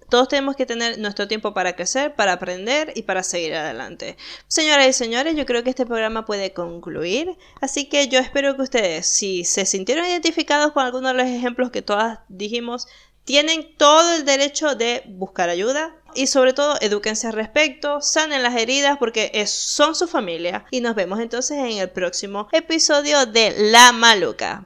todos 0.10 0.28
tenemos 0.28 0.56
que 0.56 0.66
tener 0.66 0.98
nuestro 1.00 1.28
tiempo 1.28 1.54
para 1.54 1.76
crecer, 1.76 2.16
para 2.16 2.34
aprender 2.34 2.94
y 2.96 3.04
para 3.04 3.24
seguir 3.24 3.56
adelante. 3.56 4.18
Señoras 4.48 4.88
y 4.88 4.94
señores, 4.94 5.36
yo 5.36 5.46
creo 5.46 5.64
que 5.64 5.70
este 5.70 5.86
programa 5.86 6.26
puede 6.26 6.54
concluir, 6.54 7.38
así 7.62 7.90
que 7.90 8.08
yo 8.08 8.20
espero 8.20 8.56
que 8.56 8.64
ustedes, 8.64 9.08
si 9.08 9.44
se 9.44 9.66
sintieron 9.66 10.06
identificados 10.06 10.72
con 10.72 10.86
alguno 10.86 11.10
de 11.10 11.14
los 11.16 11.28
ejemplos 11.28 11.72
que 11.72 11.82
todas 11.82 12.20
dijimos, 12.30 12.88
tienen 13.28 13.76
todo 13.76 14.14
el 14.14 14.24
derecho 14.24 14.76
de 14.76 15.04
buscar 15.06 15.50
ayuda 15.50 15.94
y 16.16 16.28
sobre 16.28 16.54
todo 16.54 16.78
edúquense 16.80 17.28
al 17.28 17.34
respecto, 17.34 18.00
sanen 18.00 18.42
las 18.42 18.56
heridas 18.56 18.98
porque 18.98 19.46
son 19.46 19.96
su 19.96 20.08
familia 20.08 20.66
y 20.72 20.80
nos 20.80 20.96
vemos 20.96 21.20
entonces 21.20 21.58
en 21.58 21.78
el 21.78 21.90
próximo 21.90 22.48
episodio 22.54 23.26
de 23.26 23.54
La 23.72 23.92
Maluca. 23.92 24.56